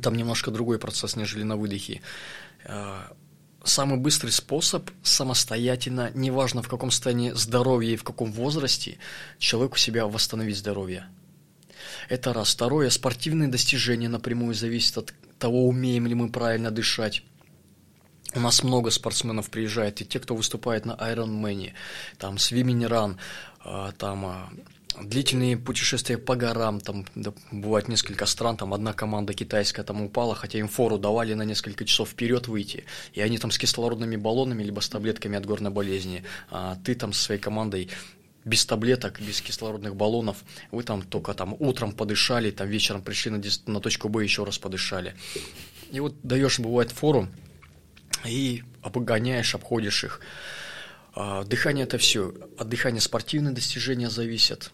там 0.02 0.16
немножко 0.16 0.52
другой 0.52 0.80
процесс, 0.80 1.16
нежели 1.16 1.44
на 1.44 1.56
выдохе. 1.58 2.02
А, 2.66 3.14
самый 3.64 3.98
быстрый 3.98 4.30
способ 4.32 4.90
самостоятельно, 5.04 6.12
неважно 6.14 6.62
в 6.62 6.68
каком 6.68 6.92
состоянии 6.92 7.32
здоровья 7.32 7.94
и 7.94 7.98
в 7.98 8.04
каком 8.04 8.32
возрасте, 8.32 8.98
человеку 9.38 9.78
себя 9.78 10.08
восстановить 10.08 10.58
здоровье. 10.58 11.08
Это 12.10 12.34
раз. 12.34 12.54
Второе, 12.54 12.90
спортивные 12.90 13.50
достижения 13.50 14.10
напрямую 14.10 14.54
зависят 14.54 14.98
от 14.98 15.14
того, 15.40 15.68
умеем 15.68 16.08
ли 16.08 16.16
мы 16.16 16.30
правильно 16.30 16.72
дышать. 16.72 17.24
У 18.34 18.40
нас 18.40 18.64
много 18.64 18.92
спортсменов 18.92 19.50
приезжает, 19.50 20.02
и 20.02 20.06
те, 20.06 20.20
кто 20.20 20.36
выступает 20.36 20.86
на 20.86 20.94
Ironman, 20.94 21.74
там 22.18 22.36
Swimming 22.36 22.88
Run, 22.88 23.18
а, 23.60 23.92
там 23.92 24.26
а, 24.26 24.50
длительные 25.02 25.58
путешествия 25.58 26.18
по 26.18 26.36
горам, 26.36 26.80
там 26.80 27.06
да, 27.16 27.34
бывает 27.52 27.90
несколько 27.90 28.26
стран, 28.26 28.58
там 28.58 28.74
одна 28.74 28.94
команда 28.94 29.34
китайская 29.34 29.84
там 29.84 30.02
упала, 30.02 30.34
хотя 30.36 30.60
им 30.60 30.68
фору 30.68 30.98
давали 30.98 31.34
на 31.34 31.44
несколько 31.44 31.84
часов 31.84 32.10
вперед 32.10 32.48
выйти, 32.48 32.86
и 33.14 33.22
они 33.22 33.38
там 33.38 33.52
с 33.52 33.58
кислородными 33.58 34.16
баллонами 34.16 34.64
либо 34.64 34.80
с 34.80 34.90
таблетками 34.90 35.38
от 35.38 35.46
горной 35.46 35.72
болезни, 35.72 36.24
а 36.50 36.78
ты 36.84 36.96
там 36.96 37.14
со 37.14 37.24
своей 37.24 37.42
командой 37.42 37.90
без 38.44 38.66
таблеток, 38.66 39.22
без 39.22 39.42
кислородных 39.42 39.96
баллонов, 39.96 40.44
вы 40.72 40.84
там 40.84 41.04
только 41.04 41.34
там 41.34 41.56
утром 41.60 41.92
подышали, 41.92 42.50
там 42.52 42.68
вечером 42.68 43.02
пришли 43.02 43.32
на, 43.32 43.42
на 43.68 43.80
точку 43.80 44.10
Б 44.10 44.24
еще 44.24 44.44
раз 44.44 44.58
подышали. 44.58 45.16
И 45.92 46.00
вот 46.00 46.16
даешь, 46.24 46.58
бывает, 46.60 46.90
фору, 46.90 47.28
и 48.26 48.64
обгоняешь, 48.82 49.56
обходишь 49.56 50.04
их. 50.04 50.22
А, 51.14 51.44
дыхание– 51.44 51.84
это 51.86 51.98
все. 51.98 52.34
От 52.58 52.70
дыхания 52.70 53.00
спортивные 53.00 53.54
достижения 53.54 54.10
зависят, 54.10 54.72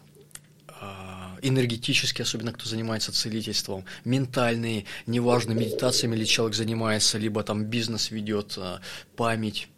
а, 0.68 1.36
энергетические, 1.42 2.22
особенно 2.22 2.52
кто 2.52 2.68
занимается 2.68 3.12
целительством, 3.12 3.84
ментальные, 4.04 4.84
неважно, 5.06 5.52
медитациями 5.52 6.14
ли 6.14 6.26
человек 6.26 6.54
занимается, 6.54 7.18
либо 7.18 7.42
там 7.42 7.64
бизнес 7.64 8.10
ведет, 8.10 8.54
а, 8.56 8.80
память. 9.16 9.68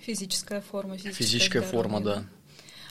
Физическая 0.00 0.60
форма. 0.62 0.96
Физическая, 0.96 1.26
физическая 1.26 1.62
форма, 1.62 2.00
да. 2.00 2.24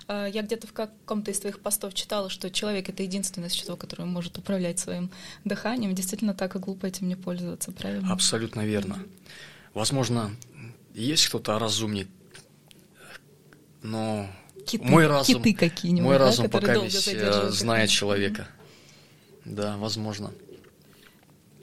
Я 0.08 0.43
где-то 0.43 0.68
в 0.68 0.74
каком-то 0.74 1.32
из 1.32 1.39
твоих 1.39 1.60
постов 1.62 1.96
читала, 1.96 2.30
что 2.30 2.52
человек— 2.52 2.89
это 2.91 3.02
единственное 3.02 3.50
существо, 3.50 3.76
которое 3.76 4.06
может 4.06 4.38
управлять 4.38 4.78
своим 4.78 5.10
дыханием. 5.46 5.96
Действительно 5.96 6.36
так 6.36 6.56
и 6.56 6.60
глупо 6.60 6.86
этим 6.86 7.08
не 7.08 7.16
пользоваться, 7.16 7.72
правильно? 7.72 8.14
Абсолютно 8.14 8.64
верно. 8.64 8.93
Mm-hmm. 8.93 9.10
Возможно, 9.76 10.32
есть 10.93 11.28
кто-то 11.28 11.59
разумник, 11.59 12.07
но 13.84 14.26
киты, 14.65 14.86
мой 14.86 15.05
разум, 15.05 15.43
киты 15.43 15.53
какие-нибудь, 15.53 16.05
мой 16.05 16.17
да, 16.17 16.26
разум 16.26 16.49
пока 16.49 16.78
весь 16.78 17.09
э, 17.09 17.49
знает 17.49 17.89
человека. 17.89 18.47
Да, 19.43 19.76
возможно. 19.76 20.32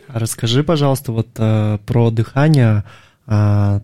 Расскажи, 0.09 0.63
пожалуйста, 0.63 1.13
вот 1.13 1.29
э, 1.39 1.79
про 1.87 2.11
дыхание. 2.11 2.85
Э, 3.27 3.81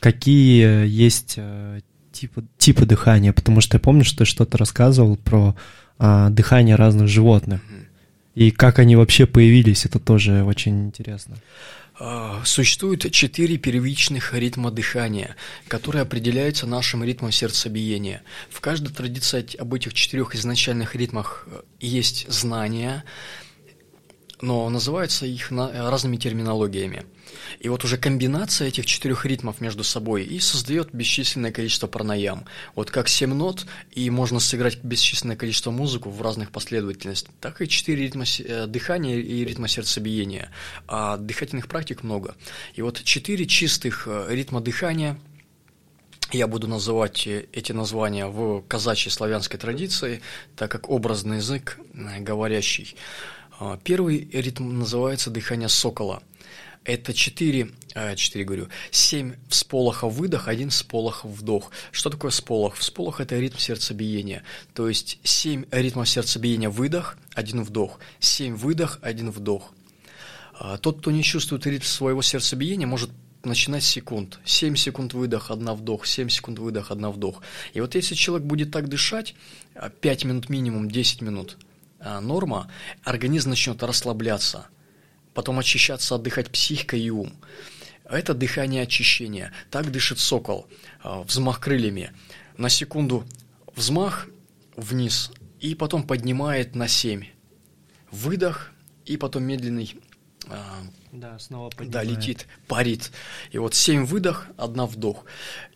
какие 0.00 0.88
есть 0.88 1.34
э, 1.36 1.80
типы, 2.10 2.44
типы 2.58 2.86
дыхания? 2.86 3.32
Потому 3.32 3.60
что 3.60 3.76
я 3.76 3.80
помню, 3.80 4.04
что 4.04 4.18
ты 4.18 4.24
что-то 4.24 4.58
рассказывал 4.58 5.16
про 5.16 5.54
э, 6.00 6.26
дыхание 6.30 6.74
разных 6.74 7.06
животных. 7.06 7.60
Mm-hmm. 7.60 7.86
И 8.34 8.50
как 8.50 8.80
они 8.80 8.96
вообще 8.96 9.26
появились, 9.26 9.86
это 9.86 10.00
тоже 10.00 10.42
очень 10.42 10.86
интересно. 10.86 11.36
А, 11.36 11.40
существует 12.44 13.12
четыре 13.12 13.58
первичных 13.58 14.32
ритма 14.32 14.70
дыхания, 14.70 15.36
которые 15.68 16.02
определяются 16.02 16.66
нашим 16.66 17.04
ритмом 17.04 17.30
сердцебиения. 17.30 18.22
В 18.48 18.60
каждой 18.60 18.92
традиции 18.92 19.46
об 19.58 19.74
этих 19.74 19.92
четырех 19.92 20.34
изначальных 20.34 20.96
ритмах 20.96 21.46
э, 21.46 21.60
есть 21.78 22.26
знания, 22.32 23.04
но 24.40 24.68
называются 24.70 25.26
их 25.26 25.50
на, 25.50 25.90
разными 25.90 26.16
терминологиями. 26.16 27.04
И 27.58 27.68
вот 27.68 27.84
уже 27.84 27.96
комбинация 27.96 28.68
этих 28.68 28.86
четырех 28.86 29.26
ритмов 29.26 29.60
между 29.60 29.84
собой 29.84 30.24
и 30.24 30.40
создает 30.40 30.92
бесчисленное 30.92 31.52
количество 31.52 31.86
пранаям. 31.86 32.44
Вот 32.74 32.90
как 32.90 33.08
семь 33.08 33.34
нот, 33.34 33.66
и 33.92 34.08
можно 34.10 34.40
сыграть 34.40 34.82
бесчисленное 34.82 35.36
количество 35.36 35.70
музыку 35.70 36.10
в 36.10 36.22
разных 36.22 36.50
последовательностях, 36.50 37.34
так 37.40 37.60
и 37.62 37.68
четыре 37.68 38.04
ритма 38.04 38.24
э, 38.38 38.66
дыхания 38.66 39.16
и 39.16 39.44
ритма 39.44 39.68
сердцебиения. 39.68 40.50
А 40.88 41.16
дыхательных 41.16 41.68
практик 41.68 42.02
много. 42.02 42.34
И 42.74 42.82
вот 42.82 43.02
четыре 43.02 43.46
чистых 43.46 44.04
э, 44.06 44.26
ритма 44.30 44.60
дыхания– 44.60 45.18
я 46.32 46.46
буду 46.46 46.68
называть 46.68 47.26
э, 47.26 47.46
эти 47.52 47.72
названия 47.72 48.26
в 48.26 48.62
казачьей 48.62 49.10
славянской 49.10 49.58
традиции, 49.58 50.22
так 50.56 50.70
как 50.70 50.88
образный 50.88 51.38
язык 51.38 51.78
говорящий. 52.20 52.96
А, 53.60 53.76
первый 53.76 54.26
ритм 54.32 54.78
называется 54.78 55.28
дыхание 55.30 55.68
сокола. 55.68 56.22
Это 56.82 57.12
4, 57.12 57.70
4 58.16 58.44
а, 58.44 58.46
говорю, 58.46 58.68
7 58.90 59.34
всполохов 59.50 60.14
выдох, 60.14 60.48
один 60.48 60.70
всполох 60.70 61.26
вдох. 61.26 61.70
Что 61.92 62.08
такое 62.08 62.30
всполох? 62.30 62.74
Всполох– 62.76 63.20
это 63.20 63.38
ритм 63.38 63.58
сердцебиения. 63.58 64.44
То 64.72 64.88
есть 64.88 65.18
7 65.24 65.66
ритмов 65.70 66.08
сердцебиения 66.08 66.70
выдох, 66.70 67.18
один 67.34 67.62
вдох, 67.62 68.00
7 68.18 68.56
выдох, 68.56 68.98
один 69.02 69.30
вдох. 69.30 69.74
А, 70.54 70.78
тот, 70.78 71.00
кто 71.00 71.10
не 71.10 71.22
чувствует 71.22 71.66
ритм 71.66 71.84
своего 71.84 72.22
сердцебиения, 72.22 72.86
может 72.86 73.10
начинать 73.44 73.84
с 73.84 73.88
секунд. 73.88 74.40
7 74.46 74.74
секунд 74.74 75.12
выдох, 75.12 75.50
1 75.50 75.70
вдох, 75.74 76.06
7 76.06 76.30
секунд 76.30 76.58
выдох, 76.60 76.90
1 76.90 77.10
вдох. 77.10 77.42
И 77.74 77.82
вот 77.82 77.94
если 77.94 78.14
человек 78.14 78.46
будет 78.46 78.70
так 78.70 78.88
дышать, 78.88 79.34
5 80.00 80.24
минут 80.24 80.48
минимум, 80.48 80.90
10 80.90 81.20
минут– 81.20 81.58
а, 81.66 81.69
норма, 82.00 82.70
организм 83.04 83.50
начнет 83.50 83.82
расслабляться, 83.82 84.66
потом 85.34 85.58
очищаться, 85.58 86.14
отдыхать 86.14 86.50
психика 86.50 86.96
и 86.96 87.10
ум. 87.10 87.32
Это 88.10 88.34
дыхание 88.34 88.82
очищения. 88.82 89.52
Так 89.70 89.92
дышит 89.92 90.18
сокол. 90.18 90.66
А, 91.02 91.22
взмах 91.22 91.60
крыльями. 91.60 92.12
На 92.56 92.68
секунду 92.68 93.24
взмах 93.76 94.26
вниз 94.76 95.30
и 95.60 95.74
потом 95.74 96.02
поднимает 96.02 96.74
на 96.74 96.88
7. 96.88 97.24
Выдох 98.10 98.72
и 99.04 99.16
потом 99.16 99.44
медленный 99.44 99.96
а, 100.48 100.82
да, 101.12 101.38
снова 101.38 101.70
поднимает. 101.70 101.92
Да, 101.92 102.02
летит, 102.02 102.46
парит. 102.66 103.12
И 103.52 103.58
вот 103.58 103.74
7 103.74 104.04
выдох, 104.04 104.46
одна 104.56 104.86
вдох. 104.86 105.24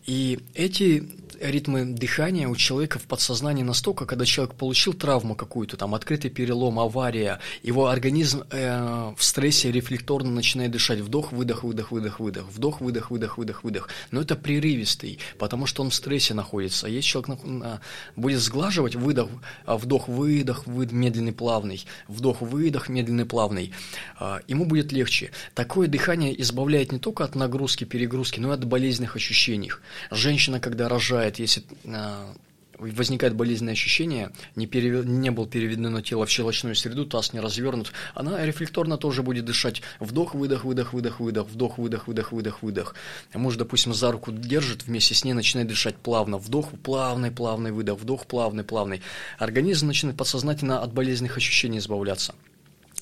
И 0.05 0.39
эти 0.53 1.03
ритмы 1.39 1.85
дыхания 1.85 2.47
у 2.47 2.55
человека 2.55 2.99
в 2.99 3.03
подсознании 3.03 3.63
настолько, 3.63 4.05
когда 4.05 4.25
человек 4.25 4.55
получил 4.55 4.93
травму 4.93 5.35
какую-то, 5.35 5.77
там 5.77 5.95
открытый 5.95 6.31
перелом, 6.31 6.79
авария, 6.79 7.39
его 7.63 7.87
организм 7.87 8.43
э, 8.51 9.13
в 9.17 9.23
стрессе 9.23 9.71
рефлекторно 9.71 10.31
начинает 10.31 10.71
дышать 10.71 10.99
вдох, 10.99 11.31
выдох, 11.31 11.63
выдох, 11.63 11.91
выдох, 11.91 12.19
выдох, 12.19 12.45
вдох, 12.49 12.81
выдох, 12.81 13.11
выдох, 13.11 13.37
выдох, 13.37 13.63
выдох. 13.63 13.89
Но 14.11 14.21
это 14.21 14.35
прерывистый, 14.35 15.19
потому 15.37 15.65
что 15.65 15.83
он 15.83 15.89
в 15.89 15.95
стрессе 15.95 16.33
находится. 16.33 16.87
Если 16.87 17.09
человек 17.09 17.39
э, 17.43 17.77
будет 18.15 18.39
сглаживать 18.39 18.95
выдох, 18.95 19.29
а 19.65 19.77
вдох, 19.77 20.07
выдох, 20.07 20.67
выдох, 20.67 20.93
медленный, 20.93 21.33
плавный, 21.33 21.85
вдох, 22.07 22.41
выдох, 22.41 22.89
медленный, 22.89 23.25
плавный, 23.25 23.73
э, 24.19 24.39
ему 24.47 24.65
будет 24.65 24.91
легче. 24.91 25.31
Такое 25.53 25.87
дыхание 25.87 26.39
избавляет 26.41 26.91
не 26.91 26.99
только 26.99 27.23
от 27.23 27.35
нагрузки, 27.35 27.83
перегрузки, 27.83 28.39
но 28.39 28.51
и 28.51 28.53
от 28.53 28.65
болезненных 28.65 29.15
ощущений. 29.15 29.71
Женщина, 30.11 30.59
когда 30.59 30.89
рожает, 30.89 31.39
если 31.39 31.63
а, 31.85 32.33
возникает 32.77 33.35
болезненное 33.35 33.73
ощущение, 33.73 34.31
не, 34.55 34.67
перевед... 34.67 35.05
не 35.05 35.31
был 35.31 35.45
переведено 35.45 36.01
тело 36.01 36.25
в 36.25 36.29
щелочную 36.29 36.75
среду, 36.75 37.05
таз 37.05 37.33
не 37.33 37.39
развернут, 37.39 37.91
она 38.13 38.45
рефлекторно 38.45 38.97
тоже 38.97 39.23
будет 39.23 39.45
дышать. 39.45 39.81
Вдох, 39.99 40.35
выдох, 40.35 40.63
выдох, 40.63 40.93
выдох, 40.93 41.19
выдох, 41.19 41.47
вдох, 41.47 41.77
выдох, 41.77 42.07
выдох, 42.07 42.31
выдох, 42.31 42.63
выдох. 42.63 42.95
Муж, 43.33 43.55
допустим, 43.55 43.93
за 43.93 44.11
руку 44.11 44.31
держит, 44.31 44.83
вместе 44.83 45.13
с 45.13 45.23
ней 45.23 45.33
начинает 45.33 45.69
дышать 45.69 45.95
плавно. 45.95 46.37
Вдох, 46.37 46.71
плавный, 46.83 47.31
плавный 47.31 47.71
выдох, 47.71 47.99
вдох, 47.99 48.25
плавный, 48.25 48.63
плавный. 48.63 49.01
Организм 49.37 49.87
начинает 49.87 50.17
подсознательно 50.17 50.81
от 50.81 50.93
болезненных 50.93 51.37
ощущений 51.37 51.79
избавляться. 51.79 52.35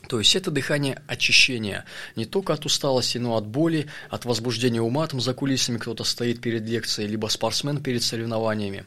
То 0.07 0.19
есть 0.19 0.35
это 0.35 0.51
дыхание 0.51 1.01
очищения 1.07 1.85
не 2.15 2.25
только 2.25 2.53
от 2.53 2.65
усталости, 2.65 3.17
но 3.17 3.37
от 3.37 3.47
боли, 3.47 3.87
от 4.09 4.25
возбуждения 4.25 4.81
ума, 4.81 5.07
там 5.07 5.21
за 5.21 5.33
кулисами 5.33 5.77
кто-то 5.77 6.03
стоит 6.03 6.41
перед 6.41 6.67
лекцией, 6.67 7.07
либо 7.07 7.27
спортсмен 7.27 7.81
перед 7.81 8.03
соревнованиями. 8.03 8.85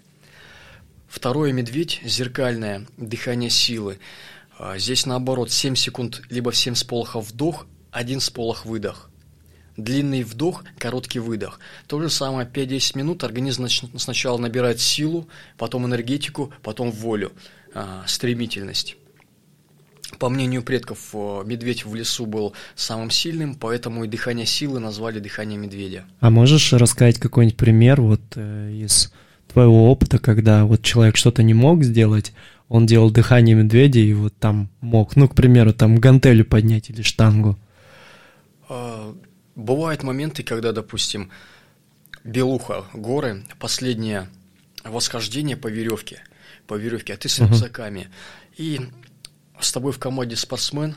Второе– 1.09 1.53
медведь, 1.53 2.01
зеркальное, 2.05 2.87
дыхание 2.97 3.49
силы. 3.49 3.99
А, 4.59 4.77
здесь 4.79 5.07
наоборот 5.07 5.51
7 5.51 5.75
секунд, 5.75 6.21
либо 6.29 6.53
7 6.53 6.75
сполохов 6.75 7.31
вдох, 7.31 7.67
1 7.93 8.21
сполох 8.21 8.67
выдох. 8.67 9.11
Длинный 9.77 10.23
вдох, 10.23 10.65
короткий 10.79 11.19
выдох. 11.19 11.61
То 11.87 12.01
же 12.01 12.11
самое 12.11 12.47
5-10 12.47 12.99
минут 12.99 13.25
организм 13.25 13.69
сначала 13.97 14.39
набирает 14.39 14.81
силу, 14.81 15.29
потом 15.57 15.87
энергетику, 15.87 16.53
потом 16.63 16.91
волю, 16.91 17.33
а, 17.73 18.05
стремительность. 18.07 18.97
По 20.19 20.29
мнению 20.29 20.63
предков, 20.63 20.99
э, 21.13 21.43
медведь 21.45 21.85
в 21.85 21.95
лесу 21.95 22.27
был 22.27 22.55
самым 22.75 23.11
сильным, 23.11 23.55
поэтому 23.55 24.05
и 24.05 24.09
дыхание 24.09 24.47
силы 24.47 24.81
назвали 24.81 25.19
дыхание 25.19 25.59
медведя. 25.59 26.05
А 26.21 26.31
можешь 26.31 26.73
рассказать 26.73 27.19
какой-нибудь 27.19 27.57
пример 27.57 28.01
вот 28.01 28.21
э, 28.35 28.73
из 28.73 29.13
твоего 29.53 29.91
опыта, 29.91 30.19
когда 30.19 30.65
вот 30.65 30.83
человек 30.83 31.17
что-то 31.17 31.43
не 31.43 31.55
мог 31.55 31.83
сделать, 31.83 32.33
он 32.69 32.87
делал 32.87 33.11
дыхание 33.11 33.55
медведя 33.55 34.01
и 34.01 34.13
вот 34.13 34.35
там 34.39 34.69
мог, 34.81 35.17
ну, 35.17 35.29
к 35.29 35.35
примеру, 35.35 35.73
там 35.73 35.97
гантелю 35.97 36.45
поднять 36.45 36.91
или 36.91 37.03
штангу? 37.03 37.57
А, 38.69 39.15
бывают 39.55 40.03
моменты, 40.03 40.43
когда, 40.43 40.73
допустим, 40.73 41.31
Белуха, 42.25 42.85
горы, 42.93 43.45
последнее 43.59 44.29
восхождение 44.85 45.57
по 45.57 45.69
веревке, 45.69 46.23
по 46.67 46.75
веревке, 46.75 47.15
а 47.15 47.17
ты 47.17 47.29
с 47.29 47.39
рюкзаками. 47.39 48.01
Uh-huh. 48.01 48.55
И 48.57 48.81
с 49.61 49.73
тобой 49.73 49.93
в 49.93 49.99
команде 49.99 50.37
спортсмен, 50.37 50.97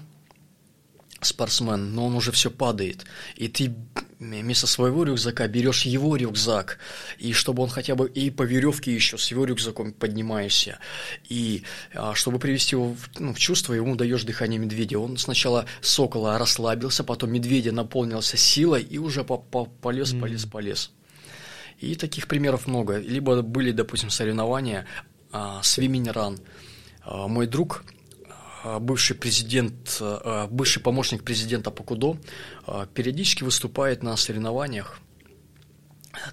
спортсмен, 1.21 1.93
но 1.93 2.07
он 2.07 2.15
уже 2.15 2.31
все 2.31 2.49
падает, 2.49 3.05
и 3.35 3.47
ты 3.47 3.73
вместо 4.19 4.67
своего 4.67 5.03
рюкзака 5.03 5.47
берешь 5.47 5.85
его 5.85 6.15
рюкзак, 6.15 6.77
и 7.17 7.31
чтобы 7.33 7.63
он 7.63 7.69
хотя 7.69 7.95
бы 7.95 8.09
и 8.09 8.29
по 8.29 8.43
веревке 8.43 8.93
еще 8.93 9.17
с 9.17 9.31
его 9.31 9.45
рюкзаком 9.45 9.93
поднимаешься, 9.93 10.79
и 11.27 11.63
а, 11.93 12.13
чтобы 12.15 12.39
привести 12.39 12.75
его 12.75 12.93
в, 12.93 13.19
ну, 13.19 13.33
в 13.33 13.39
чувство, 13.39 13.73
ему 13.73 13.95
даешь 13.95 14.23
дыхание 14.23 14.59
медведя. 14.59 14.99
Он 14.99 15.17
сначала 15.17 15.65
сокола 15.81 16.37
расслабился, 16.37 17.03
потом 17.03 17.31
медведя 17.31 17.71
наполнился 17.71 18.35
силой 18.37 18.83
и 18.83 18.97
уже 18.97 19.23
по 19.23 19.35
-по 19.35 19.69
полез, 19.81 20.13
полез, 20.13 20.45
полез. 20.45 20.91
И 21.79 21.95
таких 21.95 22.27
примеров 22.27 22.67
много. 22.67 22.97
Либо 22.97 23.41
были, 23.41 23.71
допустим, 23.71 24.09
соревнования 24.09 24.85
а, 25.31 25.63
свиминг-ран. 25.63 26.39
А, 27.03 27.27
мой 27.29 27.47
друг 27.47 27.85
бывший 28.63 29.15
президент, 29.15 29.97
а, 30.01 30.47
бывший 30.47 30.81
помощник 30.81 31.23
президента 31.23 31.71
Покудо, 31.71 32.17
а, 32.65 32.85
периодически 32.87 33.43
выступает 33.43 34.03
на 34.03 34.15
соревнованиях. 34.17 34.99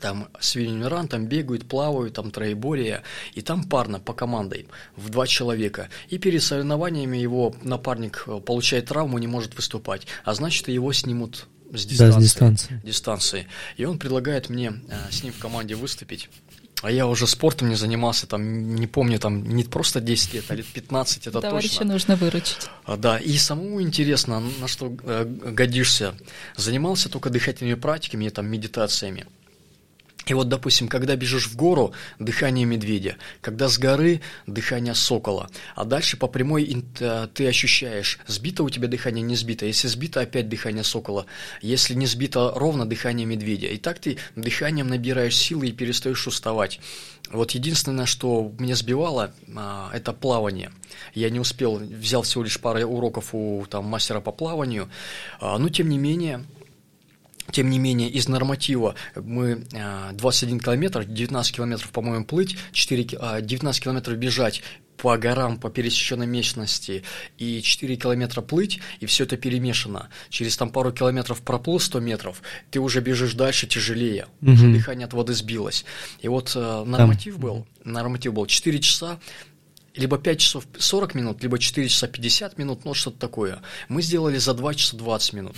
Там 0.00 0.28
свиньмиран, 0.40 1.06
там 1.06 1.26
бегают, 1.26 1.68
плавают, 1.68 2.14
там 2.14 2.30
троеборье, 2.30 3.02
и 3.34 3.42
там 3.42 3.64
парно 3.64 4.00
по 4.00 4.14
командой 4.14 4.68
в 4.96 5.10
два 5.10 5.26
человека. 5.26 5.88
И 6.08 6.18
перед 6.18 6.42
соревнованиями 6.42 7.18
его 7.18 7.54
напарник 7.62 8.24
э, 8.26 8.40
получает 8.40 8.86
травму, 8.86 9.18
не 9.18 9.26
может 9.26 9.54
выступать, 9.54 10.06
а 10.24 10.34
значит 10.34 10.68
его 10.68 10.92
снимут 10.92 11.46
с 11.72 11.84
дистанции. 11.84 12.14
Да, 12.14 12.20
с 12.20 12.24
дистанции. 12.24 12.82
дистанции. 12.84 13.46
И 13.76 13.84
он 13.84 13.98
предлагает 13.98 14.48
мне 14.48 14.72
с 15.10 15.22
ним 15.22 15.32
в 15.32 15.38
команде 15.38 15.74
выступить. 15.74 16.30
А 16.86 16.90
я 16.92 17.08
уже 17.08 17.26
спортом 17.26 17.68
не 17.68 17.74
занимался, 17.74 18.28
там, 18.28 18.76
не 18.76 18.86
помню, 18.86 19.18
там, 19.18 19.44
не 19.44 19.64
просто 19.64 20.00
10 20.00 20.34
лет, 20.34 20.44
а 20.50 20.54
лет 20.54 20.66
15, 20.66 21.26
это 21.26 21.40
Товарища 21.40 21.78
точно. 21.78 21.92
нужно 21.92 22.14
выручить. 22.14 22.68
А, 22.84 22.96
да, 22.96 23.18
и 23.18 23.36
самому 23.38 23.82
интересно, 23.82 24.40
на 24.60 24.68
что 24.68 24.96
э, 25.02 25.24
годишься. 25.24 26.14
Занимался 26.56 27.08
только 27.08 27.28
дыхательными 27.28 27.74
практиками, 27.74 28.28
там, 28.28 28.46
медитациями. 28.46 29.26
И 30.26 30.34
вот, 30.34 30.48
допустим, 30.48 30.88
когда 30.88 31.14
бежишь 31.14 31.46
в 31.46 31.56
гору, 31.56 31.92
дыхание 32.18 32.66
медведя, 32.66 33.16
когда 33.40 33.68
с 33.68 33.78
горы 33.78 34.20
дыхание 34.48 34.94
сокола, 34.94 35.48
а 35.76 35.84
дальше 35.84 36.16
по 36.16 36.26
прямой 36.26 36.84
э, 36.98 37.28
ты 37.32 37.46
ощущаешь, 37.46 38.18
сбито 38.26 38.64
у 38.64 38.70
тебя 38.70 38.88
дыхание, 38.88 39.22
не 39.22 39.36
сбито, 39.36 39.66
если 39.66 39.86
сбито, 39.86 40.20
опять 40.20 40.48
дыхание 40.48 40.82
сокола, 40.82 41.26
если 41.62 41.94
не 41.94 42.06
сбито 42.06 42.52
ровно, 42.56 42.86
дыхание 42.86 43.24
медведя. 43.24 43.68
И 43.68 43.76
так 43.76 44.00
ты 44.00 44.18
дыханием 44.34 44.88
набираешь 44.88 45.36
силы 45.36 45.68
и 45.68 45.72
перестаешь 45.72 46.26
уставать. 46.26 46.80
Вот 47.30 47.52
единственное, 47.52 48.06
что 48.06 48.52
меня 48.58 48.74
сбивало, 48.74 49.32
а, 49.54 49.90
это 49.92 50.12
плавание. 50.12 50.72
Я 51.14 51.30
не 51.30 51.38
успел, 51.38 51.76
взял 51.76 52.22
всего 52.22 52.42
лишь 52.42 52.60
пару 52.60 52.80
уроков 52.86 53.28
у 53.32 53.64
там, 53.68 53.84
мастера 53.84 54.20
по 54.20 54.32
плаванию, 54.32 54.88
а, 55.40 55.58
но 55.58 55.68
тем 55.68 55.88
не 55.88 55.98
менее 55.98 56.44
тем 57.50 57.70
не 57.70 57.78
менее, 57.78 58.08
из 58.08 58.28
норматива 58.28 58.94
мы 59.14 59.64
21 60.12 60.56
э, 60.56 60.60
километр, 60.60 61.04
19 61.04 61.56
километров, 61.56 61.90
по-моему, 61.90 62.24
плыть, 62.24 62.56
4, 62.72 63.04
19 63.42 63.80
а, 63.80 63.82
километров 63.82 64.16
бежать 64.16 64.62
по 64.96 65.16
горам, 65.16 65.58
по 65.58 65.70
пересеченной 65.70 66.26
местности 66.26 67.04
и 67.38 67.60
4 67.60 67.96
километра 67.96 68.40
плыть, 68.40 68.80
и 69.00 69.06
все 69.06 69.24
это 69.24 69.36
перемешано. 69.36 70.08
Через 70.30 70.56
там 70.56 70.70
пару 70.70 70.92
километров 70.92 71.42
проплыл 71.42 71.78
100 71.78 72.00
метров, 72.00 72.42
ты 72.70 72.80
уже 72.80 73.00
бежишь 73.00 73.34
дальше 73.34 73.66
тяжелее, 73.66 74.26
угу. 74.40 74.52
уже 74.52 74.72
дыхание 74.72 75.06
от 75.06 75.12
воды 75.12 75.34
сбилось. 75.34 75.84
И 76.20 76.28
вот 76.28 76.52
э, 76.54 76.84
норматив 76.86 77.34
там. 77.34 77.42
был, 77.42 77.66
норматив 77.84 78.32
был 78.32 78.46
4 78.46 78.78
часа, 78.80 79.20
либо 79.94 80.18
5 80.18 80.38
часов 80.38 80.66
40 80.78 81.14
минут, 81.14 81.42
либо 81.42 81.58
4 81.58 81.88
часа 81.88 82.06
50 82.06 82.58
минут, 82.58 82.84
ну 82.84 82.94
что-то 82.94 83.18
такое. 83.18 83.62
Мы 83.88 84.02
сделали 84.02 84.38
за 84.38 84.54
2 84.54 84.74
часа 84.74 84.96
20 84.96 85.32
минут. 85.34 85.56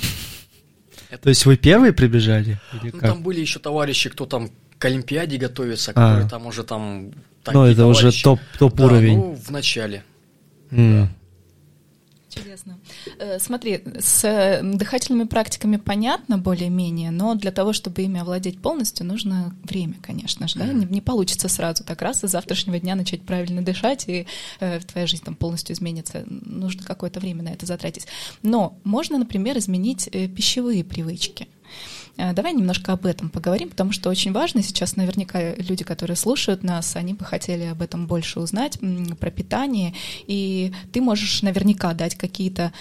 Это... 1.10 1.22
То 1.22 1.28
есть 1.30 1.46
вы 1.46 1.56
первые 1.56 1.92
прибежали? 1.92 2.58
ну, 2.82 3.00
там 3.00 3.22
были 3.22 3.40
еще 3.40 3.58
товарищи, 3.58 4.10
кто 4.10 4.26
там 4.26 4.50
к 4.78 4.84
Олимпиаде 4.84 5.38
готовится, 5.38 5.92
которые 5.92 6.26
а. 6.26 6.28
там 6.28 6.46
уже 6.46 6.64
там 6.64 7.12
ну, 7.52 7.64
это 7.64 7.86
уже 7.86 8.12
топ, 8.22 8.40
топ 8.58 8.78
уровень. 8.80 9.20
Да, 9.20 9.26
ну, 9.26 9.34
в 9.34 9.50
начале. 9.50 10.04
Mm. 10.70 11.02
Да. 11.02 11.08
Интересно. 12.38 12.78
Э, 13.18 13.38
смотри, 13.38 13.82
с 13.98 14.24
э, 14.24 14.62
дыхательными 14.62 15.24
практиками 15.24 15.76
понятно 15.76 16.38
более-менее, 16.38 17.10
но 17.10 17.34
для 17.34 17.50
того, 17.50 17.72
чтобы 17.72 18.02
ими 18.02 18.20
овладеть 18.20 18.60
полностью, 18.60 19.06
нужно 19.06 19.54
время, 19.64 19.94
конечно 20.02 20.48
же. 20.48 20.58
Да? 20.58 20.66
Не, 20.66 20.86
не 20.86 21.00
получится 21.00 21.48
сразу 21.48 21.84
так 21.84 22.02
раз 22.02 22.24
и 22.24 22.28
с 22.28 22.30
завтрашнего 22.30 22.78
дня 22.78 22.94
начать 22.94 23.22
правильно 23.22 23.62
дышать, 23.62 24.08
и 24.08 24.26
э, 24.60 24.80
твоя 24.80 25.06
жизнь 25.06 25.24
там 25.24 25.34
полностью 25.34 25.74
изменится. 25.74 26.24
Нужно 26.26 26.84
какое-то 26.84 27.20
время 27.20 27.42
на 27.42 27.48
это 27.48 27.66
затратить. 27.66 28.06
Но 28.42 28.78
можно, 28.84 29.18
например, 29.18 29.58
изменить 29.58 30.08
э, 30.12 30.28
пищевые 30.28 30.84
привычки. 30.84 31.48
Э, 32.18 32.32
давай 32.32 32.52
немножко 32.52 32.92
об 32.92 33.06
этом 33.06 33.30
поговорим, 33.30 33.70
потому 33.70 33.92
что 33.92 34.10
очень 34.10 34.32
важно. 34.32 34.62
Сейчас 34.62 34.96
наверняка 34.96 35.54
люди, 35.54 35.84
которые 35.84 36.16
слушают 36.16 36.62
нас, 36.64 36.96
они 36.96 37.14
бы 37.14 37.24
хотели 37.24 37.64
об 37.64 37.80
этом 37.80 38.06
больше 38.06 38.40
узнать, 38.40 38.78
про 39.20 39.30
питание, 39.30 39.94
и 40.26 40.72
ты 40.92 41.00
можешь 41.00 41.42
наверняка 41.42 41.94
дать 41.94 42.16
какие-то 42.16 42.72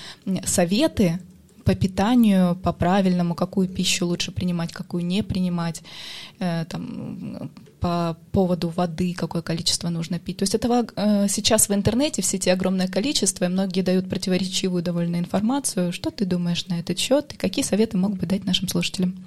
советы 0.44 1.20
по 1.64 1.76
питанию, 1.76 2.56
по 2.56 2.74
правильному, 2.74 3.36
какую 3.36 3.68
пищу 3.68 4.08
лучше 4.08 4.32
принимать, 4.32 4.74
какую 4.74 5.06
не 5.06 5.22
принимать, 5.22 5.84
э, 6.40 6.66
там, 6.70 7.52
по 7.80 8.18
поводу 8.32 8.70
воды, 8.70 9.14
какое 9.14 9.42
количество 9.42 9.90
нужно 9.90 10.20
пить. 10.20 10.38
То 10.38 10.44
есть 10.44 10.56
этого 10.56 10.88
э, 10.96 11.28
сейчас 11.30 11.70
в 11.70 11.74
интернете 11.74 12.22
в 12.22 12.26
сети 12.26 12.50
огромное 12.50 12.88
количество, 12.88 13.46
и 13.46 13.50
многие 13.50 13.82
дают 13.82 14.10
противоречивую 14.10 14.82
довольно 14.82 15.18
информацию. 15.18 15.92
Что 15.92 16.10
ты 16.10 16.26
думаешь 16.26 16.66
на 16.68 16.80
этот 16.80 16.98
счет 16.98 17.34
и 17.34 17.38
какие 17.38 17.64
советы 17.64 17.98
мог 17.98 18.16
бы 18.16 18.26
дать 18.26 18.46
нашим 18.46 18.68
слушателям? 18.68 19.24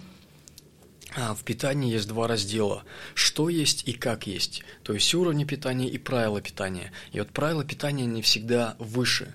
А, 1.16 1.34
в 1.34 1.42
питании 1.42 1.92
есть 1.92 2.08
два 2.08 2.28
раздела. 2.28 2.84
Что 3.14 3.48
есть 3.48 3.86
и 3.86 3.92
как 3.92 4.26
есть. 4.26 4.62
То 4.82 4.92
есть 4.92 5.12
уровни 5.14 5.44
питания 5.44 5.88
и 5.88 5.98
правила 5.98 6.40
питания. 6.40 6.92
И 7.12 7.18
вот 7.18 7.30
правила 7.30 7.64
питания 7.64 8.06
не 8.06 8.22
всегда 8.22 8.76
выше. 8.78 9.34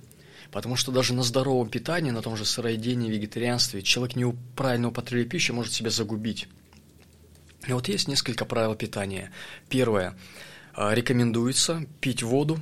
Потому 0.51 0.77
что 0.77 0.91
даже 0.91 1.13
на 1.13 1.23
здоровом 1.23 1.69
питании, 1.69 2.11
на 2.11 2.21
том 2.21 2.37
же 2.37 2.45
сыроедении, 2.45 3.11
вегетарианстве, 3.11 3.81
человек 3.81 4.15
не 4.15 4.25
правильно 4.55 4.87
употребляя 4.87 5.27
пищу 5.27 5.53
может 5.53 5.73
себя 5.73 5.89
загубить. 5.89 6.47
И 7.67 7.73
вот 7.73 7.87
есть 7.87 8.07
несколько 8.07 8.45
правил 8.45 8.75
питания. 8.75 9.31
Первое. 9.69 10.15
А, 10.73 10.93
рекомендуется 10.93 11.85
пить 12.01 12.23
воду, 12.23 12.61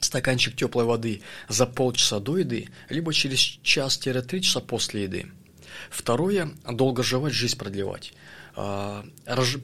стаканчик 0.00 0.54
теплой 0.56 0.84
воды 0.84 1.22
за 1.48 1.66
полчаса 1.66 2.20
до 2.20 2.38
еды, 2.38 2.68
либо 2.88 3.12
через 3.12 3.38
час-три 3.38 4.42
часа 4.42 4.60
после 4.60 5.04
еды. 5.04 5.26
Второе. 5.90 6.50
Долго 6.70 7.02
жевать, 7.02 7.32
жизнь 7.32 7.56
продлевать. 7.56 8.12
А, 8.56 9.04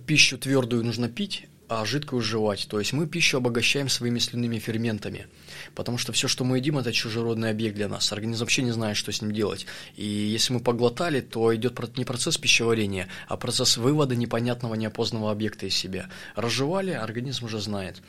пищу 0.07 0.39
твердую 0.39 0.85
нужно 0.85 1.09
пить, 1.09 1.49
а 1.69 1.85
жидкую 1.85 2.23
жевать. 2.23 2.67
То 2.69 2.79
есть 2.79 2.93
мы 2.93 3.07
пищу 3.07 3.39
обогащаем 3.39 3.89
своими 3.89 4.19
слюнными 4.19 4.59
ферментами. 4.59 5.27
Потому 5.75 5.99
что 5.99 6.12
все, 6.12 6.29
что 6.29 6.45
мы 6.45 6.59
едим, 6.59 6.79
это 6.79 6.93
чужеродный 6.93 7.51
объект 7.51 7.77
для 7.77 7.89
нас. 7.89 8.12
Организм 8.12 8.41
вообще 8.41 8.62
не 8.62 8.73
знает, 8.73 8.97
что 8.97 9.12
с 9.12 9.23
ним 9.23 9.33
делать. 9.33 9.67
И 9.97 10.05
если 10.05 10.53
мы 10.53 10.61
поглотали, 10.61 11.21
то 11.21 11.55
идет 11.55 11.97
не 11.97 12.05
процесс 12.05 12.37
пищеварения, 12.39 13.09
а 13.29 13.37
процесс 13.37 13.77
вывода 13.77 14.15
непонятного, 14.17 14.75
неопознанного 14.75 15.33
объекта 15.33 15.67
из 15.67 15.75
себя. 15.75 16.09
Разжевали, 16.37 16.91
организм 16.91 17.47
уже 17.47 17.61
знает. 17.61 18.03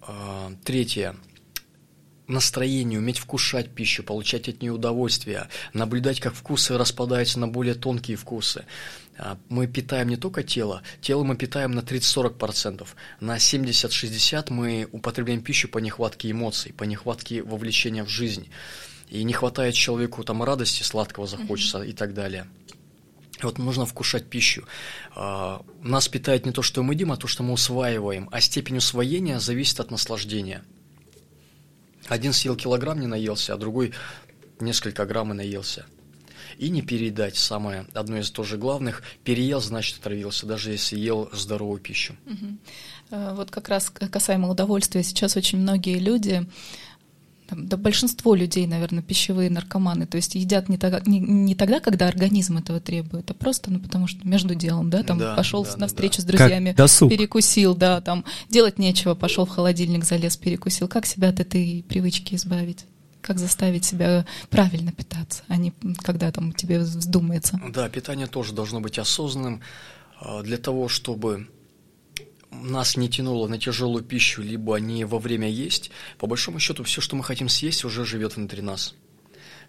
А, 0.00 0.52
третье 0.64 1.16
настроение, 2.28 2.98
уметь 2.98 3.18
вкушать 3.18 3.70
пищу, 3.70 4.02
получать 4.02 4.48
от 4.48 4.60
нее 4.60 4.72
удовольствие, 4.72 5.48
наблюдать, 5.72 6.20
как 6.20 6.34
вкусы 6.34 6.76
распадаются 6.76 7.38
на 7.38 7.48
более 7.48 7.74
тонкие 7.74 8.16
вкусы. 8.16 8.64
А, 9.18 9.38
мы 9.48 9.66
питаем 9.66 10.08
не 10.08 10.16
только 10.16 10.42
тело, 10.42 10.82
тело 11.00 11.24
мы 11.24 11.36
питаем 11.36 11.72
на 11.72 11.80
30-40%, 11.80 12.86
на 13.20 13.36
70-60% 13.36 14.52
мы 14.52 14.88
употребляем 14.92 15.42
пищу 15.42 15.68
по 15.68 15.78
нехватке 15.78 16.30
эмоций, 16.30 16.72
по 16.72 16.84
нехватке 16.84 17.42
вовлечения 17.42 18.04
в 18.04 18.08
жизнь. 18.08 18.48
И 19.08 19.22
не 19.22 19.32
хватает 19.32 19.74
человеку 19.74 20.24
там 20.24 20.42
радости, 20.42 20.82
сладкого 20.82 21.26
захочется 21.26 21.78
mm-hmm. 21.78 21.88
и 21.88 21.92
так 21.92 22.12
далее. 22.12 22.48
Вот 23.42 23.58
нужно 23.58 23.86
вкушать 23.86 24.28
пищу. 24.28 24.66
А, 25.14 25.62
нас 25.82 26.08
питает 26.08 26.44
не 26.44 26.52
то, 26.52 26.62
что 26.62 26.82
мы 26.82 26.94
едим, 26.94 27.12
а 27.12 27.16
то, 27.16 27.26
что 27.26 27.42
мы 27.42 27.52
усваиваем. 27.52 28.28
А 28.32 28.40
степень 28.40 28.78
усвоения 28.78 29.38
зависит 29.38 29.78
от 29.80 29.90
наслаждения. 29.90 30.64
Один 32.08 32.32
съел 32.32 32.56
килограмм, 32.56 33.00
не 33.00 33.06
наелся, 33.06 33.54
а 33.54 33.56
другой 33.56 33.92
несколько 34.60 35.04
грамм 35.06 35.32
и 35.32 35.36
наелся 35.36 35.86
и 36.58 36.68
не 36.68 36.82
передать. 36.82 37.36
Самое 37.36 37.86
одно 37.94 38.18
из 38.18 38.30
тоже 38.30 38.56
главных, 38.56 39.02
переел, 39.24 39.60
значит 39.60 39.98
отравился, 39.98 40.46
даже 40.46 40.72
если 40.72 40.98
ел 40.98 41.28
здоровую 41.32 41.80
пищу. 41.80 42.14
Угу. 42.26 43.16
Вот 43.34 43.50
как 43.50 43.68
раз 43.68 43.90
касаемо 43.90 44.48
удовольствия, 44.48 45.02
сейчас 45.02 45.36
очень 45.36 45.58
многие 45.58 45.98
люди 45.98 46.46
да 47.50 47.76
большинство 47.76 48.34
людей, 48.34 48.66
наверное, 48.66 49.02
пищевые 49.02 49.50
наркоманы, 49.50 50.06
то 50.06 50.16
есть 50.16 50.34
едят 50.34 50.68
не, 50.68 50.78
тогда, 50.78 51.00
не, 51.06 51.20
не 51.20 51.54
тогда, 51.54 51.80
когда 51.80 52.08
организм 52.08 52.58
этого 52.58 52.80
требует, 52.80 53.30
а 53.30 53.34
просто, 53.34 53.70
ну, 53.70 53.78
потому 53.78 54.06
что 54.06 54.26
между 54.26 54.54
делом, 54.54 54.90
да, 54.90 55.02
там 55.02 55.18
да, 55.18 55.34
пошел 55.36 55.64
да, 55.64 55.76
на 55.76 55.86
встречу 55.86 56.16
да. 56.16 56.22
с 56.22 56.24
друзьями, 56.24 56.72
перекусил, 56.72 57.74
да, 57.74 58.00
там 58.00 58.24
делать 58.48 58.78
нечего, 58.78 59.14
пошел 59.14 59.46
в 59.46 59.50
холодильник, 59.50 60.04
залез, 60.04 60.36
перекусил. 60.36 60.88
Как 60.88 61.06
себя 61.06 61.28
от 61.28 61.40
этой 61.40 61.84
привычки 61.88 62.34
избавить? 62.34 62.84
Как 63.26 63.38
заставить 63.38 63.84
себя 63.84 64.24
правильно 64.50 64.92
питаться, 64.92 65.42
а 65.48 65.56
не 65.56 65.72
когда 66.02 66.30
там 66.30 66.52
тебе 66.52 66.78
вздумается. 66.78 67.60
Да, 67.68 67.88
питание 67.88 68.26
тоже 68.26 68.54
должно 68.54 68.80
быть 68.80 68.98
осознанным 68.98 69.60
а, 70.20 70.42
для 70.42 70.56
того, 70.56 70.88
чтобы 70.88 71.48
нас 72.50 72.96
не 72.96 73.08
тянуло 73.08 73.48
на 73.48 73.58
тяжелую 73.58 74.04
пищу, 74.04 74.42
либо 74.42 74.76
не 74.76 75.04
во 75.04 75.18
время 75.18 75.50
есть, 75.50 75.90
по 76.18 76.26
большому 76.26 76.58
счету 76.58 76.84
все, 76.84 77.00
что 77.00 77.16
мы 77.16 77.24
хотим 77.24 77.48
съесть, 77.48 77.84
уже 77.84 78.04
живет 78.04 78.36
внутри 78.36 78.62
нас. 78.62 78.94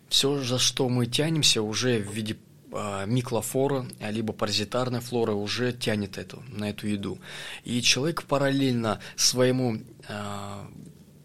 Все, 0.08 0.42
за 0.42 0.60
что 0.60 0.88
мы 0.88 1.06
тянемся, 1.06 1.62
уже 1.62 2.00
в 2.00 2.14
виде 2.14 2.38
а, 2.72 3.06
миклофлора, 3.06 3.88
либо 4.00 4.34
паразитарной 4.34 5.00
флоры 5.00 5.34
уже 5.34 5.74
тянет 5.74 6.18
эту, 6.18 6.44
на 6.50 6.70
эту 6.70 6.88
еду. 6.88 7.20
И 7.64 7.82
человек 7.82 8.24
параллельно 8.24 9.00
своему 9.16 9.80
а, 10.08 10.70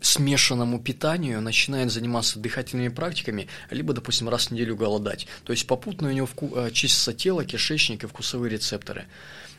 смешанному 0.02 0.78
питанию 0.80 1.40
начинает 1.40 1.90
заниматься 1.90 2.38
дыхательными 2.38 2.88
практиками, 2.88 3.48
либо, 3.70 3.94
допустим, 3.94 4.28
раз 4.28 4.48
в 4.48 4.50
неделю 4.50 4.76
голодать. 4.76 5.26
То 5.44 5.52
есть 5.52 5.66
попутно 5.66 6.08
у 6.08 6.12
него 6.12 6.26
вку- 6.26 6.66
э, 6.66 6.70
чистится 6.72 7.14
тело, 7.14 7.44
кишечник 7.44 8.04
и 8.04 8.06
вкусовые 8.06 8.50
рецепторы. 8.50 9.06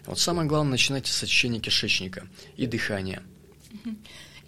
Вот 0.06 0.20
самое 0.20 0.48
главное, 0.48 0.72
начинайте 0.72 1.12
с 1.12 1.24
очищения 1.24 1.60
кишечника 1.60 2.28
и 2.58 2.68
дыхания. 2.68 3.24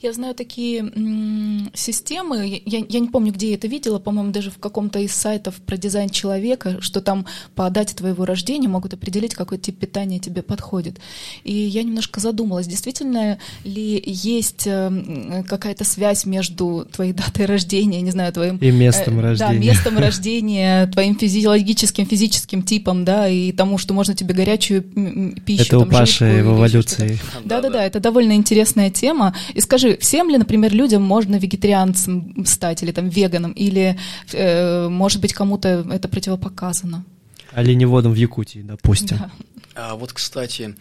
Я 0.05 0.13
знаю 0.13 0.35
такие 0.35 0.81
м- 0.81 1.71
системы, 1.73 2.61
я, 2.63 2.85
я 2.87 2.99
не 2.99 3.07
помню, 3.07 3.33
где 3.33 3.49
я 3.49 3.55
это 3.55 3.67
видела, 3.67 3.97
по-моему, 3.97 4.31
даже 4.31 4.51
в 4.51 4.59
каком-то 4.59 4.99
из 4.99 5.13
сайтов 5.13 5.55
про 5.55 5.77
дизайн 5.77 6.11
человека, 6.11 6.79
что 6.79 7.01
там 7.01 7.25
по 7.55 7.67
дате 7.71 7.95
твоего 7.95 8.23
рождения 8.23 8.67
могут 8.67 8.93
определить, 8.93 9.33
какой 9.33 9.57
тип 9.57 9.79
питания 9.79 10.19
тебе 10.19 10.43
подходит. 10.43 10.99
И 11.43 11.51
я 11.51 11.81
немножко 11.81 12.19
задумалась, 12.19 12.67
действительно 12.67 13.39
ли 13.63 13.99
есть 14.05 14.67
э, 14.67 15.43
какая-то 15.49 15.83
связь 15.85 16.27
между 16.27 16.87
твоей 16.91 17.13
датой 17.13 17.47
рождения, 17.47 17.99
не 18.01 18.11
знаю, 18.11 18.31
твоим... 18.31 18.57
И 18.57 18.69
местом 18.69 19.17
э, 19.17 19.23
рождения. 19.23 19.53
Да, 19.53 19.57
местом 19.57 19.97
рождения, 19.97 20.85
твоим 20.85 21.17
физиологическим, 21.17 22.05
физическим 22.05 22.61
типом, 22.61 23.05
да, 23.05 23.27
и 23.27 23.51
тому, 23.51 23.79
что 23.79 23.95
можно 23.95 24.13
тебе 24.13 24.35
горячую 24.35 24.83
пищу... 24.83 25.63
Это 25.63 25.79
у 25.79 25.85
Паши 25.87 26.43
в 26.43 26.57
эволюции. 26.57 27.17
Да-да-да, 27.43 27.83
это 27.83 27.99
довольно 27.99 28.33
интересная 28.33 28.91
тема. 28.91 29.35
И 29.55 29.61
скажи, 29.61 29.94
всем 29.99 30.29
ли, 30.29 30.37
например, 30.37 30.73
людям 30.73 31.03
можно 31.03 31.35
вегетарианцем 31.35 32.45
стать 32.45 32.83
или 32.83 32.91
там 32.91 33.09
веганом, 33.09 33.51
или, 33.51 33.97
э, 34.33 34.87
может 34.89 35.21
быть, 35.21 35.33
кому-то 35.33 35.85
это 35.91 36.07
противопоказано? 36.07 37.05
Оленеводом 37.51 38.13
в 38.13 38.15
Якутии, 38.15 38.59
допустим. 38.59 39.17
Да. 39.17 39.31
А 39.75 39.95
вот, 39.95 40.13
кстати, 40.13 40.75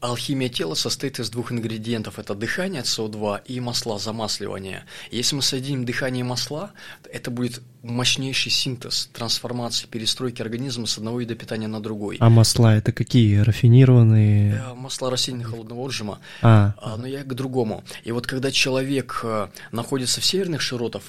Алхимия 0.00 0.48
тела 0.48 0.74
состоит 0.74 1.18
из 1.18 1.28
двух 1.28 1.52
ингредиентов. 1.52 2.18
Это 2.18 2.34
дыхание 2.34 2.82
СО2 2.82 3.42
и 3.44 3.60
масла, 3.60 3.98
замасливание. 3.98 4.84
Если 5.10 5.36
мы 5.36 5.42
соединим 5.42 5.84
дыхание 5.84 6.20
и 6.20 6.24
масла, 6.24 6.72
это 7.12 7.30
будет 7.30 7.60
мощнейший 7.82 8.50
синтез, 8.50 9.10
трансформации, 9.12 9.86
перестройки 9.86 10.40
организма 10.40 10.86
с 10.86 10.96
одного 10.96 11.20
вида 11.20 11.34
питания 11.34 11.68
на 11.68 11.80
другой. 11.80 12.16
А 12.20 12.30
масла 12.30 12.76
это 12.76 12.92
какие? 12.92 13.38
Рафинированные? 13.38 14.54
Э, 14.54 14.74
масла 14.74 15.10
растительного 15.10 15.50
холодного 15.50 15.80
отжима. 15.80 16.18
А. 16.40 16.74
а. 16.78 16.96
Но 16.96 17.06
я 17.06 17.22
к 17.22 17.34
другому. 17.34 17.84
И 18.04 18.12
вот 18.12 18.26
когда 18.26 18.50
человек 18.50 19.20
э, 19.22 19.48
находится 19.70 20.20
в 20.20 20.24
северных 20.24 20.62
широтах, 20.62 21.02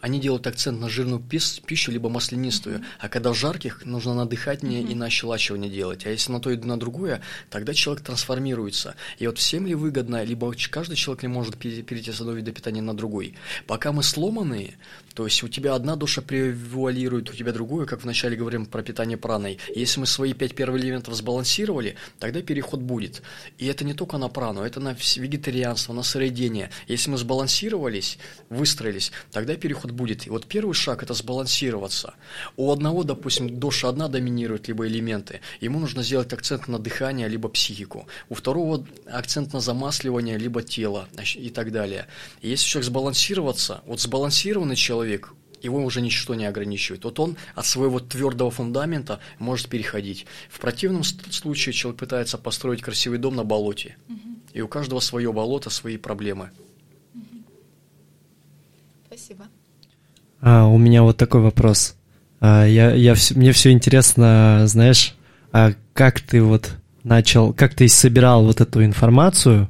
они 0.00 0.20
делают 0.20 0.46
акцент 0.46 0.80
на 0.80 0.88
жирную 0.88 1.20
пищу, 1.20 1.92
либо 1.92 2.08
маслянистую, 2.08 2.78
mm-hmm. 2.78 2.84
а 2.98 3.08
когда 3.08 3.32
в 3.32 3.36
жарких, 3.36 3.84
нужно 3.84 4.14
на 4.14 4.26
дыхание 4.26 4.82
mm-hmm. 4.82 4.92
и 4.92 4.94
на 4.94 5.06
ощелачивание 5.06 5.70
делать. 5.70 6.06
А 6.06 6.10
если 6.10 6.32
на 6.32 6.40
то 6.40 6.50
и 6.50 6.56
на 6.56 6.78
другое, 6.78 7.20
тогда 7.50 7.74
человек 7.74 8.04
трансформируется. 8.04 8.94
И 9.18 9.26
вот 9.26 9.38
всем 9.38 9.66
ли 9.66 9.74
выгодно, 9.74 10.24
либо 10.24 10.54
каждый 10.70 10.96
человек 10.96 11.22
ли 11.22 11.28
может 11.28 11.56
перейти 11.56 12.12
с 12.12 12.20
одного 12.20 12.38
вида 12.38 12.52
питания 12.52 12.82
на 12.82 12.94
другой. 12.94 13.34
Пока 13.66 13.92
мы 13.92 14.02
сломанные, 14.02 14.74
то 15.14 15.26
есть 15.26 15.42
у 15.42 15.48
тебя 15.48 15.74
одна 15.74 15.96
душа 15.96 16.22
превуалирует, 16.22 17.30
у 17.30 17.34
тебя 17.34 17.52
другую, 17.52 17.86
как 17.86 18.02
вначале 18.02 18.36
говорим 18.36 18.66
про 18.66 18.82
питание 18.82 19.18
праной. 19.18 19.58
Если 19.74 20.00
мы 20.00 20.06
свои 20.06 20.32
пять 20.32 20.54
первых 20.54 20.80
элементов 20.80 21.14
сбалансировали, 21.14 21.96
тогда 22.18 22.42
переход 22.42 22.80
будет. 22.80 23.22
И 23.58 23.66
это 23.66 23.84
не 23.84 23.94
только 23.94 24.18
на 24.18 24.28
прану, 24.28 24.62
это 24.62 24.80
на 24.80 24.96
вегетарианство, 25.16 25.92
на 25.92 26.02
сыроедение. 26.02 26.70
Если 26.86 27.10
мы 27.10 27.18
сбалансировались, 27.18 28.18
выстроились, 28.48 29.12
тогда 29.30 29.56
переход 29.56 29.89
будет. 29.92 30.26
И 30.26 30.30
вот 30.30 30.46
первый 30.46 30.74
шаг– 30.74 31.02
это 31.04 31.14
сбалансироваться. 31.14 32.14
У 32.56 32.70
одного, 32.70 33.02
допустим, 33.02 33.58
душа 33.58 33.88
одна 33.88 34.08
доминирует, 34.08 34.68
либо 34.68 34.86
элементы. 34.86 35.40
Ему 35.60 35.80
нужно 35.80 36.02
сделать 36.02 36.32
акцент 36.32 36.68
на 36.68 36.78
дыхание, 36.78 37.28
либо 37.28 37.48
психику. 37.48 38.06
У 38.28 38.34
второго 38.34 38.86
акцент 39.10 39.52
на 39.52 39.60
замасливание, 39.60 40.38
либо 40.38 40.62
тело 40.62 41.08
и 41.34 41.50
так 41.50 41.72
далее. 41.72 42.06
И 42.42 42.48
если 42.48 42.66
человек 42.66 42.86
сбалансироваться, 42.86 43.82
вот 43.86 44.00
сбалансированный 44.00 44.76
человек, 44.76 45.00
человек, 45.00 45.34
его 45.62 45.84
уже 45.84 46.00
ничто 46.00 46.34
не 46.34 46.46
ограничивает. 46.46 47.04
Вот 47.04 47.20
он 47.20 47.36
от 47.54 47.66
своего 47.66 48.00
твердого 48.00 48.50
фундамента 48.50 49.20
может 49.38 49.68
переходить. 49.68 50.26
В 50.48 50.58
противном 50.58 51.04
случае 51.04 51.72
человек 51.72 52.00
пытается 52.00 52.38
построить 52.38 52.82
красивый 52.82 53.18
дом 53.18 53.36
на 53.36 53.44
болоте. 53.44 53.96
Угу. 54.08 54.18
И 54.54 54.60
у 54.62 54.68
каждого 54.68 55.00
свое 55.00 55.32
болото, 55.32 55.70
свои 55.70 55.96
проблемы. 55.96 56.50
Угу. 57.14 57.44
Спасибо. 59.06 59.48
А, 60.40 60.66
у 60.66 60.78
меня 60.78 61.02
вот 61.02 61.16
такой 61.16 61.40
вопрос. 61.40 61.96
А, 62.40 62.64
я, 62.64 62.92
я, 62.92 63.14
мне 63.34 63.52
все 63.52 63.72
интересно, 63.72 64.62
знаешь, 64.66 65.14
а 65.52 65.72
как 65.92 66.20
ты 66.20 66.42
вот 66.42 66.76
начал, 67.04 67.52
как 67.52 67.74
ты 67.74 67.88
собирал 67.88 68.44
вот 68.44 68.60
эту 68.60 68.84
информацию 68.84 69.68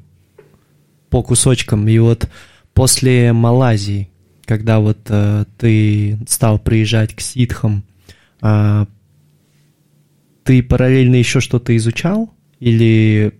по 1.09 1.23
кусочкам, 1.23 1.89
и 1.89 1.99
вот 1.99 2.29
после 2.75 3.33
Малайзии, 3.33 4.11
когда 4.45 4.81
вот 4.81 4.99
э, 5.09 5.45
ты 5.59 6.19
стал 6.29 6.59
приезжать 6.59 7.15
к 7.15 7.21
ситхам, 7.21 7.85
э, 8.43 8.87
ты 10.45 10.63
параллельно 10.63 11.17
еще 11.17 11.41
что-то 11.41 11.77
изучал 11.77 12.33
или 12.59 13.33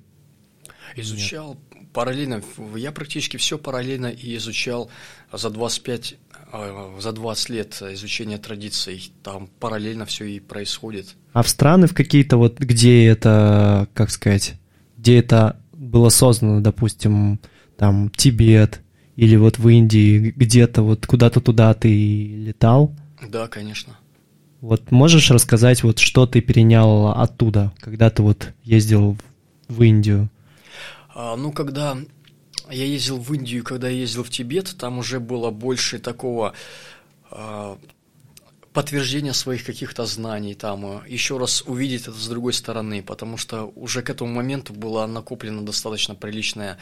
изучал 0.97 1.57
Нет? 1.73 1.93
параллельно 1.93 2.43
я 2.77 2.93
практически 2.93 3.37
все 3.37 3.59
параллельно 3.59 4.07
и 4.07 4.37
изучал 4.37 4.91
за 5.33 5.51
25 5.51 6.13
э, 6.13 6.30
за 6.99 7.13
20 7.13 7.49
лет 7.51 7.83
изучения 7.93 8.39
традиций 8.39 9.13
там 9.23 9.49
параллельно 9.59 10.05
все 10.07 10.25
и 10.25 10.41
происходит 10.41 11.17
а 11.33 11.43
в 11.43 11.49
страны 11.49 11.87
в 11.87 11.95
какие-то 11.95 12.37
вот 12.37 12.59
где 12.59 13.07
это 13.07 13.89
как 13.95 14.11
сказать 14.11 14.55
где 14.97 15.19
это 15.19 15.61
было 15.73 16.09
создано 16.09 16.61
допустим 16.61 17.41
там 17.77 18.11
Тибет 18.11 18.83
или 19.21 19.37
вот 19.37 19.59
в 19.59 19.69
Индии 19.69 20.33
где-то 20.35 20.81
вот 20.81 21.07
куда-то 21.07 21.43
туда 21.43 21.75
ты 21.75 21.89
летал? 21.89 22.95
Да, 23.29 23.49
конечно. 23.49 23.99
Вот 24.63 24.91
можешь 24.91 25.31
рассказать, 25.31 25.83
вот 25.83 25.99
что 25.99 26.27
ты 26.27 26.41
перенял 26.41 27.09
оттуда, 27.09 27.73
когда 27.81 28.09
ты 28.09 28.23
вот 28.23 28.53
ездил 28.63 29.19
в 29.69 29.83
Индию? 29.83 30.31
А, 31.15 31.37
ну, 31.37 31.53
когда 31.53 31.99
я 32.71 32.85
ездил 32.85 33.19
в 33.19 33.33
Индию, 33.35 33.65
когда 33.65 33.89
я 33.89 33.99
ездил 33.99 34.25
в 34.25 34.31
Тибет, 34.31 34.77
там 34.79 34.99
уже 34.99 35.21
было 35.21 35.51
больше 35.51 35.99
такого 35.99 36.55
а, 37.31 37.79
подтверждения 38.73 39.33
своих 39.33 39.65
каких-то 39.65 40.07
знаний, 40.07 40.55
там 40.55 40.87
а, 40.87 41.03
еще 41.07 41.39
раз 41.39 41.63
увидеть 41.67 42.03
это 42.03 42.13
с 42.13 42.29
другой 42.29 42.53
стороны, 42.53 43.03
потому 43.03 43.37
что 43.37 43.73
уже 43.77 44.03
к 44.03 44.11
этому 44.11 44.33
моменту 44.33 44.73
было 44.73 45.07
накоплено 45.07 45.63
достаточно 45.63 46.15
приличное 46.15 46.79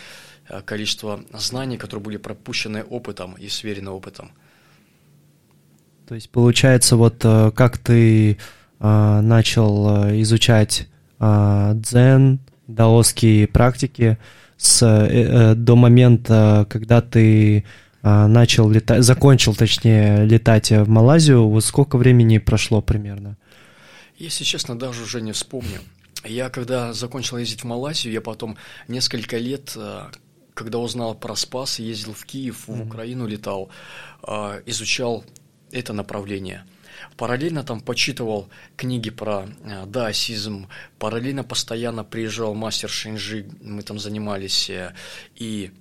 Э, 0.48 0.62
количество 0.62 1.20
знаний, 1.32 1.76
которые 1.76 2.04
были 2.04 2.16
пропущены 2.16 2.82
опытом 2.82 3.34
и 3.34 3.48
сверены 3.48 3.90
опытом. 3.90 4.30
То 6.06 6.14
есть 6.14 6.30
получается, 6.30 6.96
вот 6.96 7.22
э, 7.24 7.50
как 7.54 7.76
ты 7.78 8.38
э, 8.80 9.20
начал 9.20 10.10
изучать 10.22 10.88
дзен, 11.20 12.38
даосские 12.68 13.48
практики 13.48 14.18
с, 14.58 15.54
до 15.56 15.76
момента, 15.76 16.66
когда 16.68 17.00
ты 17.00 17.64
начал 18.02 18.68
летать, 18.70 19.02
закончил, 19.02 19.54
точнее, 19.54 20.24
летать 20.24 20.70
в 20.70 20.88
Малайзию, 20.88 21.48
вот 21.48 21.64
сколько 21.64 21.96
времени 21.96 22.38
прошло 22.38 22.82
примерно? 22.82 23.36
Если 24.16 24.44
честно, 24.44 24.78
даже 24.78 25.02
уже 25.02 25.20
не 25.20 25.32
вспомню. 25.32 25.80
Я 26.24 26.50
когда 26.50 26.92
закончил 26.92 27.38
ездить 27.38 27.62
в 27.62 27.64
Малайзию, 27.64 28.12
я 28.12 28.20
потом 28.20 28.56
несколько 28.88 29.38
лет 29.38 29.76
когда 30.58 30.78
узнал 30.78 31.14
про 31.14 31.36
Спас, 31.36 31.78
ездил 31.78 32.14
в 32.14 32.24
Киев, 32.24 32.66
в 32.66 32.82
Украину 32.82 33.28
летал, 33.28 33.70
а, 34.22 34.58
изучал 34.66 35.24
это 35.70 35.92
направление. 35.92 36.64
Параллельно 37.16 37.64
там 37.64 37.80
почитывал 37.80 38.48
книги 38.76 39.10
про 39.10 39.46
а, 39.64 39.86
даосизм, 39.86 40.68
параллельно 40.98 41.44
постоянно 41.44 42.04
приезжал 42.04 42.54
мастер 42.54 42.88
Шинжи, 42.88 43.46
мы 43.62 43.82
там 43.82 43.98
занимались, 43.98 44.70
э, 44.70 44.94
и 45.34 45.72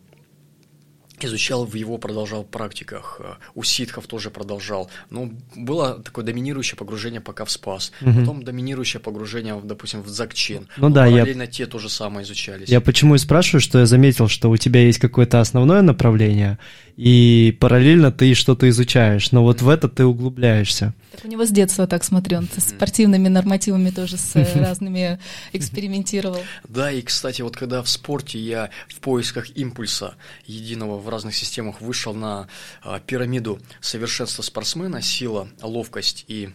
изучал 1.25 1.65
в 1.65 1.73
его, 1.75 1.97
продолжал 1.97 2.43
практиках, 2.43 3.19
э, 3.23 3.35
у 3.55 3.63
ситхов 3.63 4.07
тоже 4.07 4.29
продолжал. 4.29 4.89
Но 5.09 5.31
было 5.55 6.01
такое 6.03 6.23
доминирующее 6.23 6.77
погружение 6.77 7.21
пока 7.21 7.45
в 7.45 7.51
спас, 7.51 7.91
угу. 8.01 8.19
потом 8.19 8.43
доминирующее 8.43 8.99
погружение, 8.99 9.59
допустим, 9.63 10.01
в 10.01 10.07
дзакчен. 10.07 10.67
Ну 10.77 10.89
да, 10.89 11.05
параллельно 11.05 11.43
я... 11.43 11.47
те 11.47 11.65
тоже 11.65 11.89
самое 11.89 12.23
изучались. 12.25 12.69
Я 12.69 12.81
почему 12.81 13.15
и 13.15 13.17
спрашиваю, 13.17 13.61
что 13.61 13.79
я 13.79 13.85
заметил, 13.85 14.27
что 14.27 14.49
у 14.49 14.57
тебя 14.57 14.81
есть 14.81 14.99
какое-то 14.99 15.39
основное 15.39 15.81
направление, 15.81 16.59
и 16.97 17.55
параллельно 17.59 18.11
ты 18.11 18.33
что-то 18.33 18.67
изучаешь, 18.69 19.31
но 19.31 19.43
вот 19.43 19.61
в 19.61 19.69
это 19.69 19.87
ты 19.87 20.03
углубляешься. 20.03 20.95
Так 21.11 21.25
у 21.25 21.27
него 21.27 21.45
с 21.45 21.49
детства 21.49 21.85
так 21.85 22.03
смотрю, 22.03 22.39
он 22.39 22.49
с 22.57 22.69
спортивными 22.69 23.27
нормативами 23.27 23.91
тоже 23.91 24.17
с 24.17 24.35
э, 24.35 24.45
разными 24.59 25.19
экспериментировал. 25.53 26.39
Да, 26.67 26.91
и, 26.91 27.03
кстати, 27.03 27.43
вот 27.43 27.55
когда 27.55 27.83
в 27.83 27.89
спорте 27.89 28.39
я 28.39 28.71
в 28.89 28.95
поисках 28.95 29.55
импульса 29.55 30.15
единого 30.47 30.97
в 30.97 31.07
разных 31.07 31.35
системах 31.35 31.81
вышел 31.81 32.15
на 32.15 32.47
а, 32.81 32.99
пирамиду 32.99 33.59
совершенства 33.79 34.41
спортсмена, 34.41 35.03
сила, 35.03 35.47
ловкость 35.61 36.25
и 36.27 36.49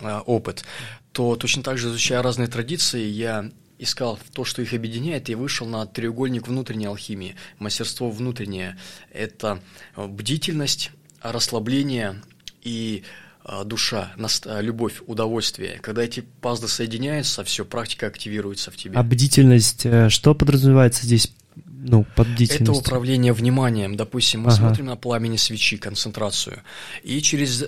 а, 0.00 0.22
опыт, 0.22 0.64
то 1.12 1.36
точно 1.36 1.62
так 1.62 1.78
же, 1.78 1.86
изучая 1.88 2.20
разные 2.20 2.48
традиции, 2.48 3.06
я 3.06 3.48
искал 3.84 4.18
то, 4.32 4.44
что 4.44 4.62
их 4.62 4.74
объединяет, 4.74 5.30
и 5.30 5.34
вышел 5.34 5.66
на 5.66 5.86
треугольник 5.86 6.48
внутренней 6.48 6.86
алхимии. 6.86 7.36
Мастерство 7.58 8.10
внутреннее– 8.10 8.76
это 9.12 9.60
бдительность, 9.96 10.90
расслабление 11.22 12.20
и 12.62 13.04
а, 13.44 13.64
душа, 13.64 14.12
а, 14.46 14.60
любовь, 14.60 15.02
удовольствие. 15.06 15.78
Когда 15.82 16.02
эти 16.02 16.20
пазлы 16.40 16.68
соединяются, 16.68 17.44
все, 17.44 17.66
практика 17.66 18.06
активируется 18.06 18.70
в 18.70 18.76
тебе. 18.76 18.96
А 18.96 19.02
бдительность, 19.02 19.84
э, 19.84 20.08
что 20.08 20.34
подразумевается 20.34 21.04
здесь 21.04 21.30
ну, 21.66 22.06
под 22.16 22.28
Это 22.40 22.72
управление 22.72 23.34
вниманием. 23.34 23.96
Допустим, 23.96 24.40
мы 24.40 24.48
ага. 24.48 24.56
смотрим 24.56 24.86
на 24.86 24.96
пламени 24.96 25.36
свечи, 25.36 25.76
концентрацию. 25.76 26.62
И 27.02 27.20
через 27.20 27.66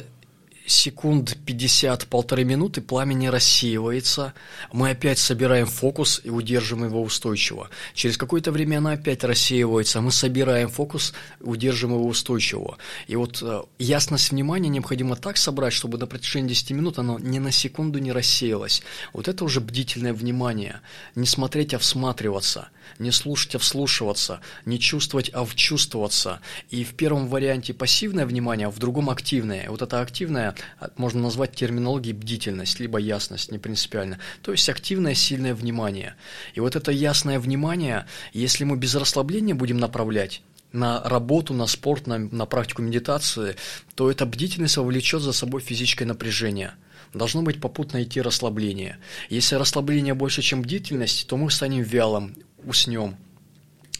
секунд 0.67 1.37
50, 1.47 2.07
полторы 2.09 2.45
минуты 2.45 2.81
пламя 2.81 3.15
не 3.15 3.31
рассеивается, 3.31 4.35
мы 4.73 4.91
опять 4.91 5.19
собираем 5.19 5.67
фокус 5.67 6.21
и 6.25 6.31
удерживаем 6.31 6.89
его 6.89 7.03
устойчиво. 7.03 7.71
Через 7.95 8.17
какое-то 8.17 8.53
время 8.53 8.79
она 8.79 8.93
опять 8.93 9.25
рассеивается, 9.25 10.01
мы 10.01 10.11
собираем 10.11 10.69
фокус 10.69 11.15
и 11.41 11.45
удерживаем 11.45 11.99
его 11.99 12.09
устойчиво. 12.09 12.79
И 13.07 13.17
вот 13.17 13.43
э, 13.43 13.63
ясность 13.79 14.31
внимания 14.31 14.69
необходимо 14.69 15.17
так 15.17 15.37
собрать, 15.37 15.73
чтобы 15.73 15.99
на 15.99 16.07
протяжении 16.07 16.49
10 16.49 16.73
минут 16.73 16.99
оно 16.99 17.19
ни 17.19 17.39
на 17.39 17.53
секунду 17.53 17.99
не 17.99 18.13
рассеялось. 18.13 18.83
Вот 19.13 19.29
это 19.29 19.45
уже 19.45 19.61
бдительное 19.61 20.13
внимание. 20.13 20.81
Не 21.15 21.27
смотреть, 21.27 21.75
а 21.75 21.79
всматриваться. 21.79 22.69
Не 22.99 23.11
слушать, 23.11 23.55
а 23.55 23.59
вслушиваться. 23.59 24.41
Не 24.65 24.79
чувствовать, 24.79 25.31
а 25.33 25.45
вчувствоваться. 25.45 26.41
И 26.71 26.85
в 26.85 26.95
первом 26.95 27.29
варианте 27.29 27.75
пассивное 27.75 28.27
внимание, 28.27 28.69
а 28.69 28.71
в 28.71 28.79
другом 28.79 29.11
активное. 29.11 29.69
Вот 29.71 29.83
это 29.83 30.01
активное 30.01 30.55
а, 30.79 30.91
можно 30.97 31.21
назвать 31.21 31.55
терминологией 31.55 32.15
бдительность, 32.15 32.81
либо 32.81 32.99
ясность, 32.99 33.51
не 33.51 33.59
принципиально. 33.59 34.19
То 34.43 34.53
есть 34.53 34.69
активное, 34.69 35.15
сильное 35.15 35.55
внимание. 35.55 36.15
И 36.55 36.61
вот 36.61 36.77
это 36.77 36.91
ясное 36.93 37.39
внимание, 37.39 38.07
если 38.33 38.65
мы 38.65 38.77
без 38.77 38.95
расслабления 38.95 39.55
будем 39.55 39.79
направлять, 39.79 40.43
на 40.73 41.03
работу, 41.03 41.55
на 41.55 41.67
спорт, 41.67 42.07
на, 42.07 42.19
на 42.19 42.47
практику 42.47 42.83
медитации, 42.83 43.57
то 43.95 44.11
эта 44.11 44.27
бдительность 44.27 44.77
вовлечет 44.77 45.23
за 45.23 45.33
собой 45.33 45.61
физическое 45.61 46.05
напряжение. 46.05 46.75
Должно 47.15 47.43
быть 47.43 47.61
попутно 47.61 48.03
идти 48.03 48.21
расслабление. 48.21 48.99
Если 49.31 49.55
расслабление 49.55 50.15
больше, 50.15 50.43
чем 50.43 50.63
бдительность, 50.63 51.27
то 51.27 51.37
мы 51.37 51.51
станем 51.51 51.83
вялым, 51.83 52.37
уснем. 52.67 53.17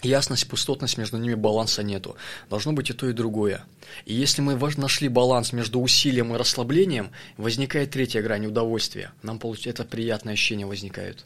Ясность, 0.03 0.47
пустотность, 0.47 0.99
между 0.99 1.17
ними 1.17 1.35
баланса 1.35 1.83
нету. 1.83 2.17
Должно 2.51 2.73
быть 2.73 2.91
и 2.91 2.93
то, 2.93 3.09
и 3.09 3.13
другое. 3.13 3.65
И 4.05 4.15
если 4.15 4.43
мы 4.43 4.59
нашли 4.77 5.09
баланс 5.09 5.53
между 5.53 5.81
усилием 5.81 6.35
и 6.35 6.37
расслаблением, 6.37 7.11
возникает 7.39 7.93
третья 7.93 8.21
грань 8.23 8.47
удовольствия. 8.47 9.13
Нам 9.23 9.41
это 9.65 9.85
приятное 9.85 10.35
ощущение 10.35 10.67
возникает. 10.67 11.25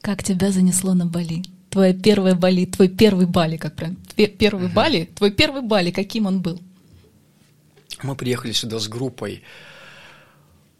Как 0.00 0.22
тебя 0.22 0.50
занесло 0.50 0.94
на 0.94 1.06
Бали? 1.06 1.44
Твоя 1.70 1.92
первая 1.92 2.34
Бали, 2.34 2.64
твой 2.64 2.88
первый 2.88 3.26
Бали, 3.26 3.58
как 3.58 3.76
правильно? 3.76 3.98
Первый 4.16 4.66
угу. 4.66 4.74
Бали? 4.74 5.10
Твой 5.14 5.30
первый 5.30 5.62
Бали, 5.62 5.90
каким 5.90 6.26
он 6.26 6.40
был? 6.40 6.60
Мы 8.02 8.16
приехали 8.16 8.52
сюда 8.52 8.78
с 8.78 8.88
группой. 8.88 9.42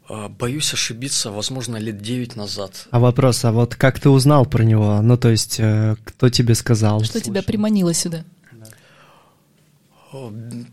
А, 0.09 0.27
боюсь 0.27 0.73
ошибиться, 0.73 1.31
возможно, 1.31 1.77
лет 1.77 2.01
девять 2.01 2.35
назад. 2.35 2.87
А 2.89 2.99
вопрос, 2.99 3.45
а 3.45 3.51
вот 3.51 3.75
как 3.75 3.99
ты 3.99 4.09
узнал 4.09 4.45
про 4.45 4.63
него? 4.63 4.99
Ну, 5.01 5.17
то 5.17 5.29
есть, 5.29 5.59
э, 5.59 5.95
кто 6.03 6.29
тебе 6.29 6.55
сказал? 6.55 7.03
Что 7.03 7.21
тебя 7.21 7.43
приманило 7.43 7.93
сюда? 7.93 8.25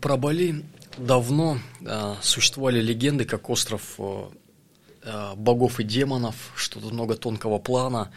Про 0.01 0.17
Бали 0.17 0.65
давно 0.97 1.59
э, 1.81 2.15
существовали 2.21 2.81
легенды, 2.81 3.25
как 3.25 3.51
остров 3.51 3.83
э, 3.99 5.33
богов 5.35 5.79
и 5.79 5.83
демонов, 5.83 6.35
что 6.55 6.79
тут 6.79 6.91
много 6.91 7.15
тонкого 7.15 7.59
плана, 7.59 8.09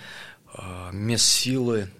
э, 0.55 0.91
мест 0.93 1.27
силы, 1.27 1.91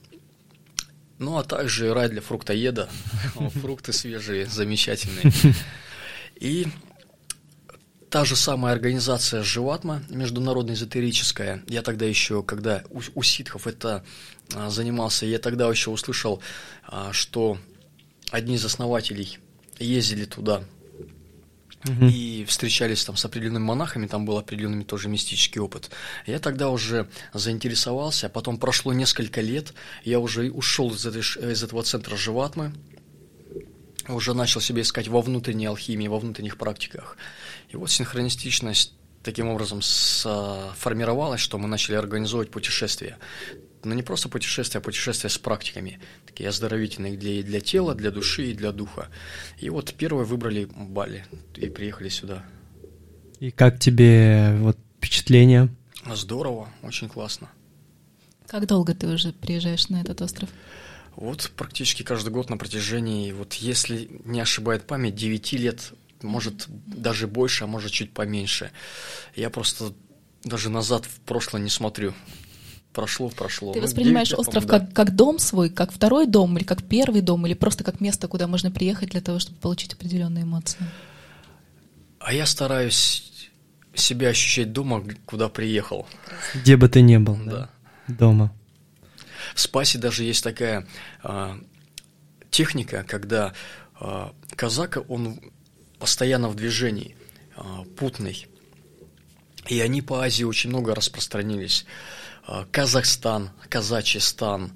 ну 1.19 1.37
а 1.37 1.45
также 1.45 1.93
рай 1.93 2.09
для 2.09 2.23
фруктоеда, 2.23 2.89
фрукты 3.61 3.93
свежие, 3.93 4.47
замечательные. 4.47 5.55
И 6.37 6.67
та 8.11 8.25
же 8.25 8.37
самая 8.37 8.75
организация 8.75 9.43
Живатма, 9.43 10.03
международная 10.11 10.75
эзотерическая, 10.75 11.63
я 11.69 11.81
тогда 11.81 12.07
еще, 12.07 12.43
когда 12.43 12.83
у, 12.91 13.01
у 13.15 13.23
ситхов 13.23 13.67
это 13.67 14.05
а, 14.55 14.69
занимался, 14.69 15.27
я 15.27 15.39
тогда 15.39 15.69
еще 15.69 15.91
услышал, 15.91 16.43
а, 16.87 17.13
что 17.13 17.57
одни 18.31 18.57
из 18.57 18.65
основателей 18.65 19.39
ездили 19.79 20.25
туда 20.25 20.65
угу. 21.85 22.07
и 22.07 22.45
встречались 22.47 23.05
там 23.05 23.17
с 23.17 23.25
определенными 23.25 23.63
монахами, 23.63 24.09
там 24.09 24.27
был 24.27 24.39
определенный 24.39 24.85
тоже 24.85 25.09
мистический 25.09 25.61
опыт. 25.61 25.91
Я 26.27 26.41
тогда 26.41 26.71
уже 26.71 27.09
заинтересовался, 27.33 28.27
а 28.27 28.31
потом 28.31 28.59
прошло 28.59 28.93
несколько 28.93 29.41
лет, 29.41 29.73
я 30.05 30.19
уже 30.19 30.51
ушел 30.51 30.93
из, 30.93 31.07
этой, 31.07 31.21
из 31.21 31.63
этого 31.63 31.85
центра 31.85 32.17
Живатмы, 32.17 32.73
уже 34.09 34.35
начал 34.35 34.61
себя 34.61 34.83
искать 34.83 35.07
во 35.07 35.21
внутренней 35.21 35.67
алхимии, 35.67 36.09
во 36.09 36.19
внутренних 36.19 36.57
практиках. 36.57 37.17
И 37.71 37.77
вот 37.77 37.91
синхронистичность 37.91 38.95
таким 39.23 39.49
образом 39.49 39.81
сформировалась, 39.83 41.41
что 41.41 41.59
мы 41.59 41.69
начали 41.69 41.97
организовывать 41.97 42.51
путешествия 42.51 43.19
но 43.85 43.95
не 43.95 44.03
просто 44.03 44.29
путешествия, 44.29 44.79
а 44.79 44.83
путешествия 44.83 45.31
с 45.31 45.39
практиками, 45.39 45.99
такие 46.27 46.49
оздоровительные 46.49 47.17
для, 47.17 47.43
для 47.43 47.61
тела, 47.61 47.95
для 47.95 48.11
души 48.11 48.51
и 48.51 48.55
для 48.55 48.73
духа. 48.73 49.09
И 49.59 49.71
вот 49.71 49.95
первые 49.95 50.27
выбрали 50.27 50.69
Бали 50.75 51.25
и 51.57 51.69
приехали 51.69 52.09
сюда. 52.09 52.45
И 53.39 53.51
как 53.51 53.79
тебе 53.79 54.57
вот 54.59 54.77
впечатление? 54.99 55.69
Здорово, 56.07 56.69
очень 56.83 57.09
классно. 57.09 57.51
Как 58.47 58.67
долго 58.67 58.95
ты 58.95 59.07
уже 59.07 59.33
приезжаешь 59.33 59.89
на 59.89 60.01
этот 60.01 60.21
остров? 60.23 60.51
Вот 61.17 61.51
практически 61.57 62.03
каждый 62.03 62.31
год 62.31 62.51
на 62.51 62.57
протяжении, 62.57 63.33
вот 63.33 63.55
если 63.55 64.11
не 64.25 64.41
ошибает 64.41 64.87
память, 64.87 65.15
9 65.15 65.53
лет, 65.55 65.93
может 66.23 66.67
даже 66.69 67.27
больше, 67.27 67.65
а 67.65 67.67
может 67.67 67.93
чуть 67.93 68.13
поменьше. 68.13 68.71
Я 69.35 69.51
просто 69.51 69.93
даже 70.45 70.71
назад 70.71 71.05
в 71.05 71.21
прошлое 71.21 71.63
не 71.63 71.71
смотрю 71.71 72.15
прошло, 72.93 73.29
прошло. 73.29 73.73
Ты 73.73 73.81
ну, 73.81 73.87
воспринимаешь 73.87 74.33
остров 74.33 74.67
да. 74.67 74.81
как, 74.81 74.93
как 74.93 75.15
дом 75.15 75.39
свой, 75.39 75.71
как 75.71 75.93
второй 75.93 76.27
дом, 76.27 76.57
или 76.59 76.65
как 76.65 76.83
первый 76.83 77.21
дом, 77.21 77.47
или 77.47 77.55
просто 77.55 77.85
как 77.85 78.01
место, 78.01 78.29
куда 78.29 78.47
можно 78.47 78.71
приехать 78.71 79.11
для 79.11 79.21
того, 79.21 79.39
чтобы 79.39 79.59
получить 79.59 79.95
определенные 79.95 80.45
эмоции? 80.45 80.79
А 82.19 82.33
я 82.33 82.47
стараюсь 82.47 83.51
себя 83.95 84.29
ощущать 84.29 84.73
дома, 84.73 85.05
куда 85.27 85.49
приехал. 85.49 86.07
Где 86.55 86.77
бы 86.77 86.89
ты 86.89 87.01
ни 87.01 87.17
был, 87.17 87.37
да. 87.37 87.51
да? 88.07 88.15
Дома. 88.15 88.53
В 89.55 89.61
Спасе 89.61 89.99
даже 89.99 90.25
есть 90.25 90.45
такая 90.45 90.87
а, 91.23 91.59
техника, 92.51 93.05
когда 93.07 93.53
а, 93.95 94.33
казака, 94.55 95.01
он 95.01 95.41
постоянно 96.01 96.49
в 96.49 96.57
движении, 96.57 97.15
а, 97.55 97.85
путный. 97.97 98.49
И 99.69 99.79
они 99.81 100.03
по 100.03 100.23
Азии 100.23 100.45
очень 100.45 100.71
много 100.71 100.95
распространились. 100.95 101.85
А, 102.47 102.67
Казахстан, 102.73 103.51
Казачистан, 103.69 104.73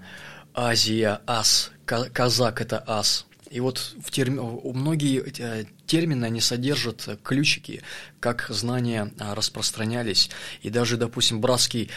Азия, 0.54 1.20
ас, 1.26 1.72
казак 1.86 2.60
это 2.60 2.84
ас. 2.86 3.26
И 3.50 3.60
вот 3.60 3.94
в 4.02 4.10
терм... 4.10 4.60
многие 4.74 5.24
э, 5.38 5.64
термины, 5.86 6.24
они 6.26 6.40
содержат 6.40 7.08
ключики, 7.22 7.82
как 8.20 8.46
знания 8.50 9.12
а, 9.18 9.34
распространялись. 9.34 10.30
И 10.62 10.70
даже, 10.70 10.96
допустим, 10.96 11.40
братский 11.40 11.90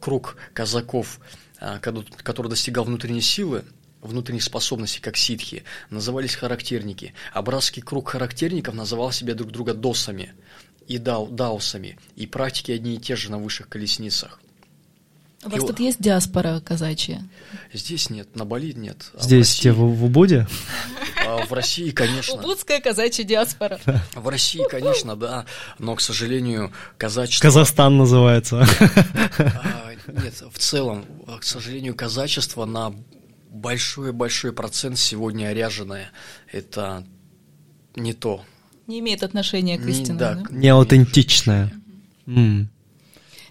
круг 0.00 0.36
казаков, 0.52 1.20
который 1.58 2.48
достигал 2.48 2.84
внутренней 2.84 3.20
силы, 3.20 3.64
внутренних 4.02 4.42
способностей, 4.42 5.00
как 5.00 5.16
ситхи, 5.16 5.64
назывались 5.90 6.34
характерники, 6.34 7.14
а 7.32 7.40
братский 7.42 7.82
круг 7.82 8.10
характерников 8.10 8.74
называл 8.74 9.12
себя 9.12 9.34
друг 9.34 9.50
друга 9.50 9.74
досами 9.74 10.34
и 10.86 10.98
дау, 10.98 11.28
даусами, 11.28 11.98
и 12.16 12.26
практики 12.26 12.72
одни 12.72 12.96
и 12.96 12.98
те 12.98 13.16
же 13.16 13.30
на 13.30 13.38
высших 13.38 13.68
колесницах. 13.68 14.40
У 15.44 15.48
вас 15.48 15.64
тут 15.64 15.80
есть 15.80 16.00
диаспора 16.00 16.60
казачья? 16.60 17.28
Здесь 17.72 18.10
нет, 18.10 18.36
на 18.36 18.44
Бали 18.44 18.72
нет. 18.72 19.10
А 19.14 19.22
Здесь 19.22 19.64
в, 19.66 19.72
в, 19.72 19.96
в 19.96 20.04
Убуде? 20.04 20.46
А 21.26 21.44
в 21.46 21.52
России, 21.52 21.90
конечно. 21.90 22.34
Убудская 22.34 22.80
казачья 22.80 23.24
диаспора. 23.24 23.80
В 24.14 24.28
России, 24.28 24.62
конечно, 24.70 25.16
да, 25.16 25.46
но, 25.78 25.96
к 25.96 26.00
сожалению, 26.00 26.72
казачество... 26.96 27.48
Казахстан 27.48 27.96
называется. 27.96 28.66
А, 29.38 29.92
нет, 30.06 30.42
в 30.52 30.58
целом, 30.58 31.06
к 31.40 31.44
сожалению, 31.44 31.96
казачество 31.96 32.64
на 32.64 32.94
большой-большой 33.52 34.52
процент 34.52 34.98
сегодня 34.98 35.48
оряженное. 35.48 36.10
Это 36.50 37.06
не 37.94 38.14
то. 38.14 38.44
Не 38.86 39.00
имеет 39.00 39.22
отношения 39.22 39.78
к 39.78 39.86
истине, 39.86 40.18
да? 40.18 40.42
Не 40.50 40.68
аутентичное. 40.68 41.72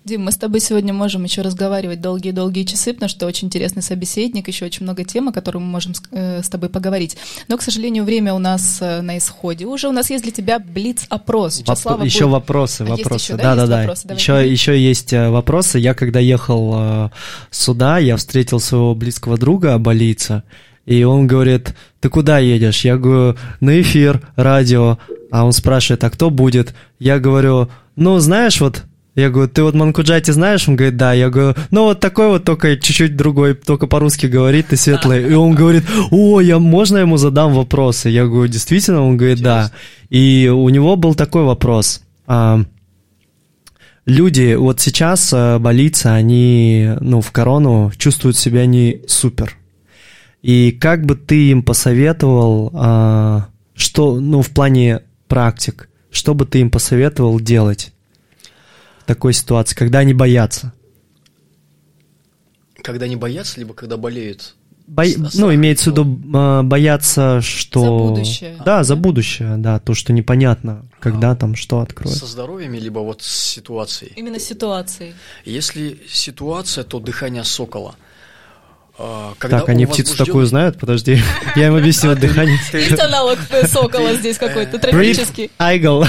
Дим, 0.03 0.23
мы 0.23 0.31
с 0.31 0.37
тобой 0.37 0.61
сегодня 0.61 0.93
можем 0.93 1.23
еще 1.23 1.43
разговаривать 1.43 2.01
долгие-долгие 2.01 2.63
часы, 2.63 2.91
потому 2.91 3.07
что 3.07 3.27
очень 3.27 3.49
интересный 3.49 3.83
собеседник, 3.83 4.47
еще 4.47 4.65
очень 4.65 4.83
много 4.83 5.03
тем, 5.03 5.29
о 5.29 5.31
которых 5.31 5.61
мы 5.61 5.67
можем 5.67 5.93
с, 5.93 6.01
э, 6.09 6.41
с 6.41 6.49
тобой 6.49 6.69
поговорить. 6.69 7.17
Но, 7.47 7.55
к 7.55 7.61
сожалению, 7.61 8.03
время 8.03 8.33
у 8.33 8.39
нас 8.39 8.79
э, 8.81 9.01
на 9.01 9.19
исходе. 9.19 9.67
Уже 9.67 9.89
у 9.89 9.91
нас 9.91 10.09
есть 10.09 10.23
для 10.23 10.31
тебя 10.31 10.57
блиц-опрос. 10.57 11.61
Воп- 11.61 12.03
еще 12.03 12.23
будет... 12.23 12.31
вопросы, 12.31 12.83
вопросы. 12.83 13.37
Да-да-да. 13.37 13.83
Еще, 13.83 14.51
еще 14.51 14.81
есть 14.81 15.13
э, 15.13 15.29
вопросы. 15.29 15.77
Я 15.77 15.93
когда 15.93 16.19
ехал 16.19 16.73
э, 16.73 17.09
сюда, 17.51 17.99
я 17.99 18.17
встретил 18.17 18.59
своего 18.59 18.95
близкого 18.95 19.37
друга, 19.37 19.77
болийца, 19.77 20.43
и 20.87 21.03
он 21.03 21.27
говорит, 21.27 21.75
ты 21.99 22.09
куда 22.09 22.39
едешь? 22.39 22.83
Я 22.85 22.97
говорю, 22.97 23.37
на 23.59 23.79
эфир, 23.79 24.27
радио. 24.35 24.97
А 25.29 25.45
он 25.45 25.53
спрашивает, 25.53 26.03
а 26.03 26.09
кто 26.09 26.31
будет? 26.31 26.73
Я 26.97 27.19
говорю, 27.19 27.69
ну, 27.95 28.17
знаешь, 28.17 28.59
вот 28.59 28.83
я 29.13 29.29
говорю, 29.29 29.49
ты 29.49 29.63
вот 29.63 29.75
Манкуджати 29.75 30.31
знаешь? 30.31 30.67
Он 30.69 30.77
говорит, 30.77 30.95
да. 30.95 31.11
Я 31.11 31.29
говорю, 31.29 31.55
ну 31.69 31.83
вот 31.83 31.99
такой 31.99 32.27
вот, 32.27 32.45
только 32.45 32.77
чуть-чуть 32.77 33.17
другой, 33.17 33.55
только 33.55 33.87
по-русски 33.87 34.27
говорит, 34.27 34.67
ты 34.67 34.77
светлый. 34.77 35.29
И 35.29 35.33
он 35.33 35.53
говорит, 35.53 35.83
о, 36.11 36.39
я, 36.39 36.59
можно 36.59 36.99
ему 36.99 37.17
задам 37.17 37.53
вопросы? 37.53 38.09
Я 38.09 38.25
говорю, 38.25 38.49
действительно? 38.49 39.05
Он 39.05 39.17
говорит, 39.17 39.41
да. 39.41 39.71
И 40.09 40.49
у 40.53 40.69
него 40.69 40.95
был 40.95 41.13
такой 41.13 41.43
вопрос. 41.43 42.03
А, 42.25 42.61
люди 44.05 44.55
вот 44.55 44.79
сейчас 44.79 45.31
а, 45.33 45.59
болится, 45.59 46.13
они, 46.13 46.91
ну, 47.01 47.19
в 47.19 47.31
корону 47.31 47.91
чувствуют 47.97 48.37
себя 48.37 48.65
не 48.65 49.01
супер. 49.07 49.57
И 50.41 50.71
как 50.71 51.05
бы 51.05 51.15
ты 51.15 51.49
им 51.49 51.63
посоветовал, 51.63 52.71
а, 52.73 53.47
что, 53.75 54.21
ну, 54.21 54.41
в 54.41 54.51
плане 54.51 55.01
практик, 55.27 55.89
что 56.11 56.33
бы 56.33 56.45
ты 56.45 56.59
им 56.59 56.71
посоветовал 56.71 57.41
делать? 57.41 57.91
Такой 59.13 59.33
ситуации, 59.33 59.75
когда 59.75 59.99
они 59.99 60.13
боятся? 60.13 60.71
Когда 62.81 63.05
они 63.05 63.17
боятся, 63.17 63.59
либо 63.59 63.73
когда 63.73 63.97
болеют? 63.97 64.55
Бо... 64.87 65.03
Ну, 65.33 65.53
имеется 65.53 65.89
в 65.89 65.93
виду 65.93 66.19
а, 66.33 66.63
бояться, 66.63 67.41
что... 67.41 67.81
За 67.81 67.89
будущее. 67.89 68.57
Да, 68.65 68.83
за 68.83 68.95
будущее, 68.95 69.57
да, 69.57 69.79
то, 69.79 69.93
что 69.93 70.13
непонятно, 70.13 70.85
когда 71.01 71.31
а, 71.31 71.35
там 71.35 71.55
что 71.55 71.81
откроет. 71.81 72.15
Со 72.15 72.25
здоровьем, 72.25 72.73
либо 72.73 72.99
вот 72.99 73.21
с 73.21 73.27
ситуацией? 73.27 74.13
Именно 74.15 74.39
ситуацией. 74.39 75.13
Если 75.43 75.99
ситуация, 76.07 76.85
то 76.85 76.99
дыхание 76.99 77.43
сокола– 77.43 77.95
когда 79.37 79.59
так, 79.59 79.69
они 79.69 79.85
птицу 79.85 80.11
возбужден... 80.11 80.25
такую 80.25 80.45
знают? 80.45 80.79
Подожди, 80.79 81.21
я 81.55 81.67
им 81.67 81.75
объясню 81.75 82.15
дыхание. 82.15 82.59
Есть 82.73 82.99
аналог 82.99 83.39
сокола 83.67 84.15
здесь 84.15 84.37
какой-то, 84.37 84.79
тропический. 84.79 85.51
Айгл. 85.57 86.05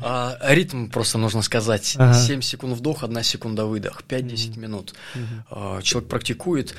А, 0.00 0.38
ритм 0.42 0.88
просто 0.88 1.18
нужно 1.18 1.42
сказать. 1.42 1.84
7 1.84 2.40
секунд 2.40 2.76
вдох, 2.76 3.02
1 3.02 3.22
секунда 3.22 3.66
выдох, 3.66 4.02
5-10 4.08 4.58
минут. 4.58 4.94
А, 5.50 5.80
человек 5.82 6.08
практикует. 6.08 6.74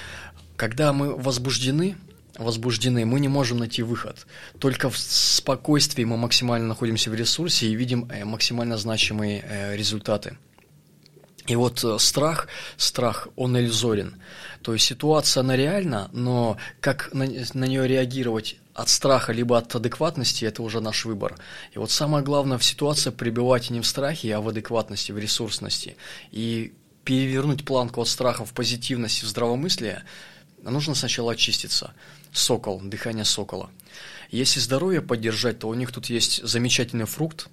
Когда 0.55 0.91
мы 0.91 1.15
возбуждены, 1.15 1.95
возбуждены, 2.37 3.05
мы 3.05 3.19
не 3.19 3.27
можем 3.27 3.59
найти 3.59 3.83
выход. 3.83 4.25
Только 4.59 4.89
в 4.89 4.97
спокойствии 4.97 6.03
мы 6.03 6.17
максимально 6.17 6.67
находимся 6.67 7.09
в 7.09 7.15
ресурсе 7.15 7.67
и 7.67 7.75
видим 7.75 8.07
э, 8.11 8.25
максимально 8.25 8.77
значимые 8.77 9.43
э, 9.47 9.75
результаты. 9.75 10.37
И 11.47 11.55
вот 11.55 11.83
э, 11.83 11.97
страх, 11.99 12.47
страх, 12.75 13.29
он 13.35 13.57
иллюзорен. 13.57 14.21
То 14.61 14.73
есть 14.73 14.85
ситуация, 14.85 15.41
она 15.41 15.55
реальна, 15.55 16.09
но 16.11 16.57
как 16.81 17.13
на, 17.13 17.25
на 17.25 17.65
нее 17.65 17.87
реагировать 17.87 18.57
от 18.73 18.89
страха 18.89 19.31
либо 19.31 19.57
от 19.57 19.73
адекватности, 19.73 20.45
это 20.45 20.61
уже 20.61 20.81
наш 20.81 21.05
выбор. 21.05 21.35
И 21.71 21.79
вот 21.79 21.89
самое 21.89 22.23
главное 22.23 22.57
в 22.57 22.65
ситуации 22.65 23.11
пребывать 23.11 23.69
не 23.69 23.79
в 23.79 23.87
страхе, 23.87 24.35
а 24.35 24.41
в 24.41 24.49
адекватности, 24.49 25.13
в 25.13 25.17
ресурсности. 25.17 25.95
И 26.31 26.73
перевернуть 27.05 27.63
планку 27.63 28.01
от 28.01 28.09
страха 28.09 28.43
в 28.43 28.53
позитивность 28.53 29.23
и 29.23 29.25
в 29.25 29.29
здравомыслие, 29.29 30.03
нужно 30.61 30.95
сначала 30.95 31.31
очиститься. 31.31 31.93
Сокол, 32.33 32.81
дыхание 32.81 33.23
сокола. 33.23 33.69
Если 34.29 34.59
здоровье 34.59 35.01
поддержать, 35.01 35.59
то 35.59 35.69
у 35.69 35.73
них 35.73 35.93
тут 35.93 36.07
есть 36.07 36.45
замечательный 36.45 37.05
фрукт, 37.05 37.47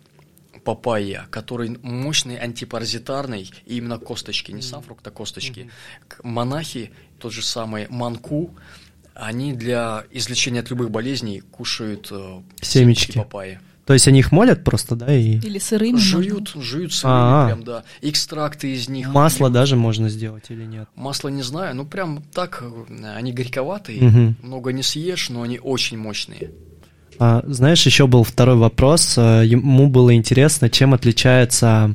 папайя, 0.64 1.26
который 1.30 1.78
мощный 1.82 2.36
антипаразитарный, 2.36 3.50
и 3.66 3.76
именно 3.76 3.98
косточки, 3.98 4.52
не 4.52 4.62
сам 4.62 4.82
фрукт, 4.82 5.06
а 5.06 5.10
косточки. 5.10 5.70
Монахи, 6.22 6.92
тот 7.18 7.32
же 7.32 7.42
самый 7.42 7.86
манку, 7.88 8.50
они 9.14 9.52
для 9.52 10.04
излечения 10.10 10.60
от 10.60 10.70
любых 10.70 10.90
болезней 10.90 11.40
кушают 11.40 12.08
э, 12.10 12.42
семечки 12.60 13.16
папайи. 13.16 13.60
То 13.86 13.92
есть 13.92 14.08
они 14.08 14.20
их 14.20 14.32
молят 14.32 14.64
просто, 14.64 14.96
да? 14.96 15.14
И... 15.14 15.38
Или 15.38 15.58
сырыми 15.58 15.98
Жуют, 15.98 16.54
можно? 16.54 16.62
жуют 16.62 16.92
сырыми, 16.94 17.16
А-а-а. 17.16 17.46
прям, 17.48 17.64
да. 17.64 17.84
Экстракты 18.00 18.72
из 18.72 18.88
них. 18.88 19.08
Масло 19.08 19.50
даже 19.50 19.76
можно 19.76 20.08
сделать 20.08 20.44
или 20.48 20.64
нет? 20.64 20.88
Масло 20.94 21.28
не 21.28 21.42
знаю, 21.42 21.76
ну 21.76 21.84
прям 21.84 22.22
так, 22.32 22.64
они 23.14 23.32
горьковатые, 23.32 24.08
угу. 24.08 24.34
много 24.42 24.72
не 24.72 24.82
съешь, 24.82 25.28
но 25.28 25.42
они 25.42 25.58
очень 25.58 25.98
мощные. 25.98 26.50
А, 27.18 27.42
знаешь, 27.46 27.84
еще 27.86 28.06
был 28.06 28.24
второй 28.24 28.56
вопрос. 28.56 29.14
А, 29.16 29.42
ему 29.42 29.88
было 29.88 30.14
интересно, 30.14 30.70
чем 30.70 30.94
отличается 30.94 31.94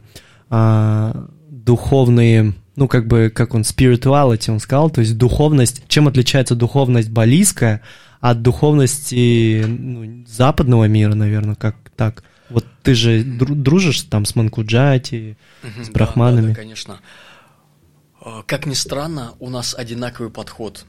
а, 0.49 1.27
духовные, 1.49 2.53
ну, 2.75 2.87
как 2.87 3.07
бы, 3.07 3.31
как 3.33 3.53
он, 3.53 3.61
spirituality, 3.61 4.51
он 4.51 4.59
сказал, 4.59 4.89
то 4.89 5.01
есть 5.01 5.17
духовность, 5.17 5.83
чем 5.87 6.07
отличается 6.07 6.55
духовность 6.55 7.09
балийская 7.09 7.81
от 8.19 8.41
духовности 8.41 9.63
ну, 9.65 10.25
западного 10.27 10.85
мира, 10.85 11.13
наверное, 11.13 11.55
как 11.55 11.75
так? 11.95 12.23
Вот 12.49 12.65
ты 12.81 12.95
же 12.95 13.23
дружишь 13.23 14.01
там 14.03 14.25
с 14.25 14.35
Манкуджати, 14.35 15.37
с 15.83 15.89
брахманами. 15.89 16.41
Да, 16.41 16.47
да, 16.47 16.53
да, 16.53 16.59
конечно. 16.59 16.99
А, 18.21 18.43
как 18.43 18.65
ни 18.65 18.73
странно, 18.73 19.33
у 19.39 19.49
нас 19.49 19.75
одинаковый 19.77 20.31
подход. 20.31 20.85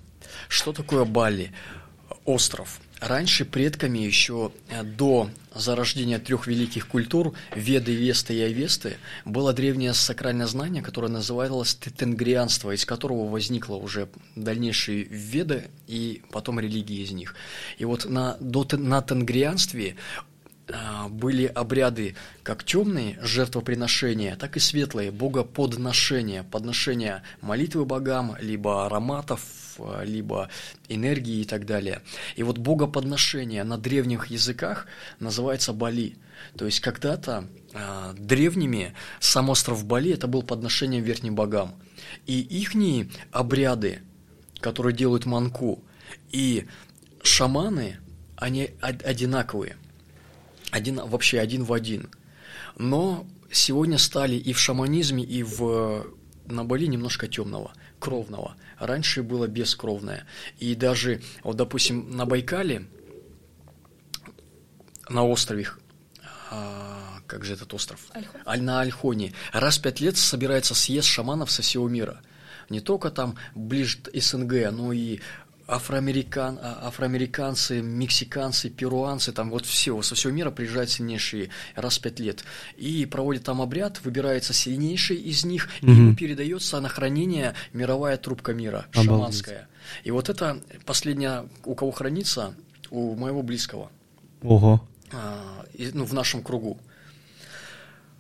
Что 0.48 0.73
такое 0.73 1.05
Бали? 1.05 1.52
Остров– 2.24 2.81
Раньше 3.01 3.47
предками 3.47 3.98
еще 3.98 4.52
э, 4.68 4.82
до 4.82 5.31
зарождения 5.55 6.18
трех 6.18 6.47
великих 6.47 6.86
культур 6.86 7.32
Веды, 7.55 7.94
Весты 7.94 8.35
и 8.35 8.40
Авесты 8.43 8.98
было 9.24 9.52
древнее 9.55 9.94
сакральное 9.94 10.47
знание, 10.47 10.82
которое 10.82 11.09
называлось 11.09 11.74
тенгрианство, 11.74 12.72
из 12.72 12.85
которого 12.85 13.28
возникло 13.28 13.77
уже 13.77 14.09
дальнейшие 14.36 15.05
Веды 15.05 15.70
и 15.86 16.22
потом 16.31 16.60
религии 16.60 17.02
из 17.02 17.12
них. 17.12 17.35
И 17.78 17.86
вот 17.86 18.05
на, 18.05 18.36
до, 18.39 18.66
на 18.77 19.01
тенгрианстве 19.01 19.97
были 21.09 21.47
обряды 21.47 22.14
как 22.42 22.64
темные 22.64 23.18
жертвоприношения, 23.22 24.36
так 24.36 24.56
и 24.56 24.60
светлые 24.60 25.10
богоподношения, 25.10 26.42
подношения 26.44 27.22
молитвы 27.40 27.84
богам, 27.84 28.36
либо 28.40 28.86
ароматов, 28.86 29.40
а, 29.78 30.02
либо 30.05 30.48
энергии 30.88 31.40
и 31.40 31.44
так 31.44 31.66
далее. 31.66 32.02
И 32.36 32.42
вот 32.42 32.59
богоподношение 32.59 33.64
на 33.64 33.78
древних 33.78 34.26
языках 34.26 34.86
называется 35.18 35.72
Бали. 35.72 36.16
То 36.56 36.64
есть 36.66 36.80
когда-то 36.80 37.48
э, 37.74 38.14
древними 38.16 38.94
сам 39.18 39.51
остров 39.51 39.84
Бали 39.84 40.12
это 40.12 40.26
был 40.26 40.42
подношением 40.42 41.05
верхним 41.05 41.34
богам. 41.34 41.74
И 42.26 42.40
ихние 42.40 43.10
обряды, 43.30 44.01
которые 44.60 44.97
делают 44.97 45.26
манку, 45.26 45.84
и 46.30 46.66
шаманы, 47.22 47.98
они 48.36 48.70
одинаковые– 48.80 49.76
один, 50.70 51.01
вообще 51.06 51.40
один 51.40 51.64
в 51.64 51.72
один. 51.72 52.10
Но 52.78 53.26
сегодня 53.51 53.98
стали 53.98 54.36
и 54.36 54.52
в 54.52 54.59
шаманизме, 54.59 55.24
и 55.24 55.42
в 55.42 56.06
на 56.47 56.64
Бали 56.64 56.86
немножко 56.86 57.28
темного, 57.28 57.72
кровного. 57.98 58.56
Раньше 58.78 59.22
было 59.22 59.47
бескровное. 59.47 60.26
И 60.59 60.74
даже, 60.74 61.20
вот, 61.42 61.56
допустим, 61.56 62.16
на 62.16 62.26
Байкале, 62.26 62.86
на 65.09 65.24
острове, 65.24 65.68
а, 66.51 67.20
как 67.26 67.44
же 67.44 67.55
этот 67.55 67.72
остров? 67.74 68.01
Альхон. 68.12 68.40
Аль, 68.47 68.62
на 68.62 68.80
Альхоне. 68.80 69.32
Раз 69.52 69.78
в 69.78 69.82
пять 69.82 70.01
лет 70.01 70.16
собирается 70.16 70.74
съезд 70.74 71.06
шаманов 71.06 71.51
со 71.51 71.62
всего 71.62 71.88
мира. 71.88 72.22
Не 72.68 72.80
только 72.80 73.10
там 73.10 73.36
ближе 73.55 73.98
СНГ, 74.12 74.70
но 74.72 74.92
и 74.92 75.20
афроамерикан, 75.70 76.59
а, 76.60 76.88
афроамериканцы, 76.88 77.80
мексиканцы, 77.80 78.70
перуанцы, 78.70 79.32
там 79.32 79.51
вот 79.51 79.66
все, 79.66 80.01
со 80.02 80.14
всего 80.14 80.32
мира 80.32 80.51
приезжают 80.51 80.90
сильнейшие 80.90 81.51
раз 81.76 81.98
в 81.98 82.02
пять 82.02 82.18
лет. 82.20 82.44
И 82.76 83.06
проводят 83.06 83.44
там 83.44 83.60
обряд, 83.60 84.01
выбирается 84.05 84.52
сильнейший 84.52 85.16
из 85.16 85.44
них, 85.44 85.68
угу. 85.82 85.90
и 85.90 85.94
ему 85.94 86.14
передается 86.14 86.80
на 86.80 86.88
хранение 86.88 87.55
мировая 87.72 88.16
трубка 88.16 88.52
мира, 88.52 88.86
Обалдеть. 88.92 89.05
шаманская. 89.05 89.68
И 90.05 90.10
вот 90.10 90.28
это 90.28 90.60
последняя, 90.84 91.47
у 91.64 91.74
кого 91.74 91.90
хранится, 91.90 92.55
у 92.90 93.14
моего 93.14 93.42
близкого. 93.42 93.90
Ого. 94.42 94.84
А, 95.12 95.64
и, 95.74 95.90
ну, 95.92 96.05
в 96.05 96.12
нашем 96.12 96.42
кругу. 96.42 96.78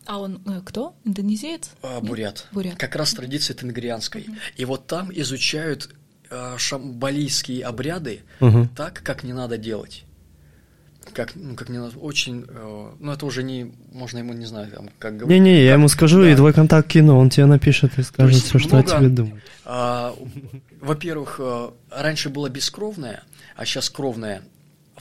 А 0.06 0.18
он 0.18 0.42
э, 0.46 0.60
кто? 0.64 0.94
Индонезиец? 1.04 1.70
А, 1.82 2.00
бурят. 2.00 2.48
бурят. 2.52 2.76
Как 2.76 2.96
раз 2.96 3.12
традиции 3.14 3.52
тенгрианской. 3.52 4.22
Угу. 4.22 4.36
И 4.56 4.64
вот 4.64 4.86
там 4.86 5.10
изучают 5.12 5.94
шамбалийские 6.58 7.64
обряды 7.64 8.20
угу. 8.40 8.68
так, 8.76 9.02
как 9.02 9.24
не 9.24 9.32
надо 9.32 9.58
делать. 9.58 10.04
Как, 11.12 11.34
ну, 11.34 11.56
как 11.56 11.70
не 11.70 11.78
надо, 11.78 11.98
очень, 11.98 12.44
э, 12.46 12.90
ну, 13.00 13.12
это 13.12 13.26
уже 13.26 13.42
не, 13.42 13.72
можно 13.92 14.18
ему, 14.18 14.32
не 14.32 14.44
знаю, 14.44 14.70
там, 14.70 14.90
как 14.98 15.16
говорить. 15.16 15.40
Не-не, 15.40 15.64
я 15.64 15.72
ему 15.72 15.88
скажу, 15.88 16.22
да. 16.22 16.30
и 16.30 16.36
твой 16.36 16.52
контакт 16.52 16.88
кину, 16.88 17.16
он 17.16 17.30
тебе 17.30 17.46
напишет 17.46 17.98
и 17.98 18.02
скажет 18.02 18.42
все, 18.42 18.58
что 18.58 18.78
о 18.78 18.82
тебе 18.82 19.08
думает. 19.08 19.42
А, 19.64 20.14
во-первых, 20.80 21.36
э, 21.38 21.70
раньше 21.90 22.28
было 22.28 22.48
бескровное, 22.48 23.24
а 23.56 23.64
сейчас 23.64 23.88
кровное. 23.88 24.42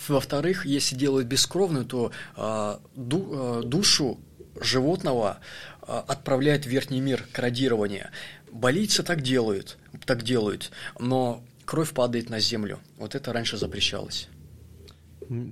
Во-вторых, 0.08 0.66
если 0.66 0.96
делают 0.96 1.28
бескровную, 1.28 1.86
то 1.86 2.12
а, 2.36 2.80
ду, 2.96 3.30
а, 3.32 3.64
душу 3.64 4.20
животного 4.62 5.40
а, 5.82 6.04
отправляют 6.08 6.66
в 6.66 6.70
верхний 6.70 7.02
мир 7.02 7.26
к 7.32 7.40
радированию. 7.40 8.08
Болийцы 8.52 9.04
так 9.04 9.22
делают, 9.22 9.78
так 10.06 10.24
делают, 10.24 10.72
но 11.00 11.42
кровь 11.66 11.92
падает 11.92 12.30
на 12.30 12.40
землю. 12.40 12.80
Вот 12.98 13.16
это 13.16 13.32
раньше 13.34 13.58
запрещалось. 13.58 14.28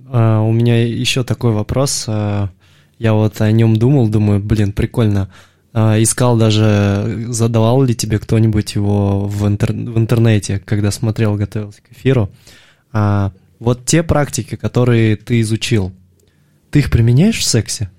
А, 0.08 0.40
у 0.40 0.52
меня 0.52 0.84
еще 0.84 1.24
такой 1.24 1.52
вопрос. 1.52 2.04
А, 2.08 2.50
я 2.98 3.14
вот 3.14 3.40
о 3.40 3.50
нем 3.52 3.76
думал, 3.76 4.08
думаю, 4.08 4.40
блин, 4.40 4.72
прикольно. 4.72 5.30
А, 5.72 6.02
искал 6.02 6.36
даже, 6.36 7.26
задавал 7.28 7.82
ли 7.82 7.94
тебе 7.94 8.18
кто-нибудь 8.18 8.74
его 8.74 9.26
в, 9.26 9.46
интер, 9.46 9.72
в 9.72 9.98
интернете, 9.98 10.60
когда 10.64 10.90
смотрел, 10.90 11.36
готовился 11.36 11.82
к 11.82 11.92
эфиру. 11.92 12.30
А, 12.92 13.32
вот 13.58 13.84
те 13.84 14.02
практики, 14.02 14.56
которые 14.56 15.16
ты 15.16 15.40
изучил, 15.40 15.92
ты 16.70 16.80
их 16.80 16.90
применяешь 16.90 17.38
в 17.38 17.44
сексе? 17.44 17.90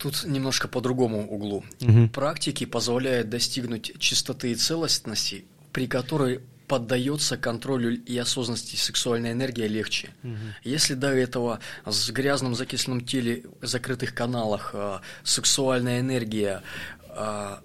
Тут 0.00 0.24
немножко 0.24 0.66
по 0.66 0.80
другому 0.80 1.28
углу. 1.28 1.62
Угу. 1.82 2.08
Практики 2.08 2.64
позволяют 2.64 3.28
достигнуть 3.28 3.92
чистоты 3.98 4.52
и 4.52 4.54
целостности, 4.54 5.44
при 5.72 5.86
которой 5.86 6.40
поддается 6.66 7.36
контролю 7.36 8.02
и 8.02 8.16
осознанности 8.16 8.76
сексуальная 8.76 9.32
энергия 9.32 9.68
легче. 9.68 10.08
Угу. 10.22 10.36
Если 10.64 10.94
до 10.94 11.08
этого 11.08 11.60
с 11.84 12.10
грязным 12.10 12.54
закисленным 12.54 13.04
теле, 13.04 13.42
закрытых 13.60 14.14
каналах 14.14 14.70
э, 14.72 15.00
сексуальная 15.22 16.00
энергия 16.00 16.62
э, 17.08 17.56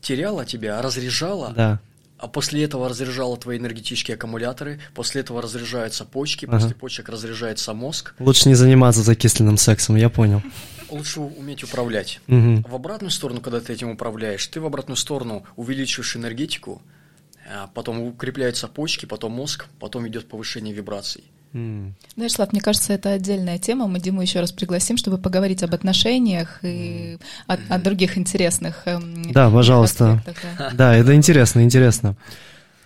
теряла 0.00 0.44
тебя, 0.44 0.82
разряжала, 0.82 1.52
да. 1.54 1.80
А 2.18 2.28
после 2.28 2.64
этого 2.64 2.88
разряжало 2.88 3.36
твои 3.36 3.58
энергетические 3.58 4.14
аккумуляторы, 4.14 4.80
после 4.94 5.20
этого 5.20 5.42
разряжаются 5.42 6.04
почки, 6.06 6.46
Ага. 6.46 6.58
после 6.58 6.74
почек 6.74 7.08
разряжается 7.10 7.74
мозг. 7.74 8.14
Лучше 8.18 8.48
не 8.48 8.54
заниматься 8.54 9.02
закисленным 9.02 9.58
сексом, 9.58 9.96
я 9.96 10.08
понял. 10.08 10.42
Лучше 10.88 11.20
уметь 11.20 11.62
управлять. 11.62 12.20
Мгм. 12.26 12.62
В 12.62 12.74
обратную 12.74 13.10
сторону, 13.10 13.40
когда 13.40 13.60
ты 13.60 13.72
этим 13.74 13.90
управляешь, 13.90 14.46
ты 14.46 14.60
в 14.60 14.66
обратную 14.66 14.96
сторону 14.96 15.44
увеличиваешь 15.56 16.16
энергетику, 16.16 16.80
а 17.52 17.66
потом 17.74 18.00
укрепляются 18.00 18.66
почки, 18.66 19.04
потом 19.04 19.32
мозг, 19.32 19.66
потом 19.78 20.08
идет 20.08 20.26
повышение 20.28 20.72
вибраций. 20.74 21.24
Знаешь, 22.16 22.32
Слав, 22.32 22.52
мне 22.52 22.60
кажется, 22.60 22.92
это 22.92 23.10
отдельная 23.12 23.58
тема. 23.58 23.86
Мы 23.86 23.98
Диму 24.00 24.20
еще 24.22 24.40
раз 24.40 24.52
пригласим, 24.52 24.96
чтобы 24.96 25.18
поговорить 25.18 25.62
об 25.62 25.74
отношениях 25.74 26.58
и 26.62 27.18
о, 27.46 27.56
о 27.68 27.78
других 27.78 28.18
интересных 28.18 28.82
эм, 28.86 29.32
Да, 29.32 29.50
пожалуйста. 29.50 30.14
аспектах, 30.14 30.44
да. 30.58 30.70
Да, 30.74 30.96
это 30.96 31.14
интересно, 31.14 31.62
интересно. 31.62 32.16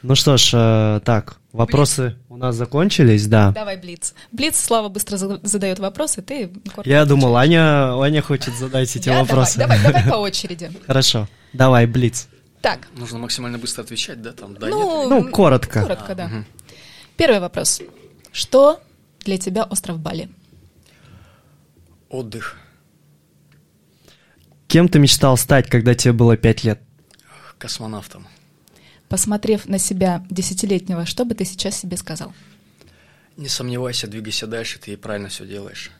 Ну 0.03 0.15
что 0.15 0.37
ж, 0.39 0.51
э, 0.55 1.01
так, 1.05 1.37
вопросы 1.53 2.17
у 2.31 2.37
нас 2.37 2.55
закончились, 2.57 3.27
да. 3.27 3.51
Давай, 3.53 3.77
Блиц. 3.77 4.15
Блиц, 4.33 4.59
Слава 4.59 4.89
быстро 4.89 5.17
за- 5.19 5.41
задает 5.43 5.79
вопросы, 5.79 6.23
ты 6.23 6.49
коротко 6.73 6.89
Я 6.89 7.05
думал. 7.05 7.37
Аня, 7.37 8.01
Аня 8.01 8.23
хочет 8.23 8.55
задать 8.57 8.95
эти 8.97 9.09
Я? 9.09 9.21
вопросы. 9.21 9.59
Давай, 9.59 9.79
давай, 9.83 9.93
давай 10.03 10.11
по 10.11 10.17
очереди. 10.21 10.71
Хорошо, 10.87 11.29
давай, 11.53 11.87
Блиц. 11.87 12.29
Так, 12.63 12.89
Нужно 12.97 13.19
максимально 13.19 13.59
быстро 13.59 13.83
отвечать, 13.83 14.23
да? 14.23 14.33
Там, 14.33 14.55
да, 14.55 14.69
ну, 14.69 15.09
Ну, 15.09 15.31
коротко. 15.31 15.83
Коротко, 15.83 16.15
да. 16.15 16.29
мгм. 16.29 16.47
Первый 17.17 17.41
вопрос. 17.41 17.83
Что 18.33 18.81
для 19.21 19.39
тебя 19.39 19.65
остров 19.65 19.99
Бали? 19.99 20.31
Отдых. 22.09 22.57
Кем 24.67 24.89
ты 24.89 24.99
мечтал 24.99 25.37
стать, 25.37 25.69
когда 25.69 25.95
тебе 25.95 26.13
было 26.13 26.37
пять 26.37 26.65
лет? 26.65 26.81
Космонавтом. 27.59 28.27
Посмотрев 29.09 29.67
на 29.67 29.79
себя 29.79 30.25
десятилетнего, 30.31 31.05
что 31.07 31.25
бы 31.25 31.35
ты 31.35 31.45
сейчас 31.45 31.77
себе 31.77 31.97
сказал? 31.97 32.33
Не 33.37 33.49
сомневайся, 33.49 34.07
двигайся 34.07 34.47
дальше, 34.47 34.79
ты 34.79 34.97
правильно 34.97 35.29
все 35.29 35.45
делаешь. 35.47 35.91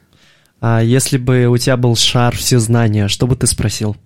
А 0.61 0.81
если 0.83 1.17
бы 1.17 1.47
у 1.47 1.57
тебя 1.57 1.77
был 1.77 1.97
шар 1.97 2.37
все 2.37 2.59
знания, 2.61 3.09
что 3.09 3.27
бы 3.27 3.35
ты 3.35 3.47
спросил? 3.47 3.97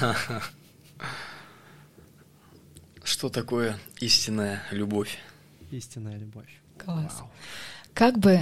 Что 3.24 3.30
такое 3.30 3.78
истинная 4.00 4.62
любовь? 4.70 5.16
Истинная 5.70 6.18
любовь. 6.18 6.60
Класс. 6.76 7.22
Как 7.94 8.18
бы 8.18 8.40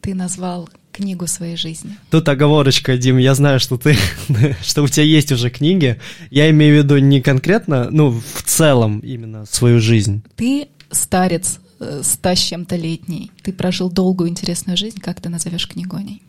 ты 0.00 0.14
назвал 0.14 0.70
книгу 0.92 1.26
своей 1.26 1.56
жизни? 1.56 1.96
Тут 2.12 2.28
оговорочка, 2.28 2.96
Дим, 2.96 3.18
я 3.18 3.34
знаю, 3.34 3.58
что 3.58 3.76
ты, 3.76 3.96
что 4.62 4.84
у 4.84 4.86
тебя 4.86 5.02
есть 5.02 5.32
уже 5.32 5.50
книги. 5.50 6.00
Я 6.30 6.48
имею 6.50 6.76
в 6.76 6.84
виду 6.84 6.98
не 6.98 7.20
конкретно, 7.20 7.90
ну, 7.90 8.10
в 8.10 8.42
целом 8.44 9.00
именно 9.00 9.46
свою 9.46 9.80
жизнь. 9.80 10.22
Ты 10.36 10.68
старец, 10.92 11.58
э, 11.80 12.02
ста 12.04 12.36
с 12.36 12.38
чем-то 12.38 12.76
летний. 12.76 13.32
Ты 13.42 13.52
прожил 13.52 13.90
долгую 13.90 14.30
интересную 14.30 14.76
жизнь. 14.76 15.00
Как 15.00 15.20
ты 15.20 15.28
назовешь 15.28 15.66
книгу 15.66 15.96
о 15.96 16.04
ней? 16.04 16.22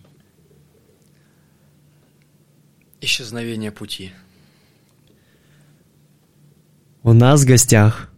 Исчезновение 3.00 3.72
пути. 3.72 4.12
У 7.04 7.14
нас 7.14 7.42
в 7.42 7.48
гостях 7.48 8.10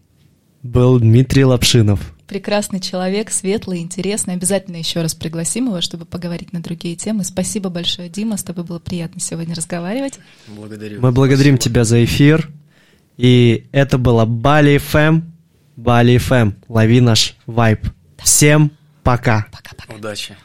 был 0.62 1.00
Дмитрий 1.00 1.46
Лапшинов. 1.46 2.14
Прекрасный 2.28 2.82
человек, 2.82 3.32
светлый, 3.32 3.80
интересный. 3.80 4.34
Обязательно 4.34 4.76
еще 4.78 5.02
раз 5.02 5.14
пригласим 5.16 5.68
его, 5.68 5.80
чтобы 5.80 6.06
поговорить 6.06 6.52
на 6.52 6.62
другие 6.62 6.96
темы. 6.96 7.24
Спасибо 7.24 7.70
большое, 7.70 8.10
Дима. 8.10 8.36
С 8.36 8.44
тобой 8.44 8.66
было 8.66 8.80
приятно 8.80 9.22
сегодня 9.22 9.56
разговаривать. 9.56 10.20
Мы 10.48 10.56
Благодарю. 10.56 10.96
Эм. 10.98 11.14
благодарим 11.14 11.56
Спасибо. 11.56 11.74
тебя 11.74 11.84
за 11.86 12.04
эфир. 12.04 12.50
И 13.18 13.68
это 13.72 13.98
было 13.98 14.26
Бали 14.26 14.78
ФМ. 14.78 15.22
Бали 15.78 16.18
ФМ. 16.18 16.52
Лови 16.68 17.00
наш 17.02 17.36
вайб. 17.46 17.88
Всем 18.18 18.72
пока. 19.04 19.48
Пока-пока. 19.52 19.94
Удачи. 19.96 20.36